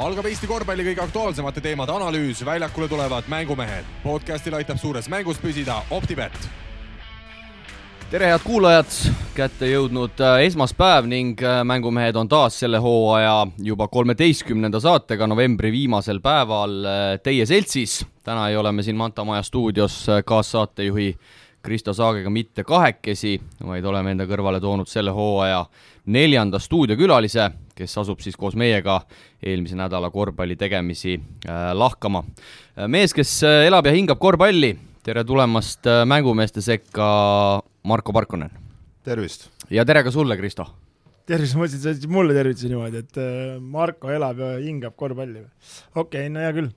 [0.00, 3.84] algab Eesti korvpalli kõige aktuaalsemate teemade analüüs, väljakule tulevad mängumehed.
[4.02, 6.32] podcastil aitab suures mängus püsida Optibet.
[8.10, 8.88] tere, head kuulajad,
[9.34, 15.72] kätte jõudnud äh, esmaspäev ning äh, mängumehed on taas selle hooaja juba kolmeteistkümnenda saatega novembri
[15.72, 18.06] viimasel päeval äh, teie seltsis.
[18.24, 21.16] täna ei ole me siin Manta Maja stuudios kaassaatejuhi
[21.62, 25.66] Kristo Saagega mitte kahekesi, vaid oleme enda kõrvale toonud selle hooaja
[26.06, 27.50] neljanda stuudiokülalise,
[27.82, 29.00] kes asub siis koos meiega
[29.42, 32.24] eelmise nädala korvpalli tegemisi äh, lahkama.
[32.86, 34.74] mees, kes äh, elab ja hingab korvpalli,
[35.06, 37.06] tere tulemast äh, mängumeeste sekka,
[37.82, 38.52] Marko Parkonen!
[39.04, 39.50] tervist!
[39.70, 40.68] ja tere ka sulle, Kristo!
[41.26, 45.42] tervist, ma mõtlesin, sa mulle tervitasid niimoodi, et äh, Marko elab ja hingab korvpalli.
[45.94, 46.70] okei okay,, no hea küll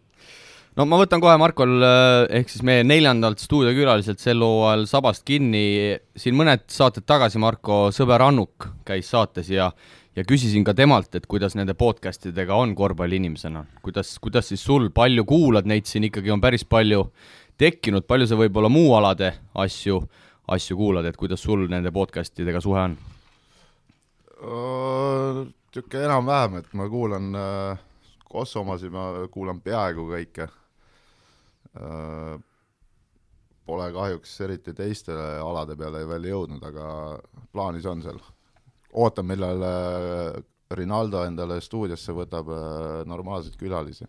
[0.76, 5.95] no ma võtan kohe Markol äh, ehk siis meie neljandalt stuudiokülaliselt sel hooajal sabast kinni,
[6.17, 9.72] siin mõned saated tagasi Marko sõber Annuk käis saates ja
[10.16, 14.90] ja küsisin ka temalt, et kuidas nende podcast idega on korvpalliinimesena, kuidas, kuidas siis sul,
[14.96, 17.08] palju kuulad neid siin ikkagi on päris palju
[17.58, 20.02] tekkinud, palju sa võib-olla muu alade asju,
[20.48, 22.98] asju kuulad, et kuidas sul nende podcast idega suhe on?
[24.45, 27.82] Niisugune enam-vähem, et ma kuulan äh,
[28.30, 30.48] Kosomasid, ma kuulan peaaegu kõike
[31.76, 32.39] Äh,
[33.66, 36.86] pole kahjuks eriti teistele alade peale veel jõudnud, aga
[37.52, 38.22] plaanis on seal.
[38.96, 40.44] Ootan, millal äh,
[40.76, 44.08] Rinaldo endale stuudiosse võtab äh, normaalseid külalisi.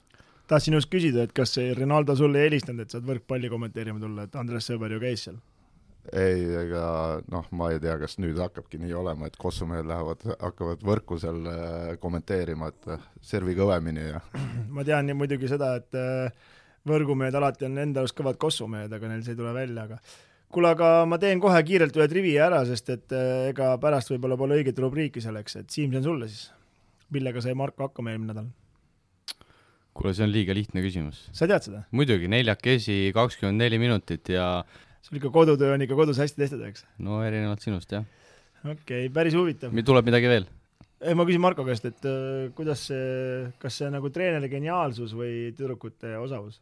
[0.49, 4.37] tahtsin just küsida, et kas Rinaldo sulle ei helistanud, et saad võrkpalli kommenteerima tulla, et
[4.37, 5.39] Andres Sõber ju käis seal?
[6.13, 10.23] ei, ega noh, ma ei tea, kas nüüd hakkabki nii olema, et Kossu mehed lähevad,
[10.39, 11.49] hakkavad võrku seal
[11.99, 12.93] kommenteerima, et
[13.27, 14.21] servi kõvemini ja
[14.77, 16.55] ma tean muidugi seda, et äh,
[16.87, 19.99] võrgumehed alati on enda arust kõvad kossumehed, aga neil see ei tule välja, aga
[20.53, 24.39] kuule, aga ma teen kohe kiirelt ühe trivi ära, sest et äh, ega pärast võib-olla
[24.41, 26.51] pole õiget rubriiki selleks, et Siim, see on sulle siis.
[27.15, 28.53] millega sai Marko hakkama eelmine nädal?
[29.97, 31.25] kuule, see on liiga lihtne küsimus.
[31.37, 31.85] sa tead seda?
[31.97, 34.51] muidugi, neljakesi kakskümmend neli minutit ja
[35.07, 36.87] sul ikka kodutöö on ikka kodus hästi tehtud, eks?
[37.03, 38.07] no erinevalt sinust, jah.
[38.63, 38.77] okei
[39.07, 39.75] okay,, päris huvitav.
[39.87, 40.49] tuleb midagi veel?
[41.01, 45.53] ei, ma küsin Marko käest, et äh, kuidas see, kas see nagu treeneri geniaalsus või
[45.57, 46.61] tüdrukute osavus?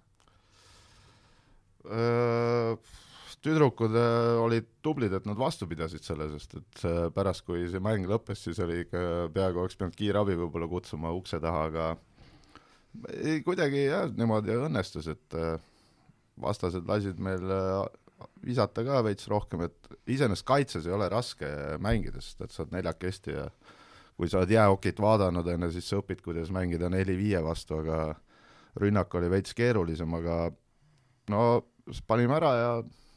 [3.44, 3.94] Tüdrukud
[4.40, 6.84] olid tublid, et nad vastu pidasid selle, sest et
[7.14, 11.40] pärast, kui see mäng lõppes, siis oli ikka, peaaegu oleks pidanud kiirabi võib-olla kutsuma ukse
[11.42, 11.90] taha, aga
[13.20, 15.38] ei, kuidagi jah, niimoodi õnnestus, et
[16.40, 17.44] vastased lasid meil
[18.44, 21.48] visata ka veits rohkem, et iseenesest kaitses ei ole raske
[21.82, 23.46] mängida, sest et sa oled neljakesti ja
[24.14, 28.14] kui sa oled jäähokit vaadanud, on ju, siis sa õpid, kuidas mängida neli-viie vastu, aga
[28.80, 30.38] rünnak oli veits keerulisem, aga
[31.32, 31.42] no
[32.08, 32.70] panime ära ja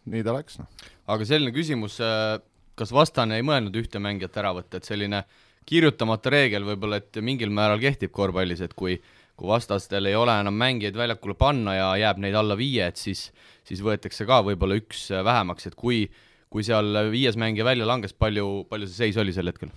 [0.07, 0.87] nii ta läks, noh.
[1.13, 2.37] aga selline küsimus, äh,
[2.77, 5.23] kas vastane ei mõelnud ühte mängijat ära võtta, et selline
[5.67, 8.97] kirjutamata reegel võib-olla, et mingil määral kehtib korvpallis, et kui
[9.37, 13.27] kui vastastel ei ole enam mängijaid väljakule panna ja jääb neid alla viie, et siis,
[13.67, 16.07] siis võetakse ka võib-olla üks äh, vähemaks, et kui,
[16.49, 19.69] kui seal viies mängija välja langes, palju, palju see seis oli sel hetkel?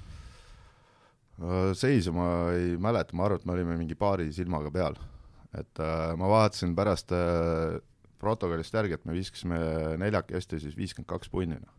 [1.41, 4.97] Äh, seisu ma ei mäleta, ma arvan, et me olime mingi paari silmaga peal.
[5.51, 7.81] et äh, ma vaatasin pärast äh,
[8.21, 9.61] protokollist järgi, et me viskasime
[10.01, 11.77] neljakesti siis viiskümmend kaks punni, noh.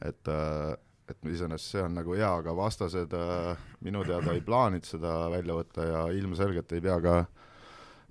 [0.00, 0.72] et, äh,
[1.10, 5.58] et iseenesest see on nagu hea, aga vastased äh, minu teada ei plaaninud seda välja
[5.58, 7.16] võtta ja ilmselgelt ei pea ka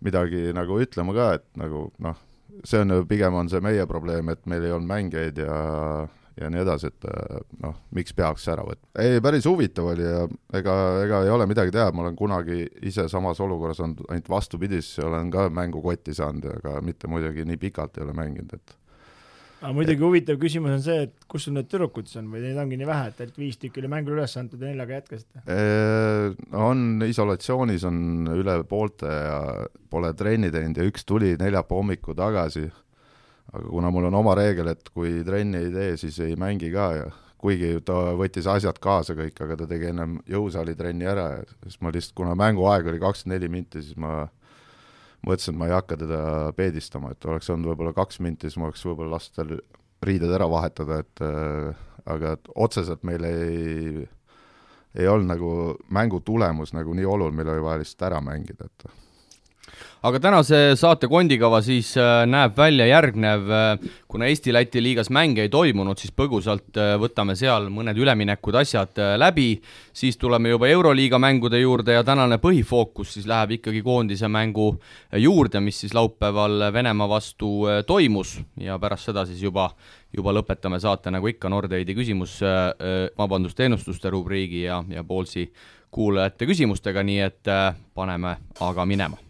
[0.05, 2.21] midagi nagu ütlema ka, et nagu noh,
[2.63, 5.59] see on ju, pigem on see meie probleem, et meil ei olnud mängijaid ja
[6.39, 8.89] ja nii edasi, et äh, noh, miks peaks ära võtma.
[9.03, 10.25] ei, päris huvitav oli ja
[10.59, 14.81] ega, ega ei ole midagi teha, ma olen kunagi ise samas olukorras olnud, ainult vastupidi,
[14.83, 18.77] siis olen ka mängukotti saanud, aga mitte muidugi nii pikalt ei ole mänginud, et
[19.59, 22.59] aga muidugi huvitav küsimus on see, et kus sul need tüdrukud siis on või neid
[22.61, 25.43] ongi nii vähe, et ainult viis tükki oli mängule üles antud ja neljaga jätkasite?
[26.55, 29.41] On isolatsioonis on üle poolte ja
[29.91, 32.69] pole trenni teinud ja üks tuli neljapäeva hommikul tagasi
[33.53, 36.89] aga kuna mul on oma reegel, et kui trenni ei tee, siis ei mängi ka
[36.97, 41.45] ja kuigi ta võttis asjad kaasa kõik, aga ta tegi ennem jõusaali trenni ära ja
[41.63, 44.25] siis ma lihtsalt, kuna mänguaeg oli kakskümmend neli minti, siis ma
[45.25, 46.21] mõtlesin, et ma ei hakka teda
[46.57, 49.55] peedistama, et oleks olnud võib-olla kaks minti, siis ma oleks võib-olla lasknud tal
[50.05, 54.05] riided ära vahetada, et äh, aga et otseselt meil ei,
[54.95, 55.51] ei olnud nagu
[55.95, 58.87] mängu tulemus nagu nii oluline, meil oli vaja lihtsalt ära mängida, et
[59.99, 65.51] aga tänase saate kondikava siis äh, näeb välja järgnev, äh, kuna Eesti-Läti liigas mänge ei
[65.51, 69.49] toimunud, siis põgusalt äh, võtame seal mõned üleminekud, asjad läbi,
[69.93, 74.71] siis tuleme juba Euroliiga mängude juurde ja tänane põhifookus siis läheb ikkagi koondise mängu
[75.19, 77.51] juurde, mis siis laupäeval Venemaa vastu
[77.87, 78.37] toimus.
[78.59, 79.69] Ja pärast seda siis juba
[80.15, 82.39] juba lõpetame saate nagu ikka Nordeidi küsimus,
[83.17, 85.45] vabandust, ennustuste rubriigi ja, ja Poolsi
[85.91, 87.53] kuulajate küsimustega, nii et
[87.93, 89.21] paneme aga minema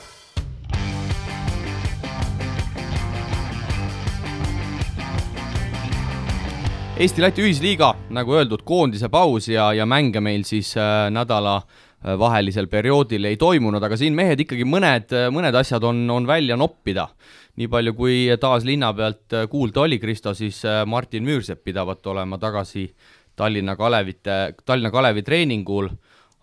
[7.00, 12.68] Eesti-Läti ühisliiga, nagu öeldud, koondise paus ja, ja mänge meil siis äh, nädala äh, vahelisel
[12.68, 17.08] perioodil ei toimunud, aga siin mehed ikkagi mõned, mõned asjad on, on välja noppida.
[17.56, 22.04] nii palju, kui taas linna pealt äh, kuulda oli, Kristo, siis äh, Martin Müürsepp pidavat
[22.12, 22.90] olema tagasi
[23.32, 25.88] Tallinna Kalevite, Tallinna Kalevi treeningul,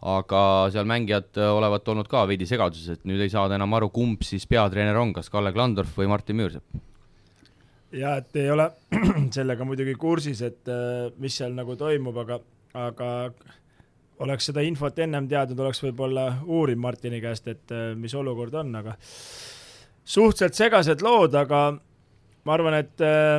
[0.09, 0.43] aga
[0.73, 4.49] seal mängijad olevat olnud ka veidi segaduses, et nüüd ei saada enam aru, kumb siis
[4.49, 6.96] peatreener on, kas Kalle Klandorf või Martin Müürsepp
[7.97, 8.71] ja et ei ole
[9.37, 12.39] sellega muidugi kursis, et äh, mis seal nagu toimub, aga,
[12.87, 13.11] aga
[14.25, 18.75] oleks seda infot ennem teadnud, oleks võib-olla uurinud Martini käest, et äh, mis olukord on,
[18.83, 18.97] aga
[20.05, 21.69] suhteliselt segased lood, aga
[22.47, 23.39] ma arvan, et äh,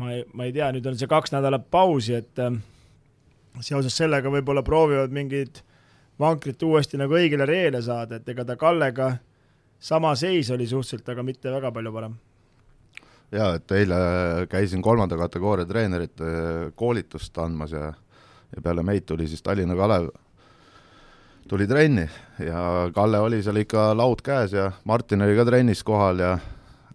[0.00, 2.44] ma ei, ma ei tea, nüüd on see kaks nädalat pausi, et
[3.62, 5.62] seoses sellega võib-olla proovivad mingid
[6.18, 9.12] vankrit uuesti nagu õigele reele saada, et ega ta Kallega
[9.82, 12.14] sama seis oli suhteliselt, aga mitte väga palju parem
[13.34, 13.98] jaa, et eile
[14.50, 16.24] käisin kolmanda kategooria treenerite
[16.78, 17.92] koolitust andmas ja
[18.54, 20.08] ja peale meid tuli siis Tallinna Kalev,
[21.48, 22.08] tuli trenni
[22.38, 26.36] ja Kalle oli seal ikka laud käes ja Martin oli ka trennis kohal ja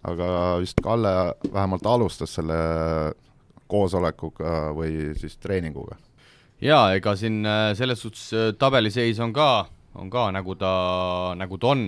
[0.03, 1.15] aga vist Kalle
[1.53, 2.59] vähemalt alustas selle
[3.69, 5.97] koosolekuga või siis treeninguga.
[6.61, 10.73] jaa, ega siin äh, selles suhtes äh, tabeliseis on ka, on ka nagu ta,
[11.35, 11.83] nagu ta on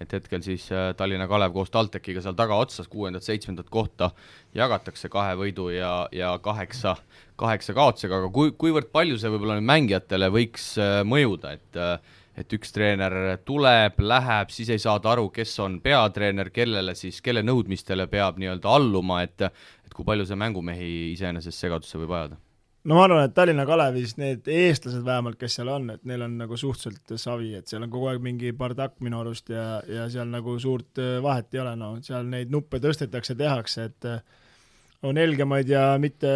[0.00, 4.10] et hetkel siis äh, Tallinna Kalev koos TalTechiga seal tagaotsas kuuendat-seitsmendat kohta
[4.56, 6.96] jagatakse kahe võidu ja, ja kaheksa,
[7.40, 12.20] kaheksa kaotusega, aga kui, kuivõrd palju see võib-olla nüüd mängijatele võiks äh, mõjuda, et äh,
[12.34, 13.14] et üks treener
[13.46, 18.74] tuleb, läheb, siis ei saada aru, kes on peatreener, kellele siis, kelle nõudmistele peab nii-öelda
[18.74, 22.43] alluma, et et kui palju see mängumehi iseenesest segadusse võib ajada
[22.84, 26.36] no ma arvan, et Tallinna Kalevis need eestlased vähemalt, kes seal on, et neil on
[26.42, 30.28] nagu suhteliselt savi, et seal on kogu aeg mingi bardakk minu arust ja, ja seal
[30.32, 34.20] nagu suurt äh, vahet ei ole, no seal neid nuppe tõstetakse, tehakse, et äh,
[35.04, 36.30] on helgemaid ja mitte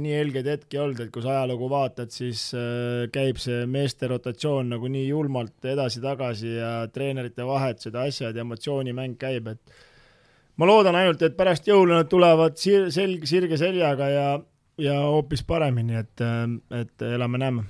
[0.00, 4.72] nii helgeid hetki olnud, et kui sa ajalugu vaatad, siis äh, käib see meeste rotatsioon
[4.76, 9.80] nagu nii julmalt edasi-tagasi ja treenerite vahetused ja asjad ja emotsioonimäng käib, et
[10.60, 14.30] ma loodan ainult, et pärast jõule nad tulevad sir-, selg, sirge seljaga ja
[14.80, 16.24] ja hoopis paremini, et,
[16.74, 17.64] et elame-näeme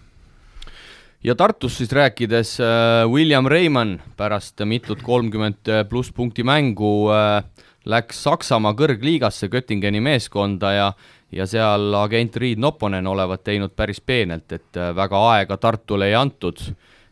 [1.24, 7.42] ja Tartus siis rääkides äh,, William Reimann pärast mitut kolmkümmend pluss punkti mängu äh,
[7.84, 10.92] läks Saksamaa kõrgliigasse Göttingeni meeskonda ja
[11.32, 16.16] ja seal agent Riid Nopponen olevat teinud päris peenelt, et äh, väga aega Tartule ei
[16.18, 16.58] antud,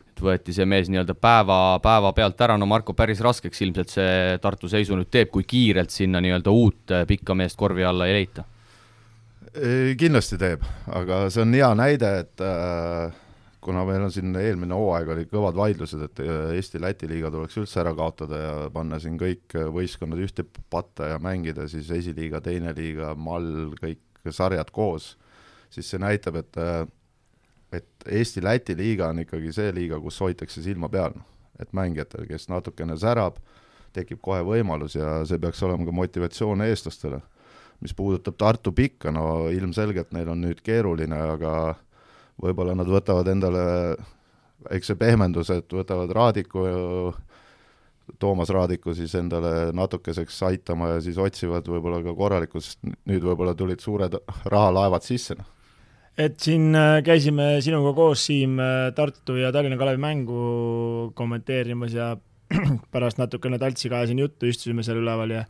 [0.09, 4.37] et võeti see mees nii-öelda päeva, päeva pealt ära, no Marko, päris raskeks ilmselt see
[4.43, 8.19] Tartu seisu nüüd teeb, kui kiirelt sinna nii-öelda uut äh, pikka meest korvi alla ei
[8.19, 8.43] leita
[9.99, 10.63] kindlasti teeb,
[10.93, 13.15] aga see on hea näide, et äh,
[13.63, 17.81] kuna meil on siin eelmine hooaeg oli kõvad vaidlused, et äh, Eesti-Läti liiga tuleks üldse
[17.81, 23.15] ära kaotada ja panna siin kõik võistkonnad ühte patta ja mängida siis esiliiga, teine liiga,
[23.15, 25.15] mall, kõik sarjad koos,
[25.73, 26.85] siis see näitab, et äh,
[27.73, 31.13] et Eesti-Läti liiga on ikkagi see liiga, kus hoitakse silma peal,
[31.61, 33.37] et mängijatel, kes natukene särab,
[33.93, 37.21] tekib kohe võimalus ja see peaks olema ka motivatsioon eestlastele
[37.83, 41.53] mis puudutab Tartu pikka, no ilmselgelt neil on nüüd keeruline, aga
[42.39, 43.63] võib-olla nad võtavad endale
[44.67, 46.65] väikse pehmenduse, et võtavad Raadiku,
[48.19, 53.55] Toomas Raadiku siis endale natukeseks aitama ja siis otsivad võib-olla ka korralikku, sest nüüd võib-olla
[53.55, 55.55] tulid suured rahalaevad sisse, noh.
[56.19, 60.39] Et siin äh, käisime sinuga koos, Siim, äh, Tartu ja Tallinna Kalevi mängu
[61.15, 62.09] kommenteerimas ja
[62.93, 65.45] pärast natukene taltsiga ajasin juttu, istusime seal üleval ja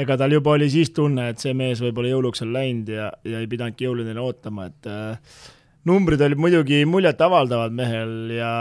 [0.00, 3.42] ega tal juba oli siis tunne, et see mees võib-olla jõuluks on läinud ja, ja
[3.42, 5.42] ei pidanudki jõuludeni ootama, et äh,
[5.88, 8.54] numbrid olid muidugi muljetavaldavad mehel ja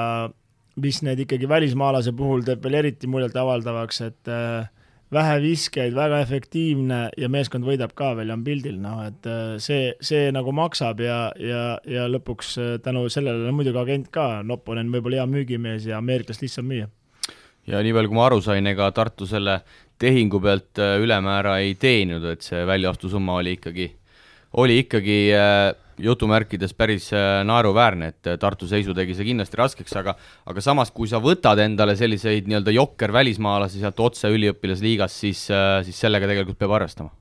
[0.79, 4.69] mis need ikkagi välismaalase puhul teeb veel eriti muljetavaldavaks, et äh,
[5.13, 9.57] vähe viskeid, väga efektiivne ja meeskond võidab ka veel ja on pildil, noh et äh,
[9.63, 14.29] see, see nagu maksab ja, ja, ja lõpuks äh, tänu sellele on muidugi agent ka,
[14.45, 16.89] Nopponen võib-olla hea müügimees ja ameeriklast lihtsam müüa.
[17.69, 19.59] Ja nii palju, kui ma aru sain, ega Tartu selle
[19.99, 23.89] tehingu pealt äh, ülemäära ei teeninud, et see väljaostusumma oli ikkagi,
[24.61, 25.67] oli ikkagi äh,
[25.99, 30.15] jutumärkides päris äh, naeruväärne, et Tartu seisu tegi see kindlasti raskeks, aga
[30.49, 35.45] aga samas, kui sa võtad endale selliseid nii-öelda jokker välismaalasi sealt otse üliõpilasliigast, siis,
[35.87, 37.11] siis sellega tegelikult peab arvestama.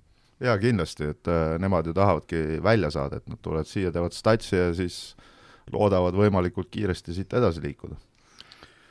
[0.41, 4.71] jaa, kindlasti, et nemad ju tahavadki välja saada, et nad tulevad siia, teevad statsi ja
[4.77, 5.17] siis
[5.73, 7.99] loodavad võimalikult kiiresti siit edasi liikuda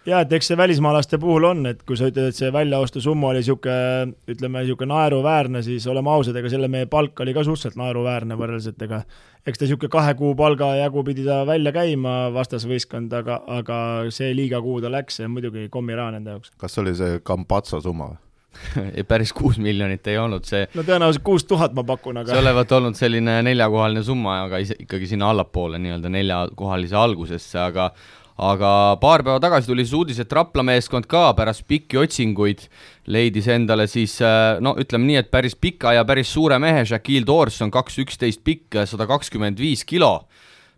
[0.08, 3.42] jaa, et eks see välismaalaste puhul on, et kui sa ütled, et see väljaostusumma oli
[3.42, 8.38] niisugune, ütleme, niisugune naeruväärne, siis oleme ausad, ega selle mehe palk oli ka suhteliselt naeruväärne
[8.40, 9.02] võrreldes, et ega
[9.48, 13.80] eks ta niisugune kahe kuu palga jagu pidi ta välja käima, vastasvõistkond, aga, aga
[14.14, 16.56] see liiga, kuhu ta läks, see on muidugi kommiraha nende jaoks.
[16.62, 18.24] kas see oli see Campazzo summa või?
[19.12, 20.64] päris kuus miljonit ei olnud see.
[20.74, 24.80] no tõenäoliselt kuus tuhat ma pakun, aga see olevat olnud selline neljakohaline summa, aga ise,
[24.88, 27.92] ikkagi sinna allapoole nii-öelda neljakohalise algusesse, aga
[28.38, 32.68] aga paar päeva tagasi tuli siis uudis, et Rapla meeskond ka pärast pikki otsinguid
[33.10, 34.20] leidis endale siis
[34.62, 38.84] no ütleme nii, et päris pika ja päris suure mehe, Shaquille Dorson, kaks üksteist pikk,
[38.86, 40.28] sada kakskümmend viis kilo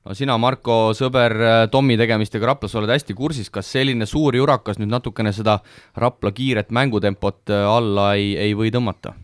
[0.06, 1.36] no sina, Marko, sõber
[1.72, 5.60] Tommi tegemistega Raplas oled hästi kursis, kas selline suur jurakas nüüd natukene seda
[6.00, 9.18] Rapla kiiret mängutempot alla ei, ei või tõmmata?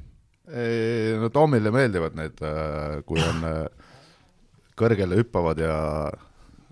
[1.20, 2.44] no Tommile meeldivad need,
[3.08, 3.42] kui on
[4.77, 5.75] kõrgele hüppavad ja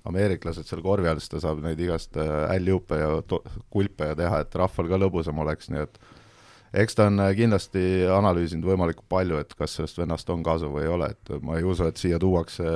[0.10, 3.14] ameeriklased seal korvi all, siis ta saab neid igast alljuupe ja
[3.72, 6.00] kulpe ja teha, et rahval ka lõbusam oleks, nii et
[6.84, 10.92] eks ta on kindlasti analüüsinud võimalikult palju, et kas sellest vennast on kasu või ei
[10.92, 12.68] ole, et ma ei usu, et siia tuuakse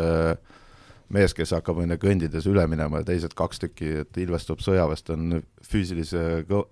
[1.13, 5.41] mees, kes hakkab onju kõndides üle minema ja teised kaks tükki, et ilmestub sõjaväest, on
[5.63, 6.23] füüsilise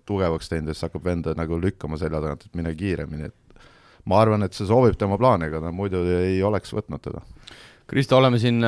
[0.08, 3.62] tugevaks teinud ja siis hakkab venda nagu lükkama selja tagant, et mine kiiremini, et
[4.06, 7.24] ma arvan, et see sobib tema plaani, ega ta muidu ei oleks võtnud teda
[7.86, 8.64] Kristo, oleme siin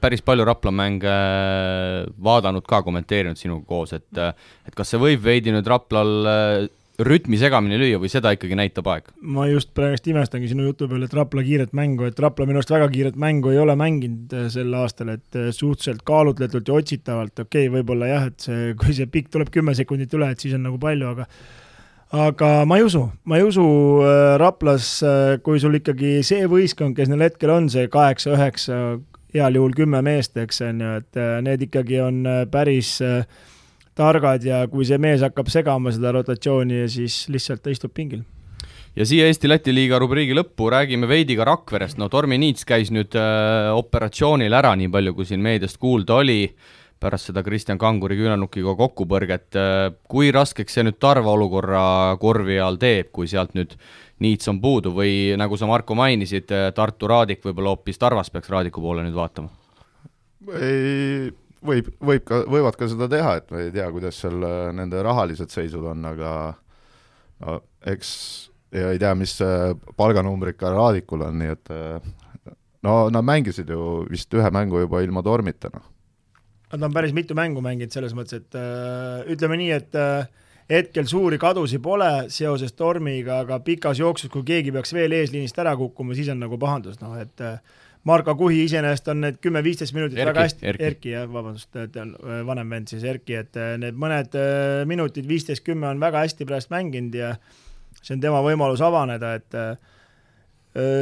[0.00, 1.14] päris palju Rapla mänge
[2.22, 6.68] vaadanud ka, kommenteerinud sinuga koos, et et kas see võib veidi nüüd Raplal
[7.00, 9.08] rütmi segamini lüüa või seda ikkagi näitab aeg?
[9.22, 12.72] ma just praegust imestangi sinu jutu peale, et Rapla kiiret mängu, et Rapla minu arust
[12.74, 17.74] väga kiiret mängu ei ole mänginud sel aastal, et suhteliselt kaalutletult ja otsitavalt, okei okay,,
[17.78, 20.80] võib-olla jah, et see, kui see pikk tuleb kümme sekundit üle, et siis on nagu
[20.82, 21.28] palju, aga
[22.10, 23.64] aga ma ei usu, ma ei usu
[24.02, 28.80] äh, Raplas, äh, kui sul ikkagi see võistkond, kes neil hetkel on, see kaheksa-üheksa,
[29.34, 32.98] heal juhul kümme meest, eks on ju, et äh, need ikkagi on päris
[33.94, 38.24] targad ja kui see mees hakkab segama seda rotatsiooni, siis lihtsalt ta istub pingil.
[38.98, 43.14] Ja siia Eesti-Läti liiga rubriigi lõppu räägime veidi ka Rakverest, no Tormi Niits käis nüüd
[43.14, 46.42] äh, operatsioonil ära, nii palju kui siin meediast kuulda oli.
[46.50, 49.56] äh,, pärast seda Kristjan Kanguri küünarnukiga kokkupõrget,
[50.10, 51.82] kui raskeks see nüüd Tarva olukorra
[52.20, 53.76] korvi all teeb, kui sealt nüüd
[54.20, 58.82] Niits on puudu või nagu sa, Marko, mainisid, Tartu Raadik võib-olla hoopis Tarvas peaks Raadiku
[58.84, 59.48] poole nüüd vaatama?
[60.60, 61.30] ei,
[61.64, 65.00] võib, võib ka, võivad ka seda teha, et me ei tea, kuidas seal äh, nende
[65.04, 66.32] rahalised seisud on, aga
[67.44, 67.56] no
[67.88, 68.10] eks
[68.76, 69.38] ja ei tea, mis
[69.96, 72.12] palganumbrid ka Raadikul on, nii et äh,
[72.84, 75.88] no nad mängisid ju vist ühe mängu juba ilma tormita, noh
[76.70, 80.28] Nad on päris mitu mängu mänginud selles mõttes, et äh, ütleme nii, et äh,
[80.70, 85.74] hetkel suuri kadusi pole seoses tormiga, aga pikas jooksus, kui keegi peaks veel eesliinist ära
[85.78, 87.58] kukkuma, siis on nagu pahandus, noh et äh,
[88.08, 92.14] Marko Kuhi iseenesest on need kümme-viisteist minutit Erki, väga hästi, Erki, Erki jah, vabandust, on
[92.16, 96.22] äh, vanem vend siis, Erki, et äh, need mõned äh, minutid, viisteist, kümme on väga
[96.24, 97.34] hästi praegu mänginud ja
[98.00, 99.74] see on tema võimalus avaneda, et äh,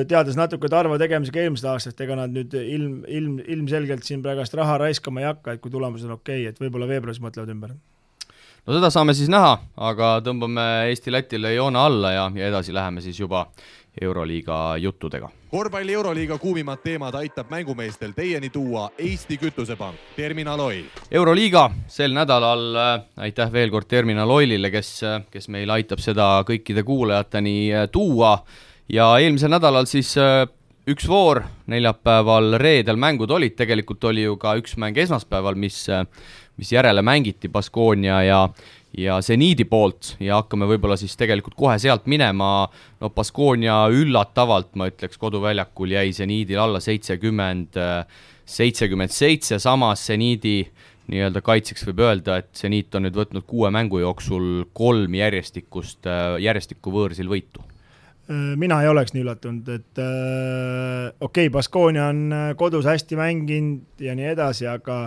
[0.08, 4.78] teades natuke Tarvo tegemisega eelmisest aastast, ega nad nüüd ilm, ilm, ilmselgelt siin praegust raha
[4.84, 7.75] raiskama ei hakka, et kui tulemus on okei okay,, et võib-olla veebruaris mõtlevad ümber.
[8.64, 13.20] no seda saame siis näha, aga tõmbame Eesti-Lätile joone alla ja, ja edasi läheme siis
[13.20, 13.46] juba
[14.00, 15.28] Euroliiga juttudega.
[15.50, 20.84] korvpalli Euroliiga kuumimad teemad aitab mängumeestel teieni tuua Eesti Kütusepank, Terminal Oil.
[21.10, 22.72] euroliiga sel nädalal,
[23.16, 28.38] aitäh veel kord Terminal Oilile, kes, kes meil aitab seda kõikide kuulajateni tuua
[28.92, 30.47] ja eelmisel nädalal siis äh,
[30.88, 36.07] üks voor, neljapäeval, reedel mängud olid, tegelikult oli ju ka üks mäng esmaspäeval, mis, äh,
[36.57, 38.42] mis järele mängiti Baskonia ja
[38.99, 40.14] ja seniidi poolt.
[40.18, 42.64] Ja hakkame võib-olla siis tegelikult kohe sealt minema,
[43.02, 47.76] no Baskonia üllatavalt, ma ütleks, koduväljakul jäi seniidil alla seitsekümmend,
[48.49, 50.62] seitsekümmend seitse, samas seniidi
[51.12, 56.09] nii-öelda kaitseks võib öelda, et seniit on nüüd võtnud kuue mängu jooksul kolm järjestikust,
[56.40, 57.61] järjestikku võõrsil võitu.
[57.61, 57.77] Äh,
[58.28, 64.04] mina ei oleks nii üllatunud, et äh, okei okay,, Baskonia on äh, kodus hästi mänginud
[64.04, 64.99] ja nii edasi, aga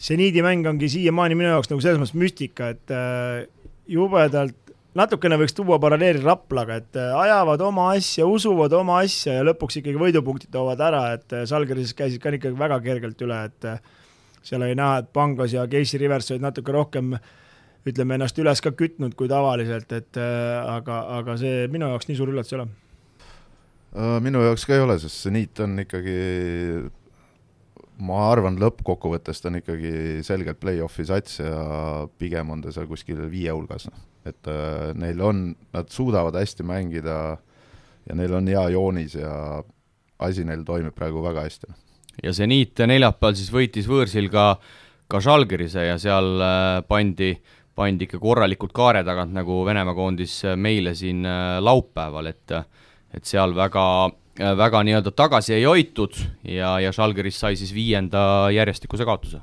[0.00, 3.44] seniidi mäng ongi siiamaani minu jaoks nagu selles mõttes müstika, et äh,
[3.92, 4.56] jubedalt
[4.96, 9.82] natukene võiks tuua paralleeli Raplaga, et äh, ajavad oma asja, usuvad oma asja ja lõpuks
[9.82, 13.70] ikkagi võidupunktid toovad ära, et äh, Salgerises käisid ka ikkagi väga kergelt üle, et
[14.44, 17.32] seal oli näha, et Pangos ja Casey Rivers olid natuke rohkem äh,
[17.88, 22.18] ütleme, ennast üles ka kütnud kui tavaliselt, et äh, aga, aga see minu jaoks nii
[22.18, 22.68] suur üllatus ei ole.
[23.94, 26.16] Äh, minu jaoks ka ei ole, sest see niit on ikkagi,
[28.08, 31.60] ma arvan, lõppkokkuvõttes ta on ikkagi selgelt play-off'i sats ja
[32.18, 34.06] pigem on ta seal kuskil viie hulgas, noh.
[34.28, 37.18] et äh, neil on, nad suudavad hästi mängida
[38.04, 39.34] ja neil on hea joonis ja
[40.24, 41.68] asi neil toimib praegu väga hästi.
[42.24, 44.54] ja see niit neljapäeval siis võitis võõrsil ka
[45.10, 46.80] ka Žalgirise ja seal äh,
[47.74, 52.58] pandi, ikka korralikult kaare tagant, nagu Venemaa koondis meile siin äh, laupäeval, et
[53.14, 54.10] et seal väga,
[54.58, 56.16] väga nii-öelda tagasi ei hoitud
[56.50, 59.38] ja, ja Žalgiris sai siis viienda järjestikuse kaotuse.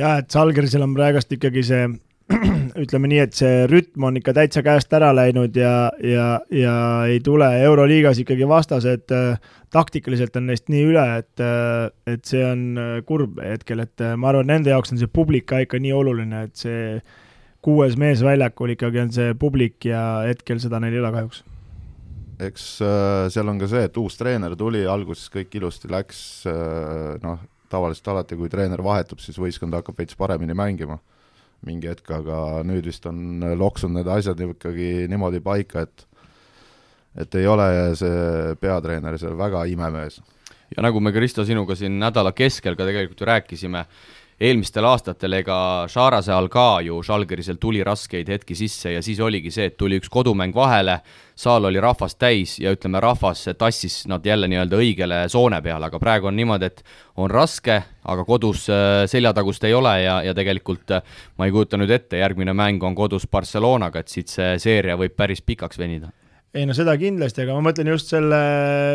[0.00, 1.90] jah, et Žalgirisel on praegust ikkagi see
[2.84, 6.74] ütleme nii, et see rütm on ikka täitsa käest ära läinud ja, ja, ja
[7.10, 9.40] ei tule Euroliigas ikkagi vastased äh,
[9.74, 14.30] taktikaliselt on neist nii üle, et, äh, et see on äh, kurb hetkel, et ma
[14.30, 17.00] arvan, nende jaoks on see publik ka ikka nii oluline, et see
[17.64, 21.44] kuues mees väljakul ikkagi on see publik ja hetkel seda neil ei ole kahjuks.
[22.40, 27.16] eks äh, seal on ka see, et uus treener tuli, alguses kõik ilusti läks äh,,
[27.24, 27.40] noh,
[27.70, 30.98] tavaliselt alati, kui treener vahetub, siis võistkond hakkab veits paremini mängima
[31.66, 36.06] mingi hetk, aga nüüd vist on loksunud need asjad ikkagi niimoodi paika, et
[37.18, 37.66] et ei ole
[37.98, 40.20] see peatreener seal väga imemees.
[40.70, 43.84] ja nagu me, Kristo, sinuga siin nädala keskel ka tegelikult ju rääkisime,
[44.40, 45.56] eelmistel aastatel ega
[45.90, 49.98] Šarase all ka ju Žalgirisel tuli raskeid hetki sisse ja siis oligi see, et tuli
[50.00, 51.00] üks kodumäng vahele,
[51.36, 56.00] saal oli rahvast täis ja ütleme, rahvas tassis nad jälle nii-öelda õigele soone peale, aga
[56.00, 56.84] praegu on niimoodi, et
[57.20, 61.80] on raske, aga kodus äh, seljatagust ei ole ja, ja tegelikult äh, ma ei kujuta
[61.80, 66.12] nüüd ette, järgmine mäng on kodus Barcelonaga, et siit see seeria võib päris pikaks venida
[66.54, 68.38] ei no seda kindlasti, aga ma mõtlen just selle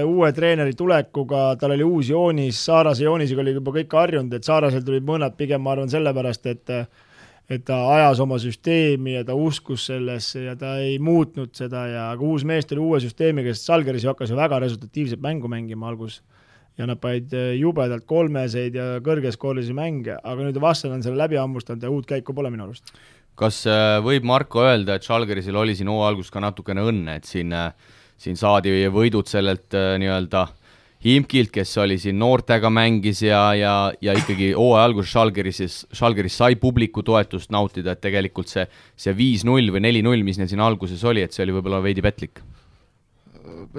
[0.03, 4.83] uue treeneri tulekuga, tal oli uus joonis, Saarase joonisega oli juba kõik harjunud, et Saarasel
[4.83, 6.79] tulid mõned pigem, ma arvan, sellepärast, et
[7.45, 12.05] et ta ajas oma süsteemi ja ta uskus sellesse ja ta ei muutnud seda ja
[12.09, 15.87] aga uus mees tuli uue süsteemiga, sest Salgeris ju hakkas ju väga resultatiivset mängu mängima
[15.87, 16.23] alguses.
[16.77, 21.83] ja nad panid jubedalt kolmeseid ja kõrgeskoolisi mänge, aga nüüd vastane on selle läbi hammustanud
[21.83, 22.91] ja uut käiku pole minu arust
[23.39, 27.29] kas äh, võib Marko öelda, et Žalgirisil oli siin hooaja alguses ka natukene õnne, et
[27.29, 27.73] siin, äh,
[28.21, 30.47] siin saadi võidud sellelt äh, nii-öelda
[31.05, 36.55] Imkilt, kes oli siin noortega mängis ja, ja, ja ikkagi hooaja alguses Žalgirisis, Žalgiris sai
[36.57, 38.65] publiku toetust nautida, et tegelikult see,
[38.97, 42.41] see viis-null või neli-null, mis neil siin alguses oli, et see oli võib-olla veidi petlik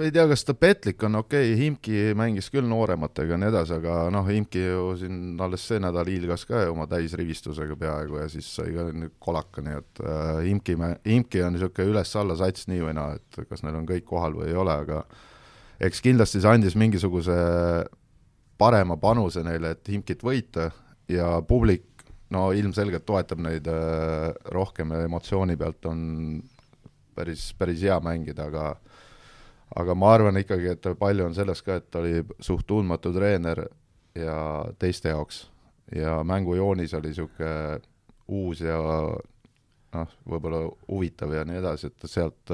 [0.03, 3.77] ei tea, kas ta petlik on, okei okay,, Himki mängis küll noorematega ja nii edasi,
[3.79, 8.49] aga noh, Himki ju siin alles see nädal hiilgas ka oma täisrivistusega peaaegu ja siis
[8.59, 8.87] sai ka
[9.23, 10.77] kolaka, nii et äh, Himki,
[11.07, 14.51] Himki on niisugune üles-alla sats nii või naa, et kas neil on kõik kohal või
[14.51, 15.03] ei ole, aga
[15.87, 17.37] eks kindlasti see andis mingisuguse
[18.57, 20.71] parema panuse neile, et Himkit võita
[21.09, 26.01] ja publik no ilmselgelt toetab neid äh, rohkem emotsiooni pealt on
[27.17, 28.75] päris, päris hea mängida, aga
[29.75, 33.65] aga ma arvan ikkagi, et palju on selles ka, et ta oli suht tundmatu treener
[34.15, 34.37] ja
[34.79, 35.47] teiste jaoks.
[35.95, 37.79] Ja mängujoonis oli niisugune
[38.27, 38.77] uus ja
[39.95, 42.51] noh, võib-olla huvitav ja nii edasi, et sealt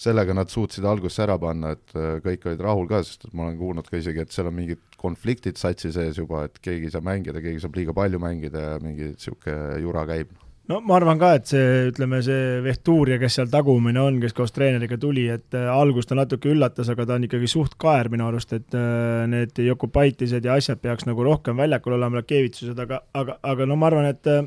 [0.00, 3.58] sellega nad suutsid algusesse ära panna, et kõik olid rahul ka, sest et ma olen
[3.60, 7.04] kuulnud ka isegi, et seal on mingid konfliktid satsi sees juba, et keegi ei saa
[7.04, 10.32] mängida, keegi saab liiga palju mängida ja mingi niisugune jura käib
[10.70, 14.54] no ma arvan ka, et see, ütleme, see Vehtuuria, kes seal tagumine on, kes koos
[14.54, 18.28] treeneriga tuli, et äh, alguses ta natuke üllatas, aga ta on ikkagi suht kaer minu
[18.28, 23.38] arust, et äh, need Jokubaitised ja asjad peaks nagu rohkem väljakul olema, Lakevitsused, aga, aga,
[23.52, 24.44] aga no ma arvan, et äh,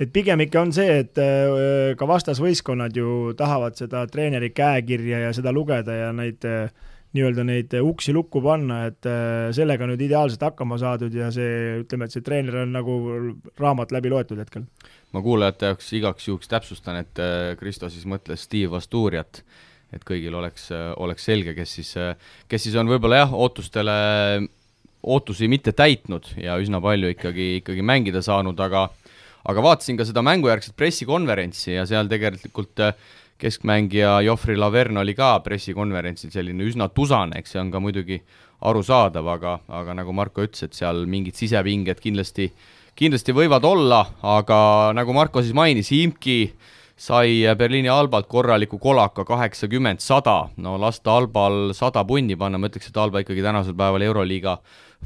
[0.00, 1.18] et pigem ikka on see, et
[2.00, 6.46] ka vastasvõistkonnad ju tahavad seda treeneri käekirja ja seda lugeda ja neid
[7.16, 9.06] nii-öelda neid uksi lukku panna, et
[9.56, 12.98] sellega on nüüd ideaalselt hakkama saadud ja see, ütleme, et see treener on nagu
[13.58, 14.66] raamat läbi loetud hetkel.
[15.10, 19.42] Ma kuulajate jaoks igaks juhuks täpsustan, et äh, Kristo siis mõtles Steve Asturiat,
[19.90, 20.68] et kõigil oleks,
[21.02, 21.90] oleks selge, kes siis,
[22.46, 23.96] kes siis on võib-olla jah, ootustele,
[25.02, 28.86] ootusi mitte täitnud ja üsna palju ikkagi, ikkagi mängida saanud, aga
[29.48, 32.82] aga vaatasin ka seda mängujärgset pressikonverentsi ja seal tegelikult
[33.40, 38.20] keskmängija Joffrey Laverne oli ka pressikonverentsil selline üsna tusane, eks see on ka muidugi
[38.68, 42.50] arusaadav, aga, aga nagu Marko ütles, et seal mingid sisepinged kindlasti
[43.00, 44.58] kindlasti võivad olla, aga
[44.96, 46.52] nagu Marko siis mainis, Imki
[47.00, 52.90] sai Berliini Albalt korraliku kolaka kaheksakümmend, sada, no lasta Albal sada punni panna, ma ütleks,
[52.90, 54.58] et Alba ikkagi tänasel päeval Euroliiga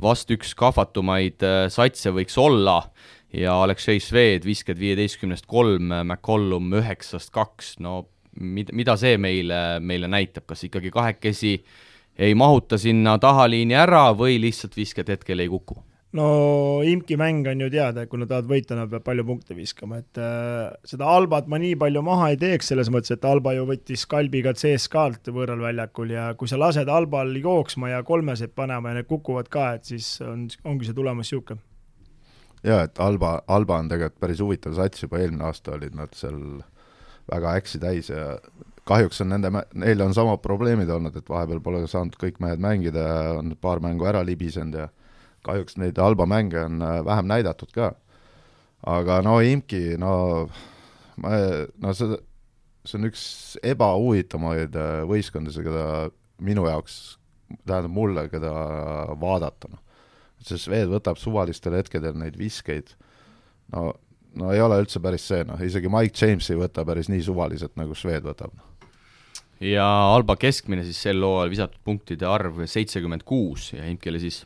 [0.02, 2.80] vast üks kahvatumaid äh, satse võiks olla.
[3.34, 8.04] Ja Aleksei Sved viiskümmend viieteistkümnest kolm, McCollum üheksast kaks, no
[8.40, 11.56] mida, mida see meile, meile näitab, kas ikkagi kahekesi
[12.18, 15.80] ei mahuta sinna tahaliini ära või lihtsalt visked hetkel ei kuku?
[16.14, 16.26] no
[16.86, 19.98] imki mäng on ju teada, et kui nad tahavad võita, nad peavad palju punkte viskama,
[20.02, 23.66] et äh, seda Albat ma nii palju maha ei teeks, selles mõttes, et Alba ju
[23.66, 29.00] võttis kalbiga CSKA-lt võõral väljakul ja kui sa lased Albal jooksma ja kolmeseid panema ja
[29.00, 31.62] need kukuvad ka, et siis on, ongi see tulemus niisugune.
[32.62, 36.62] jaa, et Alba, Alba on tegelikult päris huvitav sats, juba eelmine aasta olid nad seal
[37.30, 38.38] väga äksi täis ja
[38.88, 43.06] kahjuks on nende, neil on samad probleemid olnud, et vahepeal pole saanud kõik mehed mängida
[43.06, 44.88] ja on paar mängu ära libisenud ja
[45.44, 47.94] kahjuks neid halba mänge on äh, vähem näidatud ka.
[48.86, 50.14] aga no Imki, no
[51.16, 51.36] ma,
[51.80, 52.18] no see,
[52.84, 53.24] see on üks
[53.64, 55.86] ebahuvitavamaid äh, võistkondasid, keda
[56.44, 57.16] minu jaoks,
[57.64, 58.52] tähendab mulle, keda
[59.20, 59.82] vaadata, noh.
[60.44, 62.92] see Swed võtab suvalistel hetkedel neid viskeid,
[63.72, 63.94] no,
[64.40, 67.76] no ei ole üldse päris see, noh, isegi Mike James ei võta päris nii suvaliselt,
[67.80, 68.74] nagu Swed võtab, noh
[69.62, 74.42] ja Alba keskmine siis sel hooajal visatud punktide arv seitsekümmend kuus ja Imkile siis,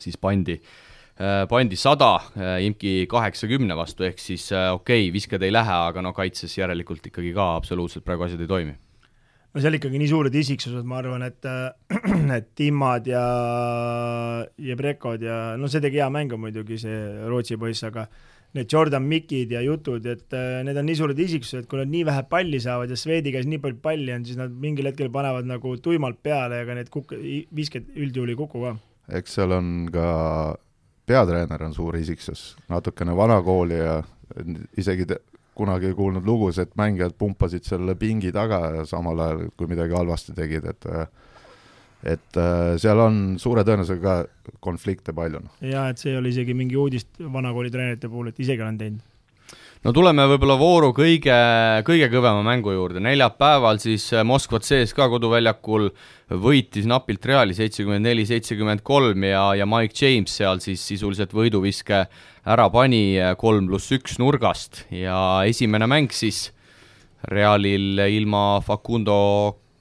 [0.00, 5.42] siis pandi äh, pandi sada äh, Imki kaheksakümne vastu, ehk siis äh, okei okay,, visked
[5.42, 8.74] ei lähe, aga no kaitses järelikult ikkagi ka absoluutselt praegu asjad ei toimi.
[9.54, 11.46] no seal ikkagi nii suured isiksused, ma arvan, et
[12.38, 13.24] et Timmad ja,
[14.56, 18.08] ja Brekod ja no see tegi hea mängu muidugi, see Rootsi poiss, aga
[18.56, 22.02] need Jordan Mikid ja jutud, et äh, need on nii suured isiksused, kui nad nii
[22.08, 25.46] vähe palli saavad ja Swedi käes nii palju palli on, siis nad mingil hetkel panevad
[25.48, 27.14] nagu tuimalt peale ja ega need kuk-,
[27.56, 28.74] visked üldjuhul ei kuku ka.
[29.20, 30.08] eks seal on ka,
[31.06, 34.00] peatreener on suur isiksus, natukene vanakooli ja
[34.78, 35.20] isegi te,
[35.60, 40.66] kunagi kuulnud lugusid, et mängijad pumpasid selle pingi taga samal ajal, kui midagi halvasti tegid,
[40.72, 41.06] et äh,
[42.06, 45.44] et äh, seal on suure tõenäosusega ka konflikte palju.
[45.44, 45.54] Noh.
[45.64, 49.02] jaa, et see ole isegi mingi uudist vanakooli treenerite puhul, et isegi olen teinud.
[49.84, 51.36] no tuleme võib-olla vooru kõige,
[51.86, 55.90] kõige kõvema mängu juurde, neljapäeval siis äh, Moskva CSKA koduväljakul
[56.40, 62.06] võitis napilt Reali seitsekümmend neli, seitsekümmend kolm ja, ja Mike James seal siis sisuliselt võiduviske
[62.48, 66.48] ära pani äh, kolm pluss üks nurgast ja esimene mäng siis
[67.28, 69.18] Realil ilma Facundo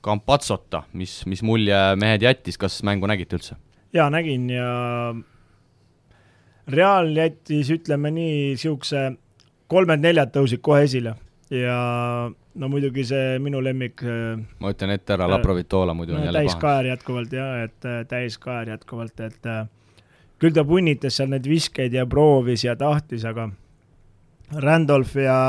[0.10, 3.60] Campazzota, mis, mis mulje mehed jättis, kas mängu nägite üldse?
[3.93, 4.69] jaa, nägin ja
[6.69, 9.08] Real jättis, ütleme nii, niisuguse
[9.69, 11.15] kolmed-neljad tõusid kohe esile
[11.50, 11.78] ja
[12.30, 16.43] no muidugi see minu lemmik äh, ma ütlen ette ära, Laprovitola muidu no, on jälle
[16.43, 16.62] täis paha.
[16.65, 19.63] kaer jätkuvalt jah, et äh, täis kaer jätkuvalt, et äh,
[20.39, 23.50] küll ta punnitas seal neid viskeid ja proovis ja tahtis, aga
[24.62, 25.39] Randolph ja,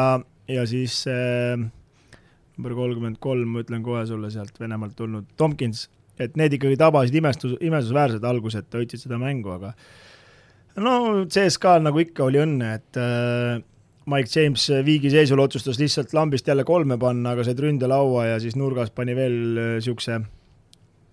[0.49, 1.61] ja siis äh,
[2.61, 5.87] number kolmkümmend kolm, ma ütlen kohe sulle sealt Venemaalt tulnud, Tomkins,
[6.21, 9.73] et need ikkagi tabasid imestus, imesusväärselt algused, hoidsid seda mängu, aga
[10.85, 13.63] no CSKA-l nagu ikka oli õnne, et äh,
[14.11, 18.59] Mike James viigi seisul otsustas lihtsalt lambist jälle kolme panna, aga said ründelaua ja siis
[18.61, 20.29] nurgas pani veel niisuguse äh,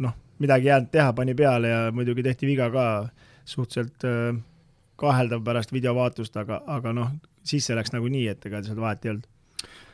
[0.04, 2.86] noh, midagi ei jäänud teha, pani peale ja muidugi tehti viga ka
[3.48, 4.36] suhteliselt äh,
[5.00, 7.16] kaheldav pärast videovaatust, aga, aga noh,
[7.48, 9.28] sisse läks nagunii, et ega seal vahet ei olnud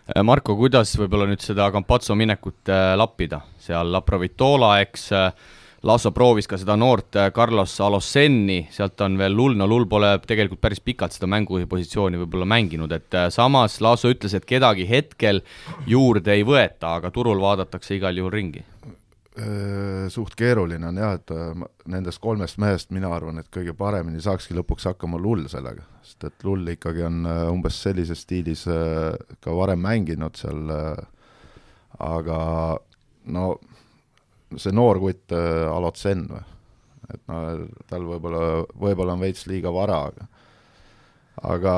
[0.04, 5.30] Marko, kuidas võib-olla nüüd seda Campazzo minekut äh, lappida, seal Laprovitola, eks äh,
[5.88, 10.62] Lasso proovis ka seda noort Carlos Alossenni, sealt on veel Lull, no Lull pole tegelikult
[10.64, 15.42] päris pikalt seda mängupositsiooni võib-olla mänginud, et samas Lasso ütles, et kedagi hetkel
[15.88, 18.64] juurde ei võeta, aga turul vaadatakse igal juhul ringi
[20.14, 21.32] suht keeruline on jah, et
[21.90, 26.46] nendest kolmest mehest mina arvan, et kõige paremini saakski lõpuks hakkama Lull sellega, sest et
[26.46, 28.68] Lull ikkagi on umbes sellises stiilis
[29.42, 30.70] ka varem mänginud seal,
[31.98, 32.40] aga
[33.34, 33.48] no
[34.54, 36.46] see noor kutt Alotsen või,
[37.10, 37.42] et no
[37.90, 38.46] tal võib-olla,
[38.86, 40.30] võib-olla on veits liiga vara, aga
[41.44, 41.76] aga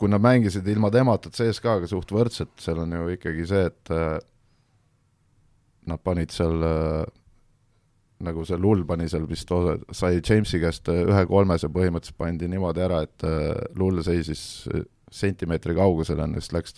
[0.00, 3.92] kui nad mängisid ilma temata CSKA-ga suht võrdselt, seal on ju ikkagi see, et
[5.88, 7.04] nad panid seal äh,
[8.26, 9.50] nagu see Lull pani seal vist
[9.96, 14.42] sai Jamesi käest äh, ühe kolmese põhimõtteliselt pandi niimoodi ära, et äh, Lull seisis
[15.10, 16.76] sentimeetri kaugusel enne, siis läks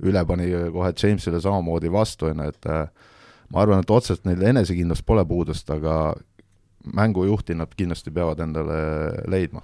[0.00, 2.68] üle, pani kohe Jamesile samamoodi vastu, on ju, et
[3.52, 6.14] ma arvan, et otseselt neil enesekindlust pole puudust, aga
[6.96, 8.80] mängujuhti nad kindlasti peavad endale
[9.28, 9.62] leidma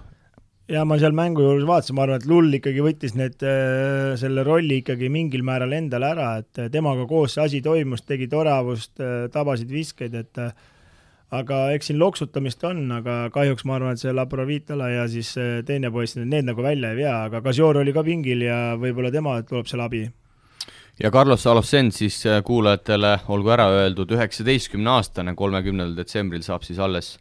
[0.70, 4.44] ja ma seal mängu juures vaatasin, ma arvan, et Lull ikkagi võttis need, äh, selle
[4.46, 8.96] rolli ikkagi mingil määral endale ära, et äh, temaga koos see asi toimus, tegi toravust,
[8.98, 10.42] äh, tabasid viskeid, et
[11.36, 15.32] aga eks siin loksutamist on, aga kahjuks ma arvan, et see Laprovitola ja siis
[15.66, 19.34] teine poiss, need nagu välja ei vea, aga Kasior oli ka pingil ja võib-olla tema
[19.46, 20.04] tuleb seal abi.
[21.02, 27.16] ja Carlos Alofsen siis kuulajatele olgu ära öeldud, üheksateistkümne aastane, kolmekümnendal detsembril saab siis alles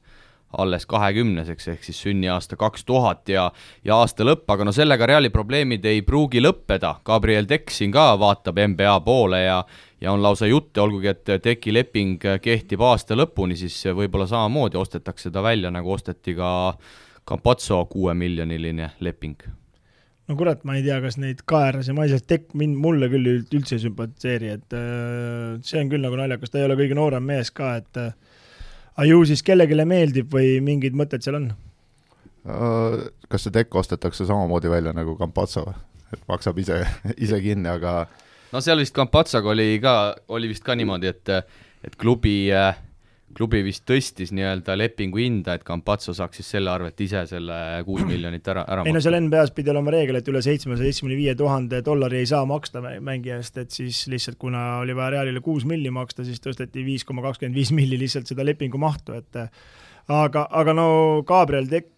[0.57, 3.49] alles kahekümneseks, ehk siis sünniaasta kaks tuhat ja,
[3.83, 8.13] ja aasta lõpp, aga no sellega Reali probleemid ei pruugi lõppeda, Gabriel Dekk siin ka
[8.19, 9.63] vaatab NBA poole ja
[10.01, 15.31] ja on lausa jutte, olgugi et Teki leping kehtib aasta lõpuni, siis võib-olla samamoodi ostetakse
[15.33, 16.49] ta välja, nagu osteti ka
[17.25, 19.47] Campazzo kuuemiljoniline leping.
[20.25, 23.77] No kurat, ma ei tea, kas neid kaeras ja maised tekk mind, mulle küll üldse
[23.77, 27.51] ei sümpatiseeri, et äh, see on küll nagu naljakas, ta ei ole kõige noorem mees
[27.53, 28.34] ka, et äh,
[28.95, 31.49] aga ju siis kellelegi meeldib või mingid mõtted seal on?
[32.45, 35.77] Äh, kas see tekk ostetakse samamoodi välja nagu Campazzo või?
[36.13, 36.83] et maksab ise,
[37.25, 38.05] ise kinni, aga
[38.53, 39.95] no seal vist Campazzoga oli ka,
[40.31, 41.33] oli vist ka niimoodi, et
[41.85, 42.49] et klubi,
[43.35, 48.05] klubi vist tõstis nii-öelda lepingu hinda, et Campazzo saaks siis selle arvelt ise selle kuus
[48.07, 49.09] miljonit ära, ära ei no maksta.
[49.09, 52.81] seal NBA-s pidi olema reegel, et üle seitsmesaja seitsmekümne viie tuhande dollari ei saa maksta
[52.85, 56.85] mä- mängija eest, et siis lihtsalt kuna oli vaja Realile kuus milli maksta, siis tõsteti
[56.85, 59.41] viis koma kakskümmend viis milli lihtsalt seda lepingu mahtu, et
[60.07, 60.87] aga, aga no
[61.27, 61.91] Gabriel Tekk,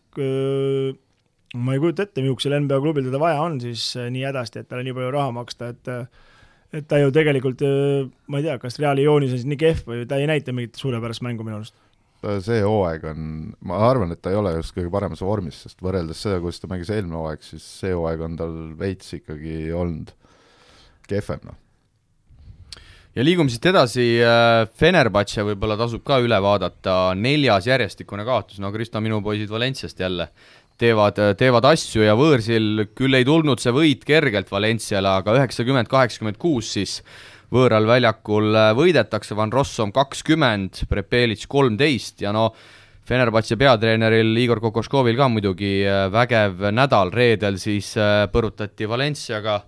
[1.57, 4.67] ma ei kujuta ette, missugusel NBA klubil teda vaja on siis äh, nii hädasti, et
[4.71, 5.93] talle nii palju raha maksta, et
[6.75, 7.61] et ta ju tegelikult,
[8.27, 10.79] ma ei tea, kas Reali joonis on siis nii kehv või ta ei näita mingit
[10.79, 11.77] suurepärast mängu minu arust.
[12.43, 13.29] see hooaeg on,
[13.69, 16.71] ma arvan, et ta ei ole just kõige paremas vormis, sest võrreldes seda, kuidas ta
[16.71, 20.11] mängis eelmine hooaeg, siis see hooaeg on tal veits ikkagi olnud
[21.07, 21.59] kehvem, noh.
[23.15, 24.09] ja liigume siit edasi,
[24.81, 30.31] Fenerbahce võib-olla tasub ka üle vaadata, neljas järjestikune kaotus, no Kristo, minu poisid Valenciast jälle
[30.79, 36.39] teevad, teevad asju ja võõrsil küll ei tulnud see võit kergelt Valenciale, aga üheksakümmend, kaheksakümmend
[36.41, 36.99] kuus siis
[37.53, 42.51] võõral väljakul võidetakse, Van Rossum kakskümmend, Prepelic kolmteist ja no
[43.07, 45.71] Fenerbahce peatreeneril Igor Kokoškovil ka muidugi
[46.11, 47.93] vägev nädal, reedel siis
[48.33, 49.61] põrutati Valenciaga,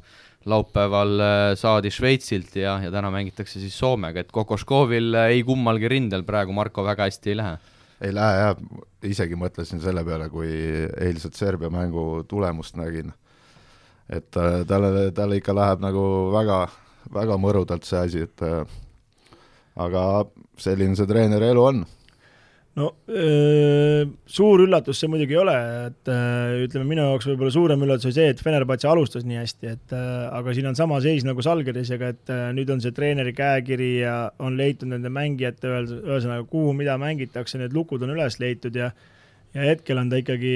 [0.51, 1.23] laupäeval
[1.59, 6.83] saadi Šveitsilt ja, ja täna mängitakse siis Soomega, et Kokoškovil ei kummalgi rindel praegu Marko
[6.83, 7.57] väga hästi ei lähe
[8.01, 8.59] ei lähe jah,
[9.03, 10.49] isegi mõtlesin selle peale, kui
[11.01, 13.11] eilset Serbia mängu tulemust nägin.
[14.09, 16.67] et äh, talle, talle ikka läheb nagu väga,
[17.13, 18.63] väga mõrudalt see asi, et äh,
[19.75, 20.25] aga
[20.57, 21.85] selline see treeneri elu on
[22.77, 25.55] no öö, suur üllatus see muidugi ei ole,
[25.89, 29.73] et öö, ütleme, minu jaoks võib-olla suurem üllatus oli see, et Fenerbahce alustas nii hästi,
[29.73, 33.33] et öö, aga siin on sama seis nagu Salgerisega, et öö, nüüd on see treeneri
[33.37, 38.39] käekiri ja on leitud nende mängijate ühel- ühesõnaga, kuhu mida mängitakse, need lukud on üles
[38.43, 38.91] leitud ja
[39.55, 40.55] ja hetkel on ta ikkagi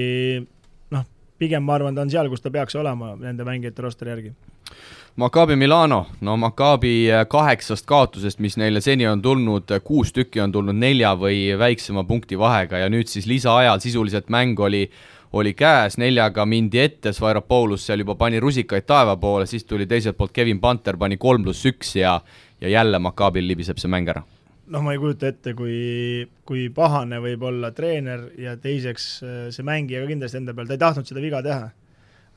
[0.93, 1.06] noh,
[1.41, 4.36] pigem ma arvan, ta on seal, kus ta peaks olema nende mängijate rosteri järgi
[5.15, 10.73] Maccabi Milano, no Maccabi kaheksast kaotusest, mis neile seni on tulnud, kuus tükki on tulnud
[10.73, 14.88] nelja või väiksema punkti vahega ja nüüd siis lisaajal sisuliselt mäng oli
[15.34, 20.17] oli käes, neljaga mindi ette, Svairopoulos seal juba pani rusikaid taeva poole, siis tuli teiselt
[20.17, 22.19] poolt Kevin Panter, pani kolm pluss üks ja
[22.62, 24.26] ja jälle Maccabil libiseb see mäng ära.
[24.65, 29.08] noh, ma ei kujuta ette, kui, kui pahane võib olla treener ja teiseks
[29.54, 31.69] see mängija ka kindlasti enda peal, ta ei tahtnud seda viga teha.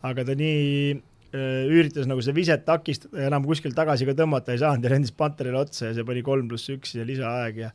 [0.02, 0.96] aga ta nii
[1.36, 5.14] üritas nagu seda viset takistada ja enam kuskilt tagasi ka tõmmata ei saanud ja lendis
[5.16, 7.70] Panterile otsa ja see pani kolm pluss üks ja lisaaeg ja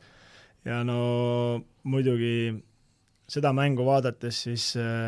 [0.67, 2.53] ja no muidugi
[3.31, 4.65] seda mängu vaadates siis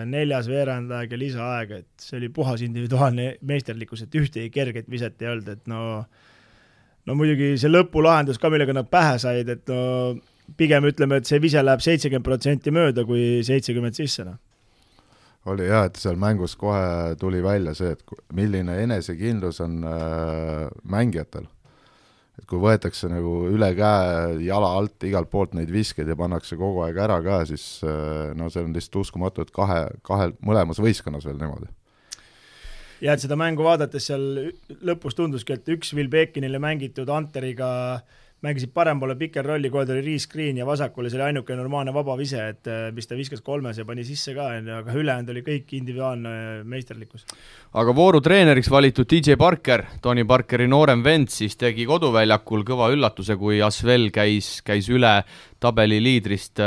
[0.08, 5.32] neljas veerandaeg ja lisaaeg, et see oli puhas individuaalne meisterlikkus, et ühtegi kerget viset ei
[5.34, 5.82] olnud, et no
[7.04, 10.16] no muidugi see lõpulahendus ka, millega nad pähe said, et no
[10.60, 14.40] pigem ütleme, et see vise läheb seitsekümmend protsenti mööda kui seitsekümmend sisse, noh
[15.52, 21.50] oli jah, et seal mängus kohe tuli välja see, et milline enesekindlus on äh, mängijatel.
[22.40, 26.82] et kui võetakse nagu üle käe, jala alt, igalt poolt neid viskeid ja pannakse kogu
[26.82, 31.28] aeg ära ka, siis äh, no see on lihtsalt uskumatu, et kahe, kahel, mõlemas võistkonnas
[31.28, 31.70] veel niimoodi.
[33.06, 34.52] ja et seda mängu vaadates seal
[34.82, 40.02] lõpus tunduski, et üks Will Bekinile mängitud Anteriga äh, mängisid parempoole piker rolli, kohe tuli
[40.04, 43.86] re-screen ja vasakule, see oli ainuke normaalne vaba vise, et mis ta viskas kolmes ja
[43.88, 46.34] pani sisse ka, on ju, aga ülejäänud oli kõik individuaalne
[46.68, 47.24] meisterlikkus.
[47.80, 53.40] aga vooru treeneriks valitud DJ Parker, Tony Parkeri noorem vend, siis tegi koduväljakul kõva üllatuse,
[53.40, 55.22] kui Asvel käis, käis üle
[55.64, 56.60] tabeli liidrist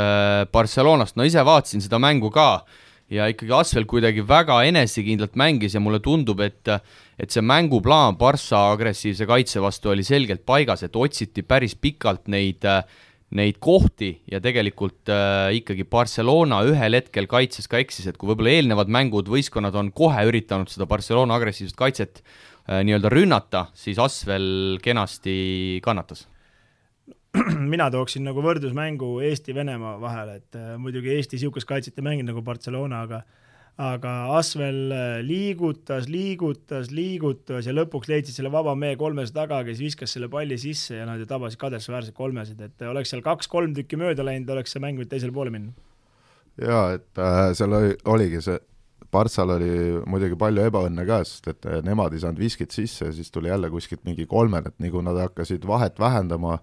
[0.52, 2.64] Barcelonast, no ise vaatasin seda mängu ka
[3.12, 6.70] ja ikkagi Asvel kuidagi väga enesekindlalt mängis ja mulle tundub, et
[7.16, 12.66] et see mänguplaan Barca agressiivse kaitse vastu oli selgelt paigas, et otsiti päris pikalt neid
[13.36, 18.54] neid kohti ja tegelikult äh, ikkagi Barcelona ühel hetkel kaitses ka eksis, et kui võib-olla
[18.54, 24.78] eelnevad mängud, võistkonnad on kohe üritanud seda Barcelona agressiivset kaitset äh, nii-öelda rünnata, siis Asvel
[24.84, 26.28] kenasti kannatas
[27.72, 32.44] mina tooksin nagu võrdlusmängu Eesti-Venemaa vahel, et äh, muidugi Eesti niisugust kaitset ei mänginud nagu
[32.46, 33.24] Barcelona, aga
[33.76, 34.92] aga Asvel
[35.26, 40.56] liigutas, liigutas, liigutas ja lõpuks leidsid selle vaba mehe kolmese taga, kes viskas selle palli
[40.56, 44.72] sisse ja nad ju tabasid kahetsusväärselt kolmesid, et oleks seal kaks-kolm tükki mööda läinud, oleks
[44.72, 45.76] see mäng võinud teisele poole minna.
[46.56, 48.56] jaa, et äh, seal oli, oligi see,
[49.12, 49.70] Partsal oli
[50.08, 53.70] muidugi palju ebaõnne ka, sest et nemad ei saanud viskit sisse ja siis tuli jälle
[53.70, 56.58] kuskilt mingi kolmene, et nii kui nad hakkasid vahet vähendama,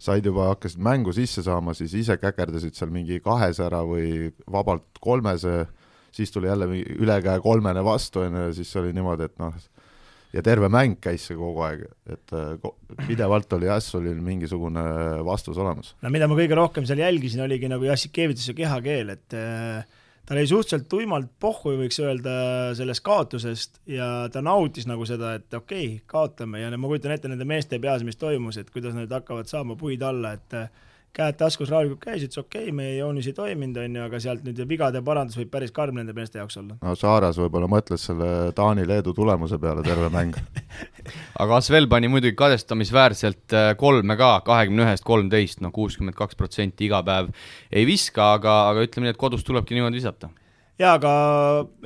[0.00, 5.66] said juba, hakkasid mängu sisse saama, siis ise käkerdasid seal mingi kahesära või vabalt kolmese
[6.12, 6.66] siis tuli jälle
[6.98, 9.54] ülekäe kolmene vastu, on ju, ja siis oli niimoodi, et noh,
[10.32, 12.34] ja terve mäng käis see kogu aeg, et
[13.06, 14.82] pidevalt oli Assolil mingisugune
[15.26, 15.94] vastus olemas.
[16.02, 19.98] no mida ma kõige rohkem seal jälgisin, oligi nagu Jassikevituse kehakeel, et äh,
[20.30, 22.32] ta oli suhteliselt tuimalt pohhu, võiks öelda,
[22.78, 27.26] sellest kaotusest ja ta nautis nagu seda, et okei okay,, kaotame ja ma kujutan ette
[27.26, 30.54] nende meeste peas, mis toimus, et kuidas nad hakkavad saama puid alla, et
[31.18, 34.46] käed taskus rahulikult käis, ütles okei okay,, meie joonis ei toiminud, on ju, aga sealt
[34.46, 36.78] nüüd vigade parandus võib päris karm nende meeste jaoks olla.
[36.78, 40.38] no Saaras võib-olla mõtles selle Taani-Leedu tulemuse peale terve mäng
[41.40, 46.88] aga Asvel pani muidugi kadestamisväärselt äh, kolme ka, kahekümne ühest kolmteist, noh kuuskümmend kaks protsenti
[46.88, 47.30] iga päev
[47.70, 50.30] ei viska, aga, aga ütleme nii, et kodus tulebki niimoodi visata.
[50.80, 51.12] Jaa, aga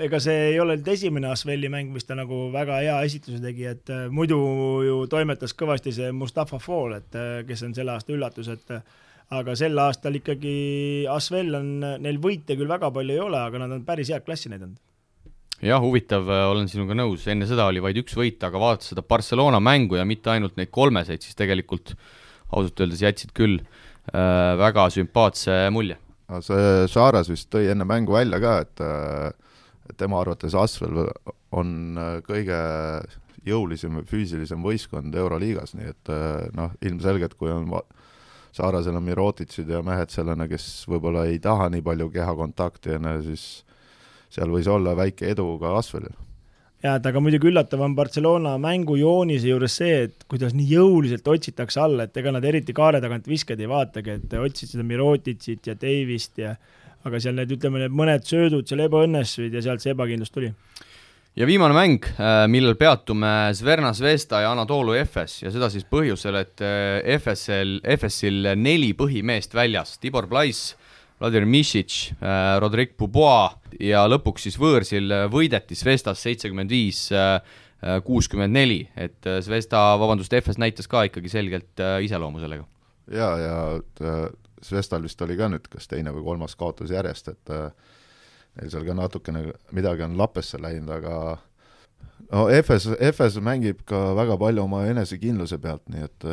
[0.07, 3.67] ega see ei ole nüüd esimene Asveli mäng, mis ta nagu väga hea esitluse tegi,
[3.73, 4.39] et äh, muidu
[4.87, 8.79] ju toimetas kõvasti see Mustafa Fall, et äh, kes on selle aasta üllatus, et
[9.35, 10.57] aga sel aastal ikkagi
[11.11, 14.53] Asvel on, neil võite küll väga palju ei ole, aga nad on päris head klassi
[14.53, 14.79] näidanud
[15.65, 19.61] jah, huvitav, olen sinuga nõus, enne seda oli vaid üks võit, aga vaadates seda Barcelona
[19.63, 21.95] mängu ja mitte ainult neid kolmeseid, siis tegelikult
[22.51, 25.99] ausalt öeldes jätsid küll äh, väga sümpaatse mulje.
[26.29, 28.87] Aga see Šaras vist tõi enne mängu välja ka, et
[29.85, 31.03] et tema arvates Asvel
[31.53, 32.57] on kõige
[33.45, 36.13] jõulisem ja füüsilisem võistkond Euroliigas, nii et
[36.57, 37.69] noh, ilmselgelt kui on
[38.55, 43.65] Saarasel on Mirotitšid ja mehed sellena, kes võib-olla ei taha nii palju kehakontakti enne, siis
[44.35, 46.15] seal võis olla väike edu ka Asvelil.
[46.85, 51.81] Jaa, et aga muidugi üllatav on Barcelona mängujoonise juures see, et kuidas nii jõuliselt otsitakse
[51.81, 55.79] alla, et ega nad eriti kaare tagant visked ei vaatagi, et otsid seda Mirotitsit ja
[55.81, 56.53] Davist ja
[57.09, 60.53] aga seal need, ütleme, need mõned söödud seal ebaõnnestusid ja sealt see ebakindlus tuli.
[61.35, 66.37] Ja viimane mäng, äh, millel peatume Zverna Zvezda ja Anatolu Efes ja seda siis põhjusel,
[66.39, 70.75] et äh, Efesel, Efesil neli põhimeest väljas, Tibor Plais,
[71.25, 77.41] Vladimir Mišić, äh, Rodrik Pubois ja lõpuks siis võõrsil võideti Zvestas seitsekümmend viis, äh,
[77.81, 82.67] äh, kuuskümmend neli, et Zvesta, vabandust, FS näitas ka ikkagi selgelt iseloomu sellega.
[83.09, 83.57] jaa, ja
[84.65, 87.55] Zvestal vist oli ka nüüd kas teine või kolmas kaotus järjest, et
[88.61, 91.39] neil seal ka natukene midagi on lapesse läinud, aga
[92.33, 96.29] no FS, FS mängib ka väga palju oma enesekindluse pealt, nii et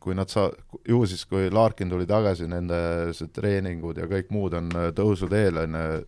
[0.00, 0.50] kui nad saa-,
[0.88, 2.80] ju siis, kui Larkin tuli tagasi, nende
[3.16, 6.00] see treeningud ja kõik muud on äh, tõusuteel, on ju,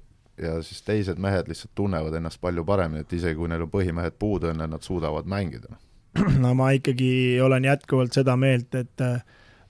[0.42, 4.16] ja siis teised mehed lihtsalt tunnevad ennast palju paremini, et isegi kui neil on põhimehed
[4.18, 5.76] puudu, on nad suudavad mängida.
[6.44, 7.12] no ma ikkagi
[7.44, 9.20] olen jätkuvalt seda meelt, et äh,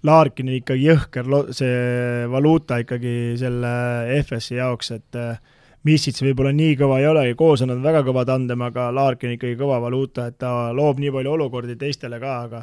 [0.07, 3.73] Larkin on ikkagi jõhker lo-, see valuuta ikkagi selle
[4.23, 8.23] FS-i jaoks, et äh, Missits võib-olla nii kõva ei olegi, koos on nad väga kõva
[8.27, 12.61] tandem, aga Larkin ikkagi kõva valuuta, et ta loob nii palju olukordi teistele ka, aga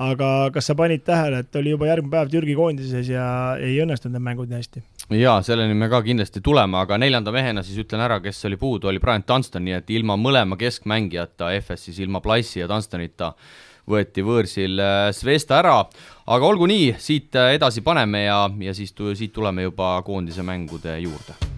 [0.00, 3.24] aga kas sa panid tähele, et oli juba järgmine päev Türgi koondises ja
[3.60, 4.82] ei õnnestunud need mängud nii hästi?
[5.20, 8.88] jaa, selleni me ka kindlasti tuleme, aga neljanda mehena siis ütlen ära, kes oli puudu,
[8.88, 13.34] oli Brian Dunston, nii et ilma mõlema keskmängijata, FS siis ilma Plaissi ja Dunstonita
[13.90, 14.80] võeti võõrsil
[15.16, 15.76] Svesta äh, ära,
[16.30, 20.98] aga olgu nii, siit äh, edasi paneme ja, ja siis, siit tuleme juba koondise mängude
[21.02, 21.49] juurde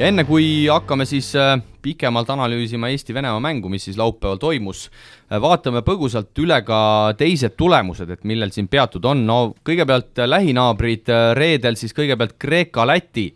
[0.00, 4.86] ja enne, kui hakkame siis äh, pikemalt analüüsima Eesti-Venemaa mängu, mis siis laupäeval toimus,
[5.28, 6.80] äh, vaatame põgusalt üle ka
[7.20, 13.26] teised tulemused, et millel siin peatud on, no kõigepealt äh, lähinaabrid reedel siis kõigepealt Kreeka-Läti.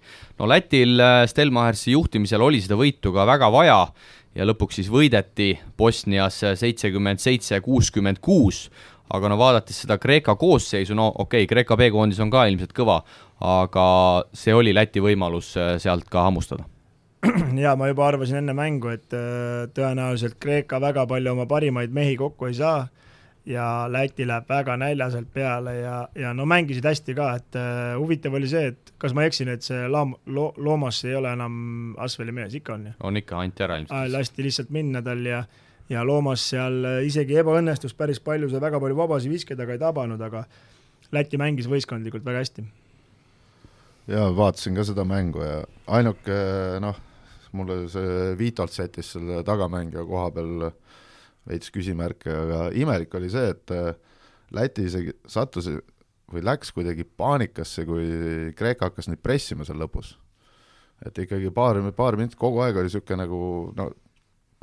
[0.40, 3.78] no Lätil Stelmachersi juhtimisel oli seda võitu ka väga vaja
[4.34, 8.70] ja lõpuks siis võideti Bosnias seitsekümmend seitse, kuuskümmend kuus,
[9.12, 13.00] aga no vaadates seda Kreeka koosseisu, no okei okay,, Kreeka B-koondis on ka ilmselt kõva,
[13.44, 13.86] aga
[14.32, 16.64] see oli Läti võimalus äh, sealt ka hammustada.
[17.64, 22.16] jaa, ma juba arvasin enne mängu, et äh, tõenäoliselt Kreeka väga palju oma parimaid mehi
[22.20, 22.84] kokku ei saa
[23.46, 28.34] ja Läti läheb väga näljaselt peale ja, ja no mängisid hästi ka, et uh, huvitav
[28.34, 31.58] oli see, et kas ma eksin, et see Laam-, Lo-, Loomas ei ole enam
[32.00, 32.94] Asveli mees, ikka on ju?
[33.04, 34.12] on ikka, anti ära ilmselt.
[34.14, 35.42] lasti lihtsalt minna tal ja
[35.88, 40.20] ja Loomas seal isegi ebaõnnestus päris palju, sai väga palju vabasid viskeid, aga ei tabanud,
[40.20, 40.46] aga
[41.12, 42.64] Läti mängis võistkondlikult väga hästi
[44.10, 45.60] jaa, vaatasin ka seda mängu ja
[45.96, 46.36] ainuke
[46.84, 46.98] noh,
[47.56, 50.68] mulle see Vitolt sättis selle tagamängija koha peal
[51.48, 53.92] veits küsimärke, aga imelik oli see, et äh,
[54.54, 55.66] Läti isegi sattus
[56.30, 60.14] või läks kuidagi paanikasse, kui Kreeka hakkas neid pressima seal lõpus.
[61.04, 63.38] et ikkagi paar, paar minutit kogu aeg oli niisugune nagu
[63.76, 63.90] no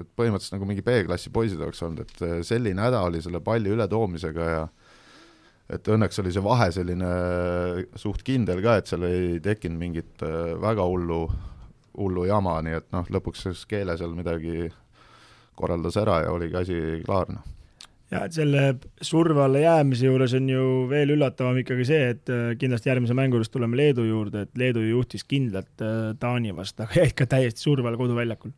[0.01, 3.73] et põhimõtteliselt nagu mingi B-klassi poisid oleks olnud, et äh, selline häda oli selle palli
[3.73, 4.65] ületoomisega ja
[5.71, 7.11] et õnneks oli see vahe selline
[7.99, 11.23] suht kindel ka, et seal ei tekkinud mingit äh, väga hullu,
[11.97, 14.67] hullu jama, nii et noh, lõpuks siis Keele seal midagi
[15.55, 17.51] korraldas ära ja oligi asi klaar, noh
[18.11, 18.63] ja et selle
[19.03, 23.39] surve alla jäämise juures on ju veel üllatavam ikkagi see, et äh, kindlasti järgmise mängu
[23.39, 27.63] juures tuleme Leedu juurde, et Leedu juhtis kindlalt äh, Taani vastu, aga jäid ka täiesti
[27.63, 28.53] surve all koduväljakul.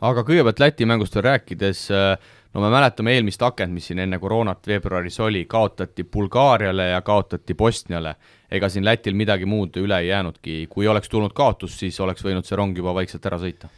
[0.00, 2.18] Aga kõigepealt Läti mängust veel rääkides äh,,
[2.54, 7.54] no me mäletame eelmist akent, mis siin enne koroonat veebruaris oli, kaotati Bulgaariale ja kaotati
[7.54, 8.14] Bosniale.
[8.50, 12.46] ega siin Lätil midagi muud üle ei jäänudki, kui oleks tulnud kaotus, siis oleks võinud
[12.46, 13.68] see rong juba vaikselt ära sõita.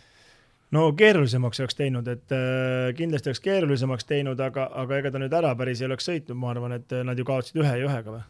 [0.70, 5.32] no keerulisemaks oleks teinud, et äh, kindlasti oleks keerulisemaks teinud, aga, aga ega ta nüüd
[5.32, 8.26] ära päris ei oleks sõitnud, ma arvan, et nad ju kaotasid ühe ja ühega või?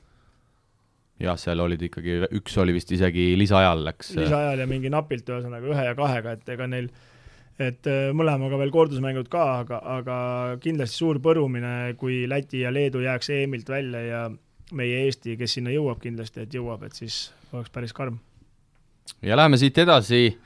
[1.22, 4.14] jah, seal olid ikkagi, üks oli vist isegi lisaajal läks.
[4.16, 6.90] lisaajal ja mingi napilt, ühesõnaga ühe ja kahega, et ega neil,
[7.58, 10.18] et äh, mõlemaga veel kordusmängud ka, aga, aga
[10.62, 14.22] kindlasti suur põrumine, kui Läti ja Leedu jääks EM-ilt välja ja
[14.78, 18.18] meie Eesti, kes sinna jõuab kindlasti, et jõuab, et siis oleks päris karm.
[19.22, 20.38] ja läheme siit edasi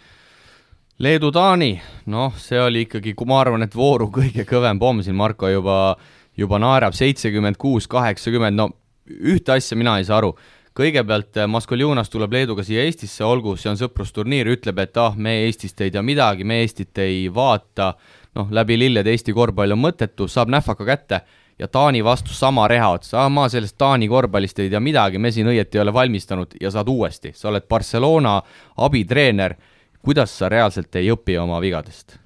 [1.03, 1.73] Leedu-Taani,
[2.13, 5.97] noh, see oli ikkagi, ma arvan, et vooru kõige kõvem pomm siin, Marko juba,
[6.39, 8.69] juba naerab seitsekümmend kuus, kaheksakümmend, no
[9.11, 10.37] ühte asja mina ei saa aru.
[10.77, 15.43] Kõigepealt eh, Maskoljunas tuleb Leeduga siia Eestisse, olgu, see on sõprusturniir, ütleb, et ah, me
[15.47, 17.93] Eestist ei tea midagi, me Eestit ei vaata,
[18.39, 21.23] noh, läbi lillede Eesti korvpall on mõttetu, saab nähvaka kätte.
[21.61, 25.31] Ja Taani vastu sama reha otsa, ah ma sellest Taani korvpallist ei tea midagi, me
[25.31, 26.57] siin õieti ei ole valmistanud.
[26.61, 28.39] Ja saad uuesti, sa oled Barcelona
[28.83, 29.55] abitreener.
[30.03, 32.19] Kuidas sa reaalselt ei õpi oma vigadest?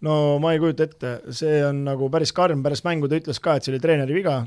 [0.00, 3.58] no ma ei kujuta ette, see on nagu päris karm, pärast mängu ta ütles ka,
[3.58, 4.38] et see oli treeneri viga,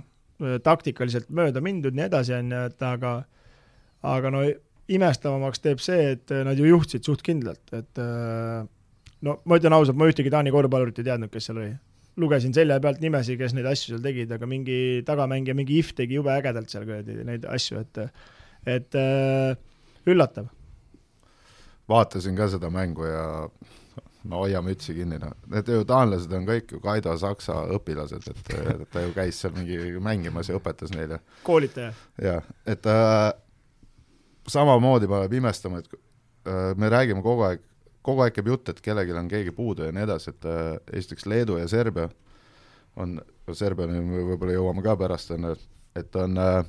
[0.66, 3.12] taktikaliselt mööda mindud, nii edasi, on ju, et aga
[4.04, 4.44] aga no
[4.94, 8.02] imestavamaks teeb see, et nad ju juhtisid suht kindlalt, et
[9.24, 11.74] no ma ütlen ausalt, ma ühtegi Taani korvpallurit ei teadnud, kes seal oli.
[12.20, 16.20] lugesin selja pealt nimesid, kes neid asju seal tegid, aga mingi tagamängija, mingi If tegi
[16.20, 18.04] jube ägedalt seal kuradi neid asju, et
[18.76, 19.56] et äh,
[20.06, 20.52] üllatav
[21.90, 23.50] vaatasin ka seda mängu ja
[24.24, 28.88] no hoia mütsi kinni, noh, need ju taanlased on kõik ju Kaido Saksa õpilased, et
[28.92, 31.20] ta ju käis seal mingi mängimas ja õpetas neile.
[31.44, 31.92] koolitaja.
[32.24, 33.34] jah, et äh,
[34.50, 35.94] samamoodi paneb imestama, et
[36.48, 37.64] äh, me räägime kogu aeg,
[38.04, 41.28] kogu aeg käib jutt, et kellelgi on keegi puudu ja nii edasi, et äh, esiteks
[41.30, 42.10] Leedu ja Serbia
[43.00, 43.18] on,
[43.52, 45.58] Serbiani võib-olla jõuame ka pärast, on ju,
[46.00, 46.64] et on äh,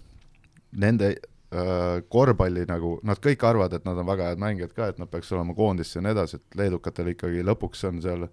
[0.81, 1.14] nende
[1.55, 5.11] Äh, korvpalli nagu, nad kõik arvavad, et nad on väga head mängijad ka, et nad
[5.12, 8.25] peaks olema koondisse ja nii edasi, et leedukatel ikkagi lõpuks on seal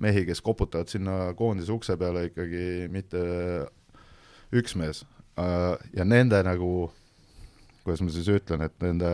[0.00, 3.20] mehi, kes koputavad sinna koondise ukse peale ikkagi mitte
[4.56, 5.02] üks mees.
[5.36, 6.70] Äh, ja nende nagu,
[7.86, 9.12] kuidas ma siis ütlen, et nende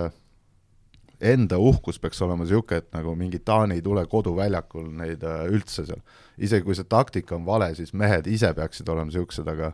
[1.22, 5.84] enda uhkus peaks olema niisugune, et nagu mingi Taani ei tule koduväljakul neid äh, üldse
[5.86, 6.00] seal.
[6.38, 9.72] isegi kui see taktika on vale, siis mehed ise peaksid olema niisugused, aga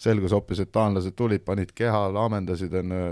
[0.00, 3.06] selgus hoopis, et taanlased tulid, panid keha, laamendasid, on ju,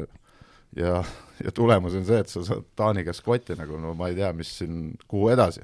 [0.80, 1.02] ja,
[1.44, 4.32] ja tulemus on see, et sa saad Taani käest kotti nagu, no ma ei tea,
[4.36, 5.62] mis siin, kuhu edasi.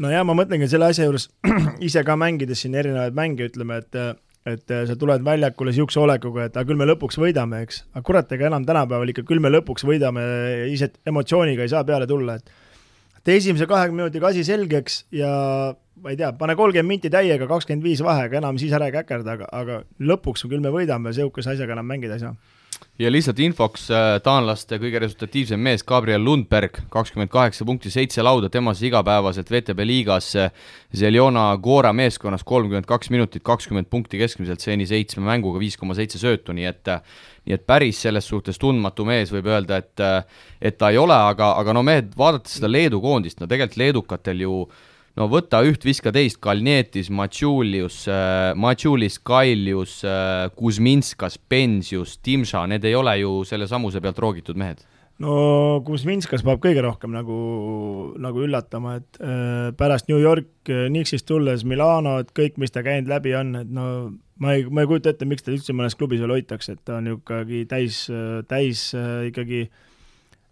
[0.00, 1.28] no ja ma mõtlengi selle asja juures
[1.90, 4.00] ise ka mängides siin erinevaid mänge, ütleme, et
[4.48, 8.32] et sa tuled väljakule niisuguse olekuga, et aga küll me lõpuks võidame, eks, aga kurat,
[8.32, 10.24] ega enam tänapäeval ikka küll me lõpuks võidame,
[10.72, 12.58] ise emotsiooniga ei saa peale tulla, et
[13.20, 15.30] et esimese kahekümne minutiga asi selgeks ja
[16.00, 19.36] ma ei tea, pane kolmkümmend minti täiega, kakskümmend viis vahega, enam siis ära ei käkerda,
[19.36, 22.32] aga, aga lõpuks küll me võidame, sihukese asjaga enam mängida ei saa.
[23.00, 28.50] Ja lihtsalt infoks, äh, taanlaste kõige resultatiivsem mees, Gabriel Lundberg, kakskümmend kaheksa punkti, seitse lauda,
[28.52, 30.32] tema siis igapäevaselt VTB liigas
[30.96, 36.20] Zeljona Gora meeskonnas kolmkümmend kaks minutit, kakskümmend punkti keskmiselt seni seitsme mänguga, viis koma seitse
[36.20, 36.94] söötu, nii et
[37.48, 40.02] nii et päris selles suhtes tundmatu mees võib öelda, et
[40.60, 44.44] et ta ei ole, aga, aga no mehed, vaadates seda Leedu koondist, no tegelikult leedukatel
[44.44, 52.18] ju äh, no võta üht, viska teist, Kalnietis, Matšulius äh,, Matšulis, Kailius äh,, Kuzminskas, Pensius,
[52.24, 54.82] Timša, need ei ole ju selle samuse pealt roogitud mehed.
[55.20, 55.34] No
[55.84, 57.36] Kuzminskas peab kõige rohkem nagu,
[58.22, 62.84] nagu üllatama, et äh, pärast New York äh, Knicksist tulles Milano, et kõik, mis ta
[62.86, 63.84] käinud läbi on, et no
[64.40, 66.96] ma ei, ma ei kujuta ette, miks ta üldse mõnes klubis veel hoitakse, et ta
[67.02, 68.06] on ikkagi täis,
[68.48, 69.86] täis äh, ikkagi äh,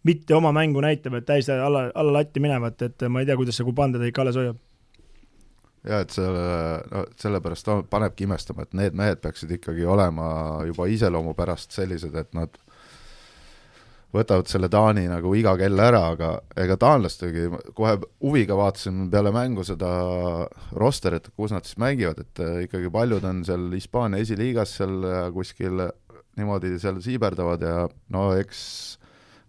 [0.06, 3.58] mitte oma mängu näitab, et täis alla, alla latti minevat, et ma ei tea, kuidas
[3.58, 4.62] see Kuban teda ikka alles hoiab.
[5.88, 6.46] jaa, et selle,
[6.92, 10.30] no sellepärast panebki imestama, et need mehed peaksid ikkagi olema
[10.68, 12.58] juba iseloomu pärast sellised, et nad
[14.14, 19.64] võtavad selle Taani nagu iga kell ära, aga ega taanlastegi, kohe huviga vaatasin peale mängu
[19.68, 19.90] seda
[20.80, 25.04] rosterit, kus nad siis mängivad, et ikkagi paljud on seal Hispaania esiliigas seal
[25.36, 25.84] kuskil
[26.38, 27.84] niimoodi seal siiberdavad ja
[28.14, 28.62] no eks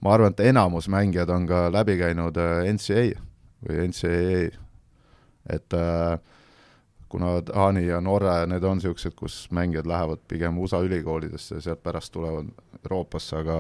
[0.02, 3.06] ma arvan, et enamus mängijad on ka läbi käinud äh, NCA
[3.68, 4.44] või NCAA,
[5.56, 6.20] et äh,
[7.10, 11.62] kuna Taani ja Norra ja need on niisugused, kus mängijad lähevad pigem USA ülikoolidesse ja
[11.62, 12.52] sealt pärast tulevad
[12.84, 13.58] Euroopasse, aga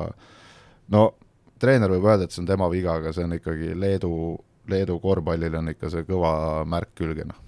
[0.93, 1.09] no
[1.59, 4.13] treener võib öelda, et see on tema viga, aga see on ikkagi Leedu,
[4.69, 7.41] Leedu korvpallil on ikka see kõva märk külge, noh.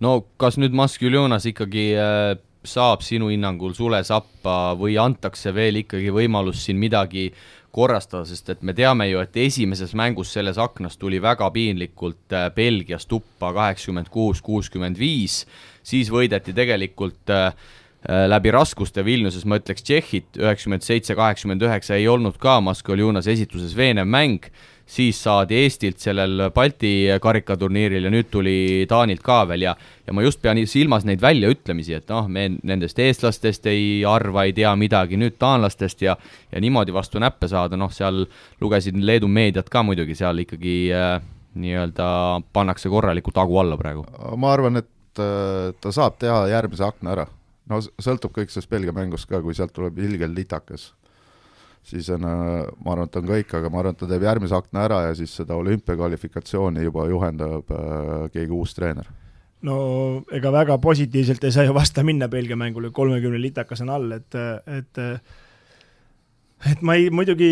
[0.00, 2.36] no kas nüüd Masculionas ikkagi äh,
[2.66, 7.28] saab sinu hinnangul sule sappa või antakse veel ikkagi võimalus siin midagi
[7.74, 12.48] korrastada, sest et me teame ju, et esimeses mängus selles aknas tuli väga piinlikult äh,
[12.54, 15.42] Belgias tuppa kaheksakümmend kuus, kuuskümmend viis,
[15.86, 21.98] siis võideti tegelikult äh, äh, läbi raskuste Vilniuses, ma ütleks Tšehhit üheksakümmend seitse, kaheksakümmend üheksa
[22.00, 24.48] ei olnud ka Maskoljunas esituses veenev mäng,
[24.88, 28.56] siis saadi Eestilt sellel Balti karikaturniiril ja nüüd tuli
[28.88, 29.74] Taanilt ka veel ja
[30.06, 34.54] ja ma just pean silmas neid väljaütlemisi, et noh, me nendest eestlastest ei arva, ei
[34.56, 36.16] tea midagi, nüüd taanlastest ja
[36.52, 38.24] ja niimoodi vastu näppe saada, noh, seal
[38.60, 41.18] lugesin Leedu meediat ka muidugi, seal ikkagi äh,
[41.58, 42.08] nii-öelda
[42.52, 44.06] pannakse korralikult hagu alla praegu.
[44.36, 47.26] ma arvan, et äh, ta saab teha järgmise akna ära.
[47.68, 50.94] no sõltub kõik sellest Belgia mängust ka, kui sealt tuleb ilgelt litakas
[51.88, 54.56] siis on, äh, ma arvan, et on kõik, aga ma arvan, et ta teeb järgmise
[54.58, 59.08] akna ära ja siis seda olümpiakvalifikatsiooni juba juhendab äh, keegi uus treener.
[59.66, 59.76] no
[60.32, 64.34] ega väga positiivselt ei saa ju vastu minna Belgia mängule, kolmekümne litakas on all, et,
[64.66, 65.00] et
[66.72, 67.50] et ma ei, muidugi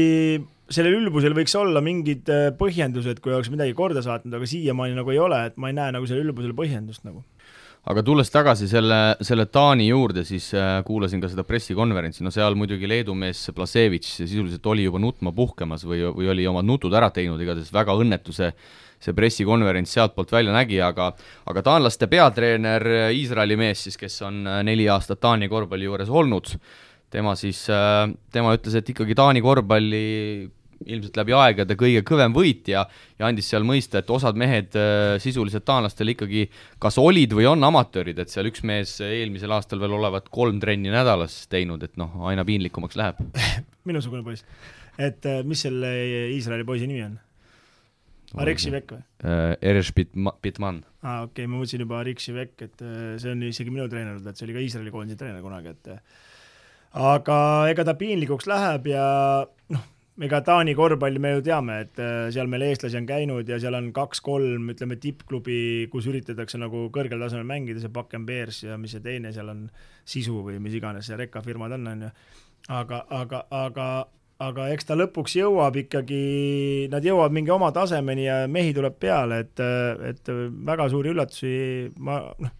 [0.70, 5.14] sellel ülbusel võiks olla mingid äh, põhjendused, kui oleks midagi korda saatnud, aga siiamaani nagu
[5.14, 7.22] ei ole, et ma ei näe nagu sellel ülbusel põhjendust nagu
[7.86, 12.56] aga tulles tagasi selle, selle Taani juurde, siis äh, kuulasin ka seda pressikonverentsi, no seal
[12.58, 17.12] muidugi Leedu mees Blasevitš sisuliselt oli juba nutma puhkemas või, või oli omad nutud ära
[17.14, 18.50] teinud, igatahes väga õnnetu see,
[19.02, 21.12] see pressikonverents sealtpoolt välja nägi, aga
[21.46, 26.56] aga taanlaste peatreener, Iisraeli mees siis, kes on äh, neli aastat Taani korvpalli juures olnud,
[27.14, 28.02] tema siis, äh,
[28.34, 30.06] tema ütles, et ikkagi Taani korvpalli
[30.84, 32.84] ilmselt läbi aegade kõige kõvem võit ja,
[33.24, 36.46] andis seal mõista, et osad mehed äh, sisuliselt taanlastel ikkagi
[36.82, 40.92] kas olid või on amatöörid, et seal üks mees eelmisel aastal veel olevat kolm trenni
[40.92, 43.22] nädalas teinud, et noh, aina piinlikumaks läheb
[43.88, 44.44] minusugune poiss.
[44.98, 45.92] et äh, mis selle
[46.34, 47.16] Iisraeli poisi nimi on?
[48.42, 49.56] Areksi Vekk või äh,?
[49.70, 50.82] Eresh Bitman.
[51.00, 52.88] aa okei okay,, ma mõtlesin juba Areksi Vekk, et
[53.22, 55.94] see on isegi minu treener olnud, et see oli ka Iisraeli koondise treener kunagi, et
[56.96, 57.38] aga
[57.70, 59.06] ega ta piinlikuks läheb ja
[60.24, 63.76] ega Taani korvpalli me ju teame, et äh, seal meil eestlasi on käinud ja seal
[63.76, 65.58] on kaks-kolm, ütleme, tippklubi,
[65.92, 69.66] kus üritatakse nagu kõrgel tasemel mängida, see Bakken Bears ja mis see teine seal on,
[70.06, 72.12] Sisu või mis iganes see rekkafirmad on, on ju.
[72.72, 73.86] aga, aga, aga,
[74.46, 76.20] aga eks ta lõpuks jõuab ikkagi,
[76.92, 79.64] nad jõuavad mingi oma tasemeni ja mehi tuleb peale, et,
[80.14, 80.30] et
[80.70, 81.56] väga suuri üllatusi
[81.98, 82.54] ma noh,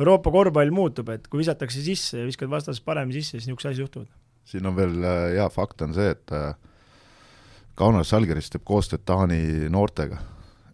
[0.00, 3.84] Euroopa korvpall muutub, et kui visatakse sisse ja viskad vastasest paremini sisse, siis niisugused asjad
[3.84, 4.08] juhtuvad.
[4.44, 6.54] siin on veel äh, hea fakt on see, et äh,
[7.74, 10.20] Kaunas Žalgiris teeb koostööd Taani noortega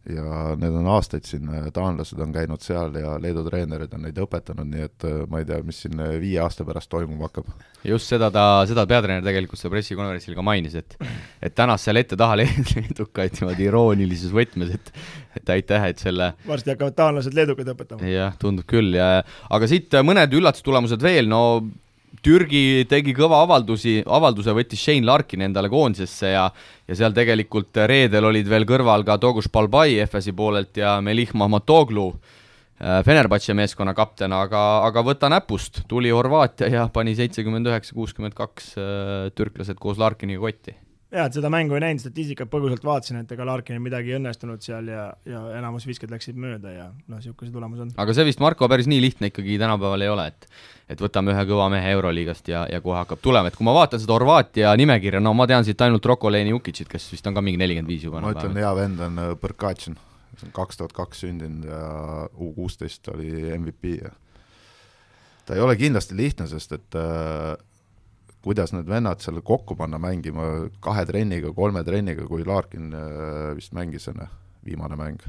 [0.09, 4.69] ja need on aastaid siin, taanlased on käinud seal ja Leedu treenerid on neid õpetanud,
[4.71, 7.51] nii et äh, ma ei tea, mis siin äh, viie aasta pärast toimuma hakkab.
[7.85, 10.97] just seda ta, seda peatreener tegelikult seal pressikonverentsil ka mainis, et
[11.43, 14.93] et tänas seal ette-taha leedukaid niimoodi iroonilises võtmes, et
[15.37, 18.09] et aitäh, et selle varsti hakkavad taanlased leedukaid õpetama.
[18.09, 19.21] jah, tundub küll ja
[19.51, 21.43] aga siit mõned üllatustulemused veel, no
[22.21, 26.49] Türgi tegi kõva avaldusi, avalduse võttis Shane Larkin endale koondisesse ja
[26.91, 32.09] ja seal tegelikult reedel olid veel kõrval ka Toguš Balbai FS-i poolelt ja Melih Mahmatoglu,
[32.83, 38.35] äh, Fenerbahce meeskonna kapten, aga, aga võta näpust, tuli Horvaatia ja pani seitsekümmend üheksa, kuuskümmend
[38.35, 40.75] kaks äh, türklased koos Larkiniga kotti
[41.11, 44.63] jaa, et seda mängu ei näinud, statistikat põgusalt vaatasin, et ega Larkinil midagi ei õnnestunud
[44.65, 47.91] seal ja, ja enamus visked läksid mööda ja noh, niisugune see tulemus on.
[48.01, 50.47] aga see vist, Marko, päris nii lihtne ikkagi tänapäeval ei ole, et
[50.91, 54.03] et võtame ühe kõva mehe Euroliigast ja, ja kohe hakkab tulema, et kui ma vaatan
[54.03, 57.45] seda Horvaatia nimekirja, no ma tean siit ainult Roko Leni Ukicit, kes vist on ka
[57.45, 58.23] mingi nelikümmend viis juba.
[58.23, 61.85] ma ütlen, hea vend on Põrkatšin, äh, kaks tuhat kaks sündinud ja
[62.39, 64.15] U kuusteist oli MVP ja
[65.47, 67.55] ta ei ole kindlasti lihtne, sest et äh,
[68.45, 70.47] kuidas need vennad seal kokku panna mängima
[70.85, 74.31] kahe trenniga, kolme trenniga, kui Larkin äh, vist mängis enne,
[74.65, 75.21] viimane mäng.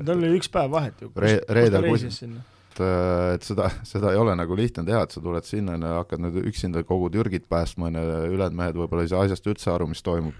[0.00, 4.20] tal oli üks päev vahet ju Re, reedel kus, et, äh, et seda, seda ei
[4.20, 7.92] ole nagu lihtne teha, et sa tuled sinna ja hakkad nüüd üksinda kogu Türgit päästma,
[7.92, 10.34] on ju, ülejäänud mehed võib-olla ei saa asjast üldse aru, mis toimub.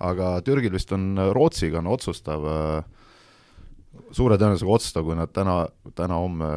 [0.00, 5.62] aga Türgil vist on, Rootsiga on otsustav, äh, suure tõenäosusega otsustav, kui nad täna,
[5.94, 6.52] täna-homme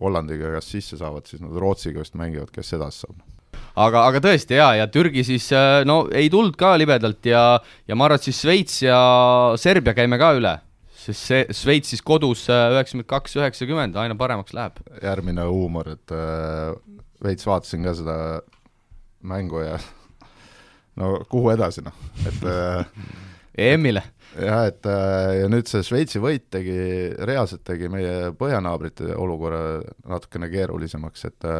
[0.00, 3.39] Hollandiga kas sisse saavad, siis nad Rootsiga vist mängivad, kes edasi saab
[3.74, 7.44] aga, aga tõesti jaa, ja Türgi siis äh, no ei tulnud ka libedalt ja,
[7.88, 8.98] ja ma arvan, et siis Šveits ja
[9.60, 10.56] Serbia käime ka üle
[11.00, 14.80] sest see Šveits siis kodus äh, üheksakümmend kaks, üheksakümmend, aina paremaks läheb.
[15.02, 16.74] järgmine huumor, et äh,
[17.24, 18.16] veits vaatasin ka seda
[19.20, 19.78] mängu ja
[21.00, 21.96] no kuhu edasi noh,
[22.28, 22.84] et äh,
[23.70, 24.02] EM-ile.
[24.36, 26.78] jah, et äh, ja nüüd see Šveitsi võit tegi,
[27.28, 31.50] reaalselt tegi meie põhjanaabrite olukorra natukene keerulisemaks, et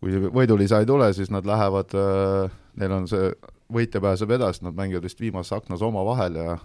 [0.00, 3.32] kui võidulisa ei tule, siis nad lähevad, äh, neil on see,
[3.72, 6.56] võitja pääseb edasi, nad mängivad vist viimases aknas omavahel ja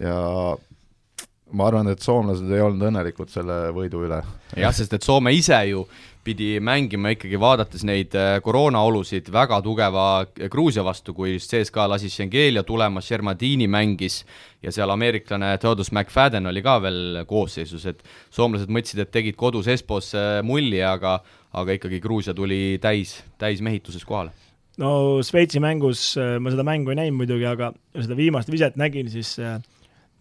[0.00, 0.16] ja
[1.54, 4.18] ma arvan, et soomlased ei olnud õnnelikud selle võidu üle.
[4.58, 5.84] jah, sest et Soome ise ju
[6.24, 12.64] pidi mängima ikkagi, vaadates neid äh, koroonaolusid, väga tugeva Gruusia vastu, kui CSKA lasi Schengelia
[12.64, 14.22] tulema, Shermadini mängis
[14.64, 18.00] ja seal ameeriklane Theodus McFadden oli ka veel koosseisus, et
[18.32, 20.14] soomlased mõtlesid, et tegid kodus Espos
[20.48, 21.18] mulli, aga
[21.54, 24.32] aga ikkagi Gruusia tuli täis, täismehituses kohale.
[24.82, 29.10] no Šveitsi mängus äh, ma seda mängu ei näinud muidugi, aga seda viimast viset nägin,
[29.12, 29.60] siis äh,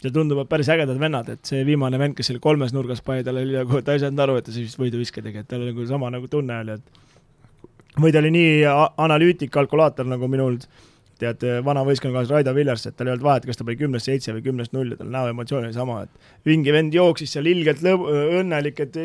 [0.04, 3.40] see tunduvad päris ägedad vennad, et see viimane vend, kes seal kolmes nurgas pani, tal
[3.40, 5.86] oli nagu, ta ei saanud aru, et ta siis võiduviske tegi, et tal oli nagu
[5.90, 8.66] sama nagu tunne oli, et või ta oli nii
[9.06, 10.58] analüütik, kalkulaator nagu minul,
[11.22, 14.34] tead, vana võistkonnakaaslane Raido Viljars, et tal ei olnud vahet, kas ta pani kümnest seitse
[14.36, 18.10] või kümnest null ja tal näoemotsioon oli sama, et vingi vend jooksis seal ilgelt lõbu,
[18.42, 18.98] õnnelik, et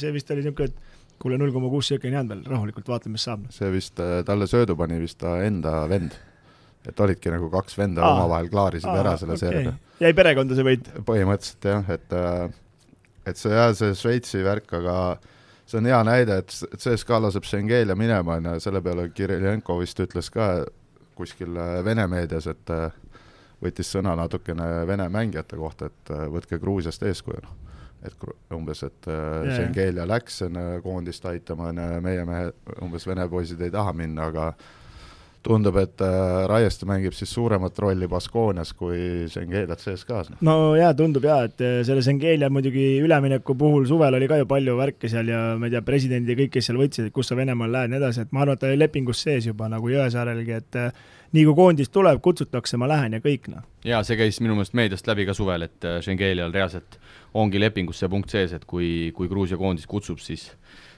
[0.00, 3.16] see vist oli niisugune, et kuule, null koma kuus sekki on jäänud veel, rahulikult vaatame,
[3.16, 3.46] mis saab.
[3.54, 6.16] see vist, äh, talle söödu pani vist ta enda vend.
[6.86, 9.48] et olidki nagu kaks venda omavahel klaarisid aa, ära selle okay.
[9.48, 9.72] serve.
[10.00, 10.90] jäi perekonda see võit?
[11.08, 12.44] põhimõtteliselt jah, et äh,
[13.26, 14.96] et see jah, see Šveitsi värk, aga
[15.66, 20.00] see on hea näide, et CSKA laseb Schengelia minema, on ju, selle peale Kirillenko vist
[20.04, 20.50] ütles ka
[21.18, 22.76] kuskil äh, Vene meedias, et
[23.62, 27.65] võttis sõna natukene Vene mängijate kohta, et võtke Gruusiast eeskuju, noh
[28.06, 29.52] et umbes, et yeah.
[29.52, 30.42] Schengelia läks
[30.84, 34.50] koondist aitama, ju, meie mehed, umbes vene poisid ei taha minna, aga
[35.46, 40.36] tundub, et äh, Raieste mängib siis suuremat rolli Baskoonias kui Schengeliat CSKA-s.
[40.46, 44.48] no jaa, tundub jaa, et äh, selle Schengelia muidugi ülemineku puhul suvel oli ka ju
[44.50, 47.30] palju värke seal ja ma ei tea, presidendid ja kõik, kes seal võtsid, et kus
[47.30, 49.70] sa Venemaal lähed ja nii edasi, et ma arvan, et ta oli lepingus sees juba
[49.72, 51.04] nagu Jõesaarelgi, et äh,
[51.36, 53.66] nii kui koondis tuleb, kutsutakse, ma lähen ja kõik, noh.
[53.86, 56.98] jaa, see käis minu meelest meediast läbi ka suvel, et Schengelial reaalselt
[57.36, 60.48] ongi lepingus see punkt sees, et kui, kui Gruusia koondis kutsub, siis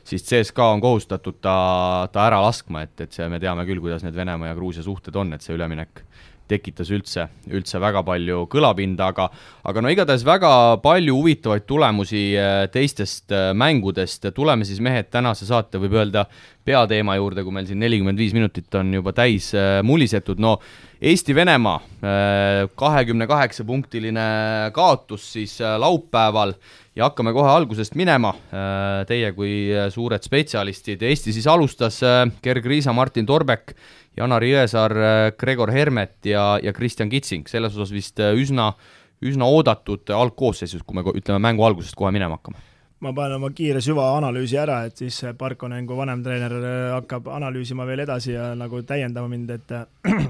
[0.09, 4.05] siis CSKA on kohustatud ta, ta ära laskma, et, et see, me teame küll, kuidas
[4.07, 6.05] need Venemaa ja Gruusia suhted on, et see üleminek
[6.49, 9.28] tekitas üldse, üldse väga palju kõlapinda, aga
[9.68, 10.51] aga no igatahes väga
[10.82, 16.24] palju huvitavaid tulemusi äh, teistest äh, mängudest, tuleme siis mehed tänase saate, võib öelda,
[16.68, 20.59] peateema juurde, kui meil siin nelikümmend viis minutit on juba täis äh, mulisetud, no
[20.99, 21.76] Eesti-Venemaa
[22.74, 24.24] kahekümne kaheksa punktiline
[24.74, 26.57] kaotus siis laupäeval
[26.99, 28.32] ja hakkame kohe algusest minema.
[29.07, 32.01] Teie kui suured spetsialistid, Eesti siis alustas
[32.42, 33.76] Gerg Riisa, Martin Torbek,
[34.19, 34.95] Janar Jõesaar,
[35.39, 38.73] Gregor Hermet ja, ja Kristjan Kitsing, selles osas vist üsna,
[39.25, 42.61] üsna oodatud algkoosseisus, kui me ütleme mängu algusest kohe minema hakkame.
[42.99, 46.55] Ma panen oma kiire süvaanalüüsi ära, et siis Parkonen kui vanemtreener
[46.97, 49.77] hakkab analüüsima veel edasi ja nagu täiendama mind, et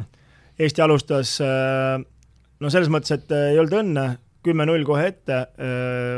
[0.62, 4.04] Eesti alustas no selles mõttes, et ei olnud õnne,
[4.44, 5.40] kümme-null kohe ette,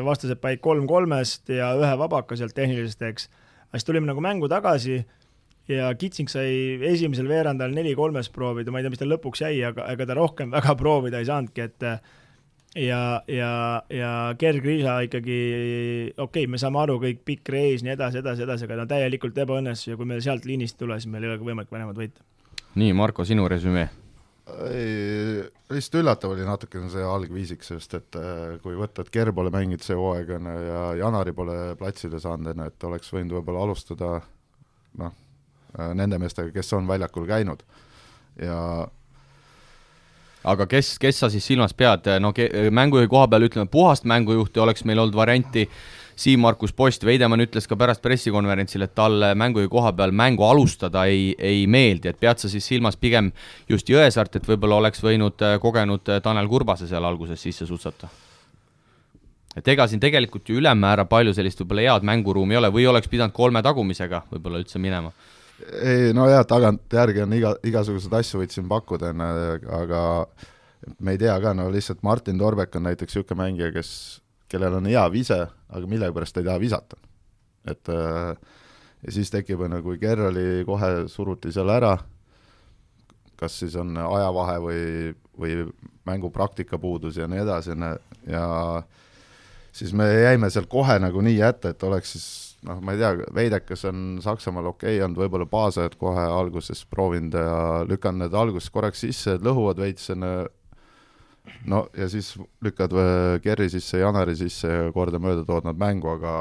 [0.06, 3.28] vastased panid kolm kolmest ja ühe vabaka sealt tehnilisest, eks.
[3.68, 5.00] aga siis tulime nagu mängu tagasi
[5.70, 9.60] ja Kitsing sai esimesel veerandajal neli kolmest proovida, ma ei tea, mis tal lõpuks jäi,
[9.68, 11.86] aga ega ta rohkem väga proovida ei saanudki, et
[12.80, 13.00] ja,
[13.30, 13.52] ja,
[13.90, 15.38] ja Gerg Riisa ikkagi,
[16.16, 19.38] okei okay,, me saame aru, kõik pikk reis, nii edasi, edasi, edasi, aga no täielikult
[19.46, 22.26] ebaõnnestus ja kui me sealt liinist tule, siis meil ei ole võimalik Venemaad võita.
[22.78, 23.88] nii, Marko, sinu resümee
[24.50, 29.52] ei, lihtsalt üllatav oli natukene see algviisik, sest et äh, kui võtta, et Ger pole
[29.54, 33.36] mänginud see hooaeg, on ju, ja Janari pole platsile saanud, on ju, et oleks võinud
[33.38, 34.12] võib-olla alustada
[35.00, 35.14] noh,
[35.94, 37.62] nende meestega, kes on väljakul käinud
[38.42, 38.88] ja
[40.50, 42.32] aga kes, kes sa siis silmas pead, no
[42.70, 45.80] mängujuhi koha peal ütleme, puhast mängujuhti oleks meil olnud varianti äh,
[46.20, 51.30] Siim-Markus Post, Veidemann ütles ka pärast pressikonverentsil, et talle mängujuhi koha peal mängu alustada ei,
[51.38, 53.30] ei meeldi, et pead sa siis silmas pigem
[53.68, 58.10] just Jõesaart, et võib-olla oleks võinud äh, kogenud äh, Tanel Kurbase seal alguses sisse sutsata?
[59.56, 63.08] et ega siin tegelikult ju ülemäära palju sellist võib-olla head mänguruumi ei ole või oleks
[63.10, 65.10] pidanud kolme tagumisega võib-olla üldse minema?
[65.82, 69.12] Ei no jaa, tagantjärgi on iga, igasuguseid asju võid siin pakkuda,
[69.80, 70.02] aga
[70.98, 73.90] me ei tea ka, no lihtsalt Martin Torbek on näiteks niisugune mängija, kes
[74.50, 75.38] kellel on hea vise,
[75.68, 76.96] aga millegipärast ei taha visata.
[77.68, 78.36] et äh,
[79.04, 81.96] ja siis tekib, on ju, kui Kerroli kohe suruti seal ära,
[83.40, 84.80] kas siis on ajavahe või,
[85.38, 85.60] või
[86.08, 87.92] mängupraktika puudus ja nii edasi, on ju,
[88.32, 88.44] ja
[89.72, 92.28] siis me jäime seal kohe nagu nii ette, et oleks siis
[92.66, 97.36] noh, ma ei tea, Veidekas on Saksamaal okei okay olnud, võib-olla baasajad kohe alguses proovinud
[97.36, 97.58] ja
[97.88, 100.18] lükanud need alguses korraks sisse, lõhuvad veits, ju,
[101.70, 102.94] no ja siis lükkad
[103.44, 106.34] Kerri sisse, Janari sisse ja kordamööda tood nad mängu, aga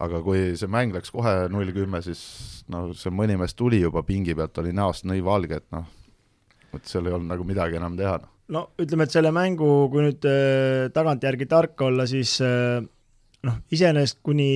[0.00, 2.20] aga kui see mäng läks kohe null kümme, siis
[2.72, 5.88] noh, see mõni mees tuli juba pingi pealt, oli näost nii valge, et noh,
[6.76, 8.16] et seal ei olnud nagu midagi enam teha.
[8.22, 8.30] Noh.
[8.54, 12.82] No ütleme, et selle mängu, kui nüüd äh, tagantjärgi tark olla, siis äh,
[13.46, 14.50] noh, iseenesest kuni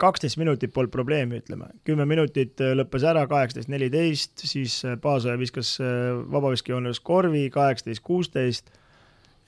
[0.00, 1.70] kaksteist minutit polnud probleemi, ütleme.
[1.86, 8.72] kümme minutit äh, lõppes ära, kaheksateist, neliteist, siis Paasoja viskas vabaviskejoones korvi, kaheksateist, kuusteist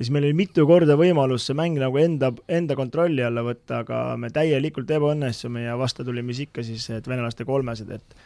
[0.01, 4.03] siis meil oli mitu korda võimalus see mäng nagu enda, enda kontrolli alla võtta, aga
[4.21, 8.21] me täielikult ebaõnnestusime ja vastu tuli mis ikka siis, et venelaste kolmesed, et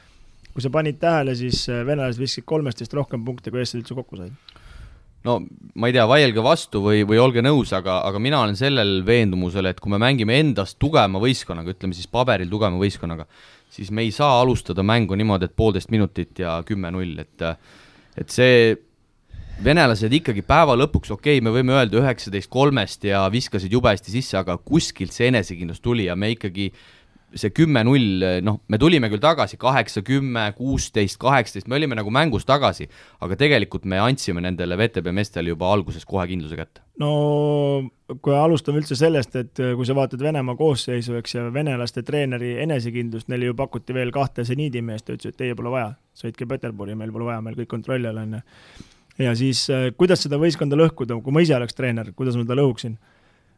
[0.55, 4.54] kui sa panid tähele, siis venelased viskasid kolmesteist rohkem punkte, kui eestlased üldse kokku said
[5.25, 5.39] no
[5.75, 9.70] ma ei tea, vaielge vastu või, või olge nõus, aga, aga mina olen sellel veendumusel,
[9.70, 13.27] et kui me mängime endast tugevama võistkonnaga, ütleme siis paberil tugevama võistkonnaga,
[13.72, 17.49] siis me ei saa alustada mängu niimoodi, et poolteist minutit ja kümme-null, et
[18.14, 18.77] et see,
[19.64, 24.14] venelased ikkagi päeva lõpuks, okei okay,, me võime öelda üheksateist kolmest ja viskasid jube hästi
[24.14, 26.68] sisse, aga kuskilt see enesekindlus tuli ja me ikkagi
[27.39, 32.47] see kümme-null, noh, me tulime küll tagasi kaheksa, kümme, kuusteist, kaheksateist, me olime nagu mängus
[32.49, 32.87] tagasi,
[33.24, 36.85] aga tegelikult me andsime nendele VTB meestele juba alguses kohe kindluse kätte.
[37.03, 37.11] no
[38.22, 43.30] kui alustame üldse sellest, et kui sa vaatad Venemaa koosseisu, eks, ja venelaste treeneri enesekindlust,
[43.32, 47.12] neile ju pakuti veel kahte seniidimeest, ta ütles, et teie pole vaja, sõitke Peterburi, meil
[47.14, 48.45] pole vaja, meil kõik kontrolli all, on ju.
[49.26, 49.66] ja siis,
[49.99, 52.95] kuidas seda võistkonda lõhkuda, kui ma ise oleks treener, kuidas ma ta lõhuksin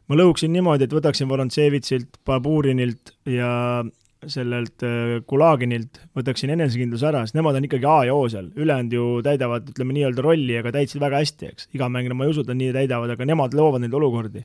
[0.07, 3.83] ma lõhuksin niimoodi, et võtaksin Vorontsevitšilt, Baburinilt ja
[4.25, 8.95] sellelt äh, Kulaginilt võtaksin enesekindluse ära, sest nemad on ikkagi A ja O seal, ülejäänud
[8.95, 11.67] ju täidavad, ütleme nii-öelda rolli, aga täitsid väga hästi, eks.
[11.77, 14.43] iga mäng, no ma ei usu, et nad nii täidavad, aga nemad loovad neid olukordi.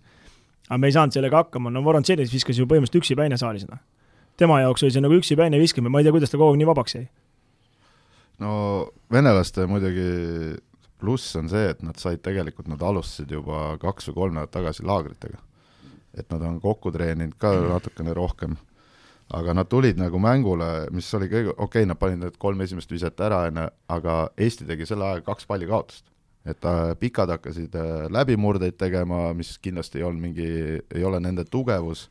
[0.68, 3.80] aga me ei saanud sellega hakkama, no Vorontsevitš viskas ju põhimõtteliselt üksipäine saalis, noh.
[4.36, 6.68] tema jaoks oli see nagu üksipäine viskamine, ma ei tea, kuidas ta kogu aeg nii
[6.68, 7.06] vabaks jäi.
[8.44, 8.52] no
[9.12, 10.58] venelaste muidugi
[11.00, 14.84] pluss on see, et nad said tegelikult, nad alustasid juba kaks või kolm nädalat tagasi
[14.86, 15.40] laagritega
[16.18, 17.72] et nad on kokku treeninud ka mhm.
[17.72, 18.56] natukene rohkem,
[19.32, 22.90] aga nad tulid nagu mängule, mis oli kõige, okei okay,, nad panid need kolm esimest
[22.92, 26.08] viset ära, on ju, aga Eesti tegi selle ajaga kaks palli kaotust.
[26.42, 30.48] et äh, pikad hakkasid äh, läbimurdeid tegema, mis kindlasti ei olnud mingi,
[30.90, 32.08] ei ole nende tugevus,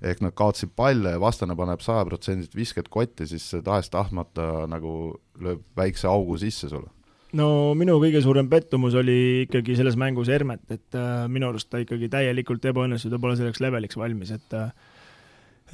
[0.00, 6.08] ehk nad kaotasid palle ja vastane paneb sajaprotsendiliselt visked kotti, siis tahes-tahtmata nagu lööb väikse
[6.08, 6.95] augu sisse sulle
[7.36, 11.80] no minu kõige suurem pettumus oli ikkagi selles mängus Hermet, et äh, minu arust ta
[11.82, 14.70] ikkagi täielikult ebaõnnestunud, ta pole selleks leveliks valmis, et äh,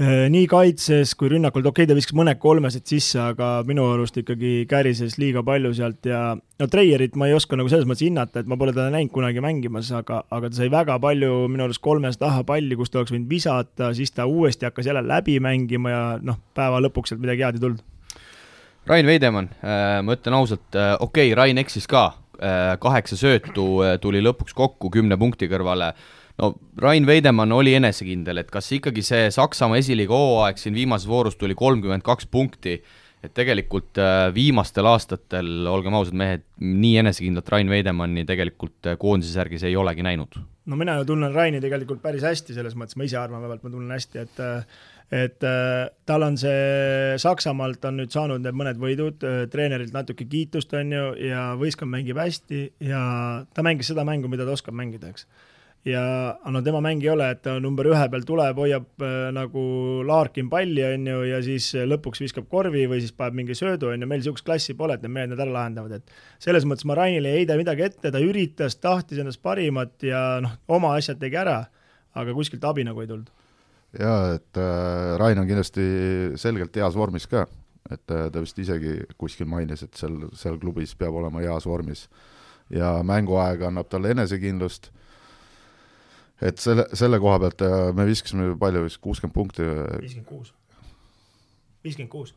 [0.03, 4.19] äh nii kaitses kui rünnakul, okei okay,, ta viskas mõned kolmesed sisse, aga minu arust
[4.23, 8.43] ikkagi kärises liiga palju sealt ja no Treierit ma ei oska nagu selles mõttes hinnata,
[8.43, 11.85] et ma pole teda näinud kunagi mängimas, aga, aga ta sai väga palju minu arust
[11.85, 15.95] kolmest taha palli, kus ta oleks võinud visata, siis ta uuesti hakkas jälle läbi mängima
[15.95, 17.89] ja noh, päeva lõpuks sealt midagi head ei tulnud
[18.87, 23.67] Rain Veidemann, äh, ma ütlen ausalt, äh, okei okay,, Rain eksis ka, äh, kaheksa söötu
[24.03, 25.93] tuli lõpuks kokku kümne punkti kõrvale,
[26.43, 31.39] no Rain Veidemann oli enesekindel, et kas ikkagi see Saksamaa esiliiga hooaeg siin viimases voorus
[31.39, 32.81] tuli kolmkümmend kaks punkti,
[33.23, 34.01] et tegelikult
[34.35, 40.41] viimastel aastatel, olgem ausad mehed, nii enesekindlat Rain Veidemanni tegelikult koondise särgis ei olegi näinud.
[40.67, 43.71] no mina ju tunnen Raini tegelikult päris hästi, selles mõttes ma ise arvan vähemalt, ma
[43.71, 44.43] tunnen hästi, et
[45.13, 50.25] et äh, tal on see, Saksamaalt on nüüd saanud need mõned võidud äh,, treenerilt natuke
[50.25, 53.03] kiitust, on ju, ja võistkond mängib hästi ja
[53.53, 55.27] ta mängis seda mängu, mida ta oskab mängida, eks.
[55.85, 56.05] ja
[56.49, 59.67] no tema mäng ei ole, et ta number ühe peal tuleb, hoiab äh, nagu
[60.09, 64.01] Larkin palli, on ju, ja siis lõpuks viskab korvi või siis paneb mingi söödu, on
[64.01, 66.97] ju, meil niisugust klassi pole, et need mehed need ära lahendavad, et selles mõttes ma
[66.97, 71.37] Rainile ei heida midagi ette, ta üritas, tahtis endast parimat ja noh, oma asjad tegi
[71.45, 71.61] ära,
[72.17, 73.42] aga kuskilt abi nagu ei tulnud
[73.99, 75.85] jaa, et äh, Rain on kindlasti
[76.41, 77.45] selgelt heas vormis ka,
[77.93, 82.09] et äh, ta vist isegi kuskil mainis, et seal, seal klubis peab olema heas vormis.
[82.73, 84.89] ja mänguaeg annab talle enesekindlust,
[86.41, 89.67] et selle, selle koha pealt äh, me viskasime palju vist, kuuskümmend punkti?
[90.01, 90.55] viiskümmend kuus.
[91.85, 92.35] viiskümmend kuus.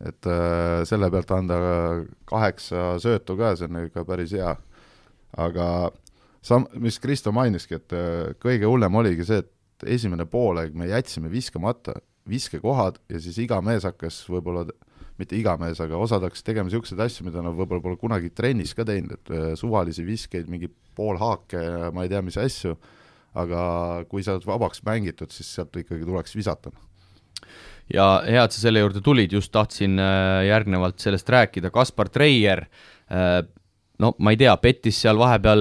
[0.00, 1.60] et äh, selle pealt anda
[2.28, 4.56] kaheksa söötu ka, see on ikka päris hea.
[5.36, 5.68] aga
[6.40, 9.52] sam-, mis Kristo mainiski, et äh, kõige hullem oligi see, et
[9.86, 11.94] esimene poolaeg me jätsime viskamata
[12.28, 14.66] viskekohad ja siis iga mees hakkas võib-olla,
[15.18, 18.74] mitte iga mees, aga osad hakkasid tegema niisuguseid asju, mida nad võib-olla pole kunagi trennis
[18.76, 22.76] ka teinud, et äh, suvalisi viskeid, mingi poolhaake ja ma ei tea, mis asju,
[23.38, 23.62] aga
[24.10, 26.72] kui sa oled vabaks mängitud, siis sealt ikkagi tuleks visata.
[27.92, 32.66] Ja hea, et sa selle juurde tulid, just tahtsin äh, järgnevalt sellest rääkida, Kaspar Treier
[32.66, 33.40] äh,
[33.98, 35.60] no ma ei tea, pettis seal vahepeal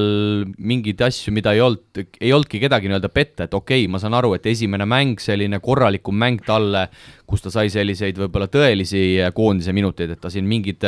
[0.70, 4.14] mingeid asju, mida ei olnud, ei olnudki kedagi nii-öelda petta, et okei okay,, ma saan
[4.18, 6.86] aru, et esimene mäng, selline korralikum mäng talle,
[7.30, 9.04] kus ta sai selliseid võib-olla tõelisi
[9.38, 10.86] koondise minuteid, et ta siin mingeid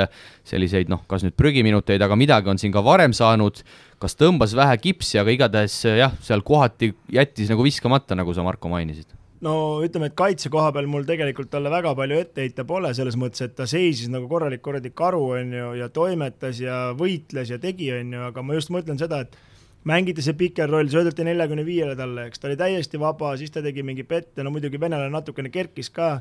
[0.47, 3.63] selliseid noh, kas nüüd prügiminuteid, aga midagi on siin ka varem saanud,
[3.99, 8.69] kas tõmbas vähe kipsi, aga igatahes jah, seal kohati jättis nagu viskamata, nagu sa, Marko,
[8.71, 9.53] mainisid no
[9.85, 13.43] ütleme, et kaitse koha peal mul tegelikult talle väga palju ette heita pole, selles mõttes,
[13.45, 17.91] et ta seisis nagu korralik kuradi karu, on ju, ja toimetas ja võitles ja tegi,
[17.95, 19.37] on ju, aga ma just mõtlen seda, et
[19.87, 22.41] mängiti see piker roll, söödeti neljakümne viiele talle, eks.
[22.41, 26.17] Ta oli täiesti vaba, siis ta tegi mingi pette, no muidugi venelane natukene kerkis ka,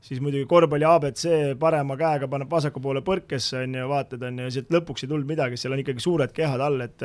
[0.00, 1.26] siis muidugi korvpalli abc
[1.60, 5.10] parema käega paneb vasaku poole põrkesse, on ju, vaatad, on ju, ja sealt lõpuks ei
[5.10, 7.04] tulnud midagi, seal on ikkagi suured kehad all, et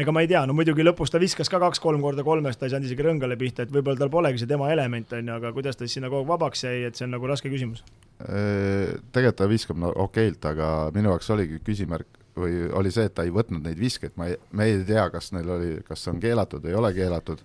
[0.00, 2.74] ega ma ei tea, no muidugi lõpus ta viskas ka kaks-kolm korda kolmest, ta ei
[2.74, 5.78] saanud isegi rõngale pihta, et võib-olla tal polegi see tema element, on ju, aga kuidas
[5.78, 7.84] ta siis sinna kogu aeg vabaks jäi, et see on nagu raske küsimus.
[8.20, 13.26] Tegelikult ta viskab no okeilt, aga minu jaoks oligi küsimärk, või oli see, et ta
[13.26, 16.64] ei võtnud neid viskeid, ma ei, me ei tea, kas neil oli, kas on keelatud
[16.64, 17.44] või ei ole keelatud,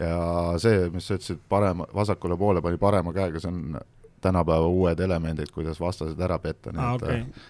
[0.00, 0.14] ja
[0.62, 3.80] see, mis sa ütlesid, parema, vasakule poole pani parema käega, see on
[4.22, 7.46] tänapäeva uued elemendid, kuidas vastased ära petta, nii et okei.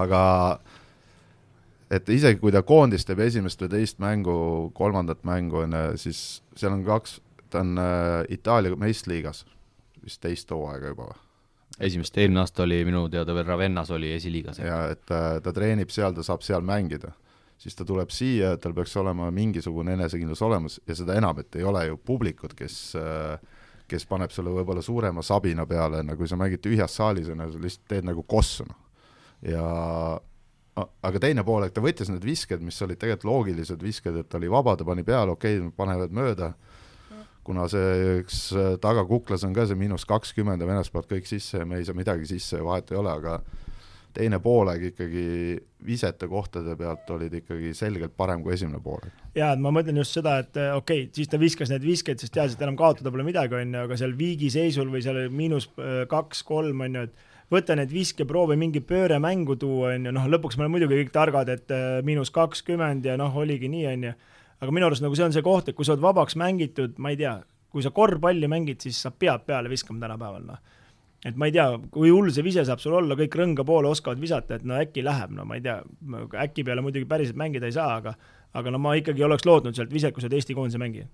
[0.00, 0.22] aga
[1.90, 4.34] et isegi kui ta koondis teeb esimest või teist mängu,
[4.76, 7.18] kolmandat mängu, on ju, siis seal on kaks,
[7.50, 9.44] ta on äh, Itaalia meistriliigas
[10.04, 11.24] vist teist hooaega juba või?
[11.84, 14.58] esimest, eelmine aasta oli minu teada veel Ravennas oli esiliigas.
[14.58, 17.12] ja et äh, ta treenib seal, ta saab seal mängida.
[17.58, 21.64] siis ta tuleb siia, tal peaks olema mingisugune enesekindlus olemas ja seda enam, et ei
[21.64, 23.38] ole ju publikut, kes äh,
[23.88, 27.40] kes paneb sulle võib-olla suurema sabina peale, on ju, kui sa mängid tühjas saalis, on
[27.44, 28.80] ju, sa lihtsalt teed nagu kossu, noh.
[29.48, 29.64] ja
[31.02, 34.76] aga teine poolek, ta võttis need visked, mis olid tegelikult loogilised visked, et oli vaba,
[34.76, 36.52] ta pani peale, okei okay,, panevad mööda,
[37.48, 41.62] kuna see üks äh, tagakuklas on ka see miinus kakskümmend ja venelast panevad kõik sisse
[41.62, 43.38] ja me ei saa midagi sisse ja vahet ei ole, aga
[44.18, 45.24] teine poolek ikkagi
[45.86, 49.12] visete kohtade pealt olid ikkagi selgelt parem kui esimene poolek.
[49.36, 52.20] jaa, et ma mõtlen just seda, et eh, okei okay,, siis ta viskas need viskeid,
[52.20, 55.70] sest teadis, et enam kaotada pole midagi, on ju, aga seal viigiseisul või seal miinus
[55.76, 60.26] eh, kaks-kolm, on ju, et võta need viskeproovi, mingi pööre mängu tuua, on ju, noh,
[60.30, 64.08] lõpuks me oleme muidugi kõik targad, et eh, miinus kakskümmend ja noh, oligi nii, on
[64.08, 64.16] ju,
[64.58, 67.14] aga minu arust nagu see on see koht, et kui sa oled vabaks mängitud, ma
[67.14, 67.38] ei tea,
[67.72, 70.76] kui sa korvpalli mängid, siis sa pead peale viskama tänapäeval, noh.
[71.26, 74.20] Et ma ei tea, kui hull see vise saab sul olla, kõik rõnga poole oskavad
[74.22, 75.80] visata, et no äkki läheb, no ma ei tea,
[76.44, 78.14] äkki peale muidugi päriselt mängida ei saa, aga
[78.56, 81.06] aga no ma ikkagi oleks lootnud sealt oled Eesti koondise mängija.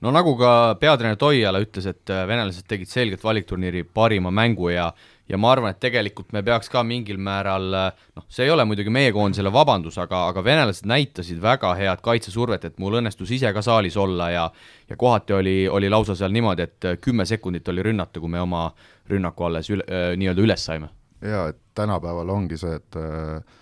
[0.00, 4.92] no nagu ka peatreener Toiala ütles, et äh, venelased tegid selgelt valikturniiri parima mängu ja
[5.28, 8.92] ja ma arvan, et tegelikult me peaks ka mingil määral noh, see ei ole muidugi
[8.94, 13.62] meie koondisele vabandus, aga, aga venelased näitasid väga head kaitsesurvet, et mul õnnestus ise ka
[13.64, 14.46] saalis olla ja
[14.88, 18.70] ja kohati oli, oli lausa seal niimoodi, et kümme sekundit oli rünnata, kui me oma
[19.08, 19.84] rünnaku alles üle,
[20.16, 20.88] nii-öelda üles saime.
[21.20, 23.58] jaa, et tänapäeval ongi see, et äh,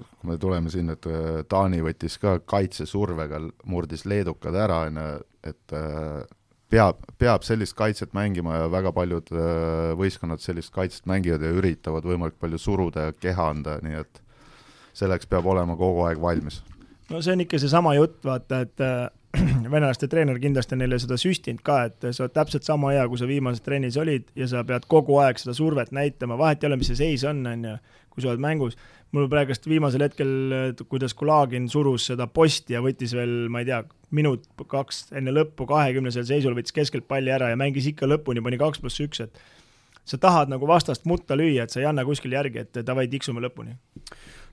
[0.00, 3.40] kui me tuleme siin, et äh, Taani võttis ka kaitsesurvega,
[3.70, 5.08] murdis leedukad ära, on ju,
[5.52, 6.24] et äh,
[6.70, 12.06] peab, peab sellist kaitset mängima ja väga paljud äh, võistkonnad sellist kaitset mängivad ja üritavad
[12.06, 14.22] võimalikult palju suruda ja keha anda, nii et
[14.96, 16.62] selleks peab olema kogu aeg valmis.
[17.10, 18.86] no see on ikka seesama jutt, vaata, et
[19.74, 23.28] venelaste treener kindlasti neile seda süstinud ka, et sa oled täpselt sama hea, kui sa
[23.30, 26.90] viimases trennis olid ja sa pead kogu aeg seda survet näitama, vahet ei ole, mis
[26.90, 27.76] see seis on, on ju,
[28.10, 28.78] kui sa oled mängus.
[29.16, 30.32] Mul praegust viimasel hetkel,
[30.90, 33.80] kuidas Kulagin surus seda posti ja võttis veel, ma ei tea,
[34.16, 38.58] minut kaks enne lõppu kahekümnesel seisul võttis keskelt palli ära ja mängis ikka lõpuni, pani
[38.60, 39.42] kaks pluss üks, et
[40.06, 43.42] sa tahad nagu vastast mutta lüüa, et sa ei anna kuskil järgi, et davai, tiksume
[43.44, 43.76] lõpuni.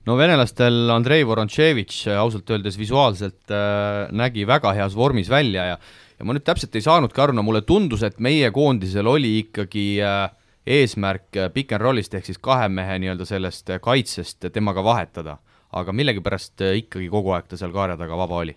[0.06, 5.80] No venelastel Andrei Vorontševitš ausalt öeldes visuaalselt äh, nägi väga heas vormis välja ja
[6.18, 9.86] ja ma nüüd täpselt ei saanudki aru, no mulle tundus, et meie koondisel oli ikkagi
[10.02, 10.24] äh,
[10.68, 15.38] eesmärk äh, pick and roll'ist ehk siis kahe mehe nii-öelda sellest äh, kaitsest temaga vahetada,
[15.72, 18.56] aga millegipärast äh, ikkagi kogu aeg ta seal kaare taga vaba oli.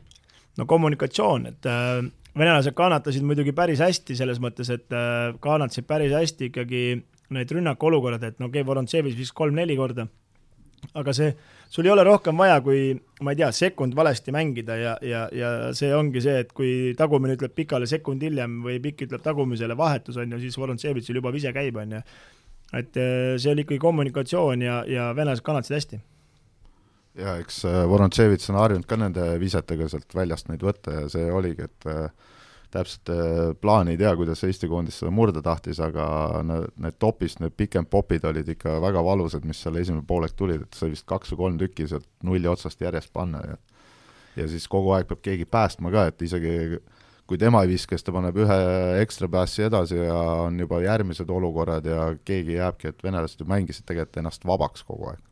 [0.58, 2.02] no kommunikatsioon, et äh,
[2.38, 6.84] venelased kannatasid muidugi päris hästi selles mõttes, et äh, kannatasid päris hästi ikkagi
[7.32, 10.08] need rünnakuolukorrad, et no okei okay,, Vorontševis viskas kolm-neli korda,
[10.98, 11.32] aga see,
[11.72, 15.52] sul ei ole rohkem vaja, kui ma ei tea, sekund valesti mängida ja, ja, ja
[15.78, 20.20] see ongi see, et kui tagumine ütleb pikale sekund hiljem või pikk ütleb tagumisele vahetus,
[20.22, 22.02] on ju, siis Vorontševitšil juba vise käib, on ju.
[22.74, 26.02] et äh, see oli ikkagi kommunikatsioon ja, ja venelased kannatasid hästi
[27.22, 31.32] ja eks äh, Vorontševitš on harjunud ka nende visetega sealt väljast neid võtta ja see
[31.32, 32.31] oligi, et äh,
[32.72, 36.06] täpselt äh, plaani ei tea, kuidas Eesti koondis seda murda tahtis, aga
[36.46, 40.80] need topist, need pikem popid olid ikka väga valusad, mis seal esimene poolek tulid, et
[40.80, 43.60] sai vist kaks või kolm tükki sealt nulli otsast järjest panna ja
[44.36, 46.54] ja siis kogu aeg peab keegi päästma ka, et isegi
[47.28, 48.58] kui tema ei viska, siis ta paneb ühe
[49.02, 50.16] ekstra päässi edasi ja
[50.46, 55.12] on juba järgmised olukorrad ja keegi jääbki, et venelased ju mängisid tegelikult ennast vabaks kogu
[55.12, 55.31] aeg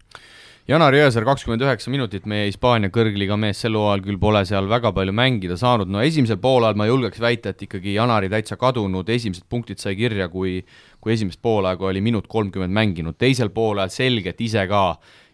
[0.70, 4.92] Janar Jõesaar kakskümmend üheksa minutit, meie Hispaania kõrgliiga mees sel hooajal küll pole seal väga
[4.94, 9.48] palju mängida saanud, no esimesel poolajal ma julgeks väita, et ikkagi Janari täitsa kadunud, esimesed
[9.50, 10.60] punktid sai kirja, kui
[11.02, 14.84] kui esimest poolaega oli minut kolmkümmend mänginud, teisel poolajal selgelt ise ka,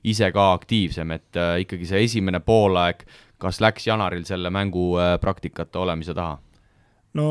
[0.07, 3.03] ise ka aktiivsem, et äh, ikkagi see esimene poolaeg,
[3.35, 6.39] kas läks Janaril selle mängu äh, praktikate olemise taha?
[7.19, 7.27] no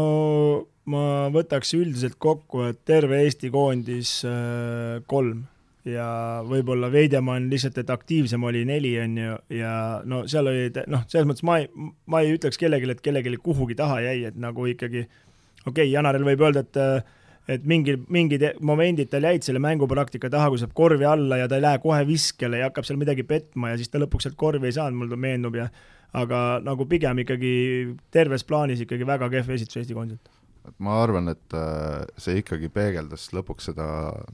[0.92, 5.46] ma võtaks üldiselt kokku, et terve Eesti koondis äh, kolm
[5.88, 6.06] ja
[6.48, 9.74] võib-olla Veidemann lihtsalt, et aktiivsem oli neli, on ju, ja
[10.08, 11.68] no seal oli noh, selles mõttes ma ei,
[12.10, 16.26] ma ei ütleks kellelegi, et kellelegi kuhugi taha jäi, et nagu ikkagi okei okay,, Janaril
[16.26, 16.80] võib öelda, et
[17.44, 21.58] et mingi, mingid momendid tal jäid selle mängupraktika taha, kui saab korvi alla ja ta
[21.58, 24.70] ei lähe kohe viskele ja hakkab seal midagi petma ja siis ta lõpuks sealt korvi
[24.70, 25.68] ei saanud, mulle meenub ja
[26.16, 27.52] aga nagu pigem ikkagi
[28.14, 30.32] terves plaanis ikkagi väga kehv esitus Eesti koondiselt
[30.68, 33.86] et ma arvan, et äh, see ikkagi peegeldas lõpuks seda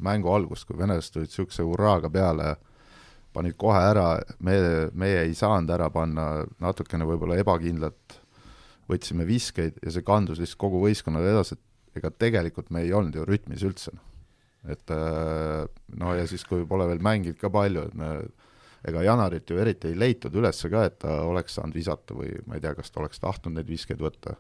[0.02, 2.54] mängu algust, kui venelased tulid niisuguse hurraaga peale
[3.34, 4.08] panid kohe ära,
[4.42, 4.56] me,
[4.98, 8.18] meie ei saanud ära panna, natukene võib-olla ebakindlalt
[8.90, 13.14] võtsime viskeid ja see kandus lihtsalt kogu võistkonnale edasi, et ega tegelikult me ei olnud
[13.14, 13.94] ju rütmis üldse.
[14.68, 15.64] et äh,
[15.96, 18.10] no ja siis, kui pole veel mänginud ka palju, et me
[18.86, 22.56] ega Janarit ju eriti ei leitud üles ka, et ta oleks saanud visata või ma
[22.56, 24.36] ei tea, kas ta oleks tahtnud neid viskeid võtta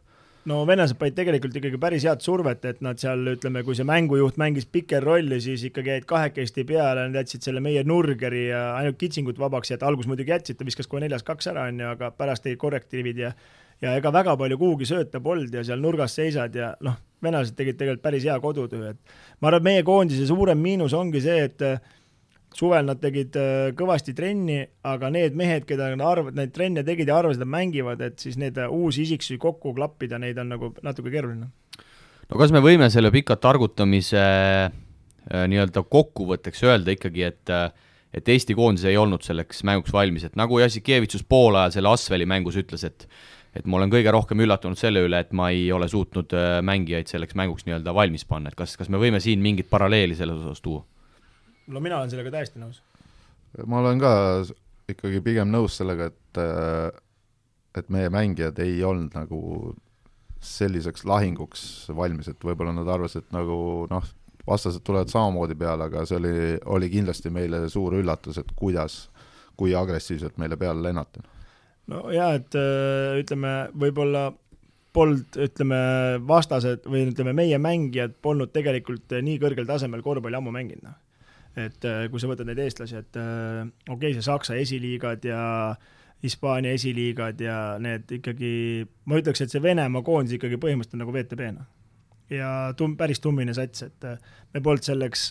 [0.48, 4.38] no venelased panid tegelikult ikkagi päris head survet, et nad seal ütleme, kui see mängujuht
[4.40, 9.00] mängis piker rolli, siis ikkagi jäid kahekesti peale, nad jätsid selle meie nurgeri ja ainult
[9.00, 12.12] kitsingut vabaks, et alguses muidugi jätsid, ta viskas kohe neljas kaks ära, on ju, aga
[12.16, 13.34] pärast tegid korrektiivid ja
[13.80, 17.78] ja ega väga palju kuhugi sööta polnud ja seal nurgas seisad ja noh, venelased tegid
[17.80, 21.64] tegelikult päris hea kodutöö, et ma arvan, et meie koondise suurem miinus ongi see, et
[22.56, 27.10] suvel nad tegid äh, kõvasti trenni, aga need mehed, keda nad arvavad, neid trenne tegid
[27.10, 30.72] ja arvasid, et mängivad, et siis need äh, uusi isiksusi kokku klappida, neid on nagu
[30.86, 31.50] natuke keeruline.
[32.30, 34.72] no kas me võime selle pika targutamise äh,
[35.30, 37.56] nii-öelda kokkuvõtteks öelda ikkagi, et
[38.10, 42.58] et Eesti koondis ei olnud selleks mänguks valmis, et nagu Jassikevitsus poolajal selle Asveli mängus
[42.58, 43.06] ütles, et
[43.54, 46.34] et ma olen kõige rohkem üllatunud selle üle, et ma ei ole suutnud
[46.66, 50.42] mängijaid selleks mänguks nii-öelda valmis panna, et kas, kas me võime siin mingit paralleeli selles
[50.42, 50.84] osas tuua?
[51.70, 52.82] No mina olen sellega täiesti nõus.
[53.66, 54.12] ma olen ka
[54.90, 56.42] ikkagi pigem nõus sellega, et
[57.78, 59.40] et meie mängijad ei olnud nagu
[60.42, 61.62] selliseks lahinguks
[61.94, 64.06] valmis, et võib-olla nad arvasid, et nagu noh,
[64.48, 66.32] vastased tulevad samamoodi peale, aga see oli,
[66.76, 69.04] oli kindlasti meile suur üllatus, et kuidas,
[69.60, 71.22] kui agressiivselt meile peale lennati.
[71.92, 72.56] no jaa, et
[73.20, 73.52] ütleme,
[73.84, 74.30] võib-olla
[74.96, 75.78] polnud, ütleme,
[76.26, 80.98] vastased või ütleme, meie mängijad polnud tegelikult nii kõrgel tasemel korvpalli ammu mänginud, noh
[81.58, 85.42] et äh, kui sa võtad neid eestlasi, et äh, okei okay,, see Saksa esiliigad ja
[86.22, 88.52] Hispaania esiliigad ja need ikkagi,
[89.08, 91.68] ma ütleks, et see Venemaa koondis ikkagi põhimõtteliselt nagu VTB, noh.
[92.30, 94.20] ja tum-, päris tummine sats, et äh,
[94.54, 95.30] me polnud selleks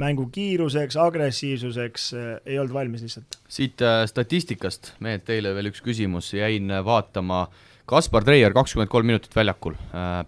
[0.00, 2.06] mängu kiiruseks, agressiivsuseks
[2.48, 3.40] ei olnud valmis lihtsalt.
[3.52, 7.46] siit statistikast, mehed, teile veel üks küsimus, jäin vaatama
[7.90, 9.74] Kaspar Treier kakskümmend kolm minutit väljakul,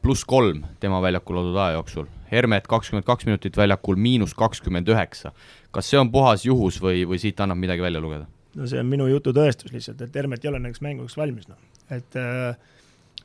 [0.02, 5.30] pluss kolm tema väljakul oldud aja jooksul Hermet kakskümmend kaks minutit väljakul, miinus kakskümmend üheksa.
[5.70, 8.26] kas see on puhas juhus või, või siit annab midagi välja lugeda?
[8.58, 11.62] no see on minu jutu tõestus lihtsalt, et Hermet ei ole nendeks mängudeks valmis, noh.
[11.90, 12.58] et äh,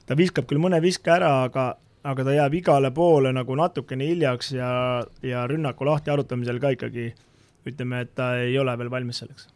[0.06, 1.68] ta viskab küll mõne viske ära, aga,
[2.06, 4.72] aga ta jääb igale poole nagu natukene hiljaks ja,
[5.26, 7.10] ja rünnaku lahti arutamisel ka ikkagi
[7.66, 9.50] ütleme, et ta ei ole veel valmis selleks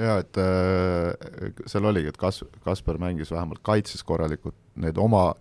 [0.00, 5.32] jaa, et äh, seal oligi, et Kas-, Kasper mängis vähemalt kaitses korralikult, need oma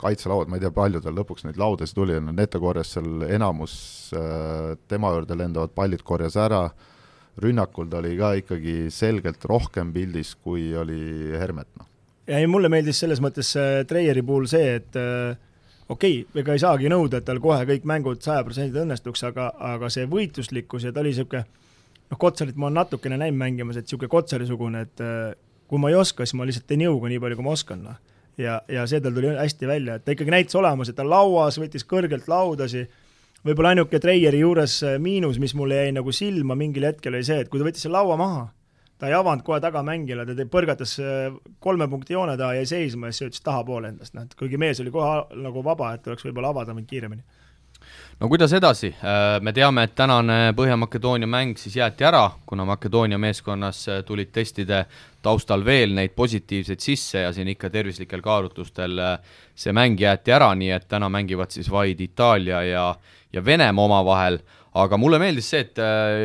[0.00, 3.76] kaitselauad, ma ei tea, palju tal lõpuks neid laudasid tuli, no Neto korjas seal enamus
[4.16, 6.66] äh, tema juurde lendavad pallid korjas ära,
[7.42, 11.88] rünnakul ta oli ka ikkagi selgelt rohkem pildis, kui oli Hermet, noh.
[12.28, 15.36] ja ei, mulle meeldis selles mõttes äh, Treieri puhul see, et äh,
[15.88, 19.90] okei okay,, ega ei saagi nõuda, et tal kohe kõik mängud sajaprotsendiliselt õnnestuks, aga, aga
[19.92, 21.46] see võitluslikkus ja ta oli niisugune
[22.10, 25.32] noh, Kotsarit ma olen natukene näinud mängimas, et niisugune Kotsari-sugune, et äh,
[25.70, 28.02] kui ma ei oska, siis ma lihtsalt teen jõuga nii palju, kui ma oskan, noh.
[28.36, 31.56] Ja, ja see tal tuli hästi välja, et ta ikkagi näitas olemas, et ta lauas,
[31.56, 32.84] võttis kõrgelt laudasi,
[33.46, 37.40] võib-olla ainuke Treieri juures äh, miinus, mis mulle jäi nagu silma mingil hetkel, oli see,
[37.42, 38.44] et kui ta võttis selle laua maha,
[39.00, 41.32] ta ei avanud kohe tagamängijale, ta põrgatas äh,
[41.64, 44.28] kolme punkti joone taha, jäi seisma ja siis söötis tahapoole endast, noh.
[44.28, 47.24] Et kuigi mees oli kohe nagu vaba, et oleks võib-olla avada mind kiiremini
[48.20, 53.18] no kuidas edasi, äh, me teame, et tänane Põhja-Makedoonia mäng siis jäeti ära, kuna Makedoonia
[53.20, 54.86] meeskonnas äh, tulid testide
[55.22, 59.16] taustal veel neid positiivseid sisse ja siin ikka tervislikel kaalutlustel äh,
[59.54, 62.86] see mäng jäeti ära, nii et täna mängivad siis vaid Itaalia ja,
[63.32, 64.38] ja Venemaa omavahel,
[64.76, 65.78] aga mulle meeldis see, et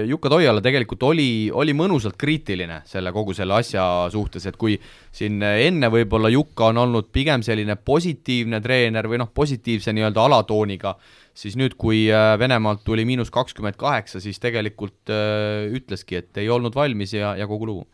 [0.07, 4.77] Jukka Toiala tegelikult oli, oli mõnusalt kriitiline selle kogu selle asja suhtes, et kui
[5.11, 10.95] siin enne võib-olla Jukka on olnud pigem selline positiivne treener või noh, positiivse nii-öelda alatooniga,
[11.37, 16.49] siis nüüd, kui äh, Venemaalt tuli miinus kakskümmend kaheksa, siis tegelikult äh, ütleski, et ei
[16.51, 17.87] olnud valmis ja, ja kogu lugu.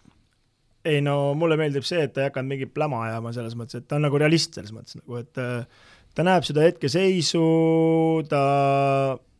[0.87, 3.87] ei no mulle meeldib see, et ta ei hakanud mingit pläma ajama selles mõttes, et
[3.89, 7.45] ta on nagu realist selles mõttes nagu, et äh, ta näeb seda hetkeseisu,
[8.31, 8.41] ta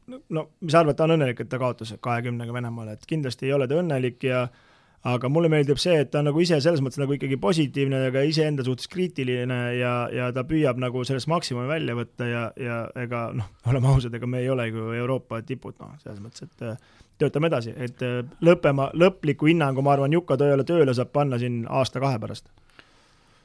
[0.08, 3.56] no mis sa arvad, ta on õnnelik, et ta kaotas kahekümnega Venemaale, et kindlasti ei
[3.56, 4.67] ole ta õnnelik ja äh,
[5.08, 8.24] aga mulle meeldib see, et ta on nagu ise selles mõttes nagu ikkagi positiivne, aga
[8.28, 13.28] iseenda suhtes kriitiline ja, ja ta püüab nagu sellest maksimumi välja võtta ja, ja ega
[13.38, 16.80] noh, oleme ausad, ega me ei ole ju Euroopa tipud, noh, selles mõttes, et äh,
[17.22, 21.64] töötame edasi, et äh, lõppema, lõpliku hinnangu, ma arvan, Juka Tõele tööle saab panna siin
[21.70, 22.50] aasta-kahe pärast.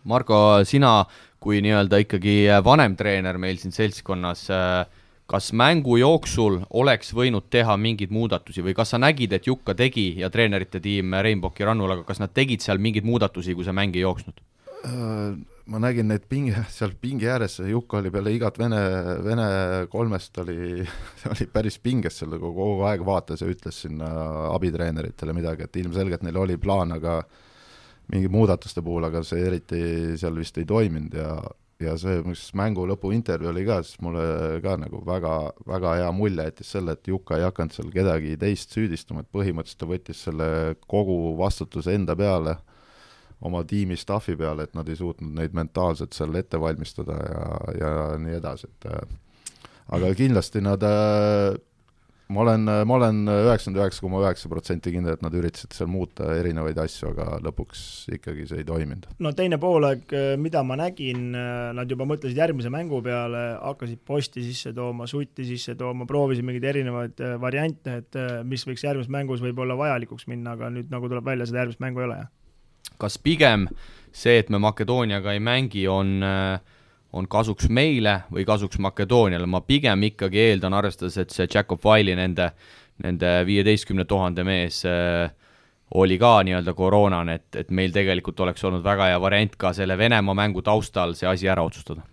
[0.09, 0.37] Margo,
[0.67, 1.05] sina
[1.43, 2.35] kui nii-öelda ikkagi
[2.67, 5.01] vanem treener meil siin seltskonnas äh,
[5.33, 10.11] kas mängu jooksul oleks võinud teha mingeid muudatusi või kas sa nägid, et Jukka tegi
[10.20, 13.97] ja treenerite tiim Rainboki rannul, aga kas nad tegid seal mingeid muudatusi, kui see mäng
[13.97, 14.43] ei jooksnud?
[14.83, 15.39] Äh,
[15.72, 18.83] ma nägin neid pingi, seal pingi ääres, Jukka oli peale igat Vene,
[19.24, 19.47] Vene
[19.93, 20.85] kolmest oli,
[21.33, 24.11] oli päris pinges kogu, kogu aeg vaatas ja ütles sinna
[24.51, 27.22] abitreeneritele midagi, et ilmselgelt neil oli plaan, aga
[28.12, 29.83] mingi muudatuste puhul, aga see eriti
[30.20, 31.39] seal vist ei toiminud ja
[31.83, 34.24] ja see, mis mängu lõpu intervjuu oli ka, siis mulle
[34.64, 35.37] ka nagu väga,
[35.68, 39.83] väga hea mulje jättis selle, et Jukka ei hakanud seal kedagi teist süüdistama, et põhimõtteliselt
[39.83, 40.49] ta võttis selle
[40.87, 42.57] kogu vastutuse enda peale
[43.43, 47.45] oma tiimi staffi peale, et nad ei suutnud neid mentaalselt seal ette valmistada ja,
[47.78, 49.18] ja nii edasi, et äh,
[49.99, 51.59] aga kindlasti nad äh,
[52.33, 56.29] ma olen, ma olen üheksakümmend üheksa koma üheksa protsenti kindel, et nad üritasid seal muuta
[56.39, 57.83] erinevaid asju, aga lõpuks
[58.16, 59.09] ikkagi see ei toiminud.
[59.23, 61.31] no teine poolaeg, mida ma nägin,
[61.77, 66.68] nad juba mõtlesid järgmise mängu peale, hakkasid posti sisse tooma, sutti sisse tooma, proovisid mingeid
[66.73, 71.27] erinevaid äh, variante, et mis võiks järgmises mängus võib-olla vajalikuks minna, aga nüüd nagu tuleb
[71.27, 72.33] välja, seda järgmist mängu ei ole, jah
[73.03, 73.66] kas pigem
[74.12, 76.20] see, et me Makedooniaga ei mängi, on,
[77.13, 82.17] on kasuks meile või kasuks Makedooniale, ma pigem ikkagi eeldan, arvestades, et see Jakob Wiley,
[82.17, 82.53] nende,
[83.05, 85.29] nende viieteistkümne tuhande mees äh,
[85.95, 89.99] oli ka nii-öelda koroonane, et, et meil tegelikult oleks olnud väga hea variant ka selle
[89.99, 92.07] Venemaa mängu taustal see asi ära otsustada.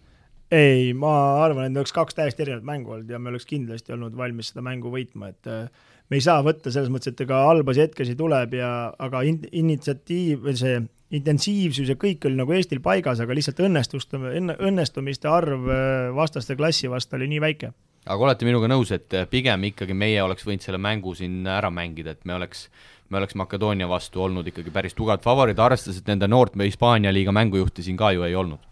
[0.52, 3.93] Ei, ma arvan, et need oleks kaks täiesti erinevat mängu olnud ja me oleks kindlasti
[3.93, 7.43] olnud valmis seda mängu võitma, et äh, me ei saa võtta selles mõttes, et ega
[7.47, 10.80] halbasi hetkesi tuleb ja aga in-, initsiatiiv või see
[11.18, 16.89] intensiivsus ja kõik oli nagu Eestil paigas, aga lihtsalt õnnestuste, õnnestumiste arv äh, vastaste klassi
[16.91, 17.74] vastu oli nii väike.
[18.05, 21.72] aga olete minuga nõus, et äh, pigem ikkagi meie oleks võinud selle mängu siin ära
[21.74, 22.70] mängida, et me oleks
[23.10, 27.34] me oleks Makedoonia vastu olnud ikkagi päris tugevad favoriid, arvestades, et nende noort Hispaania liiga
[27.34, 28.70] mängujuhti siin ka ju ei olnud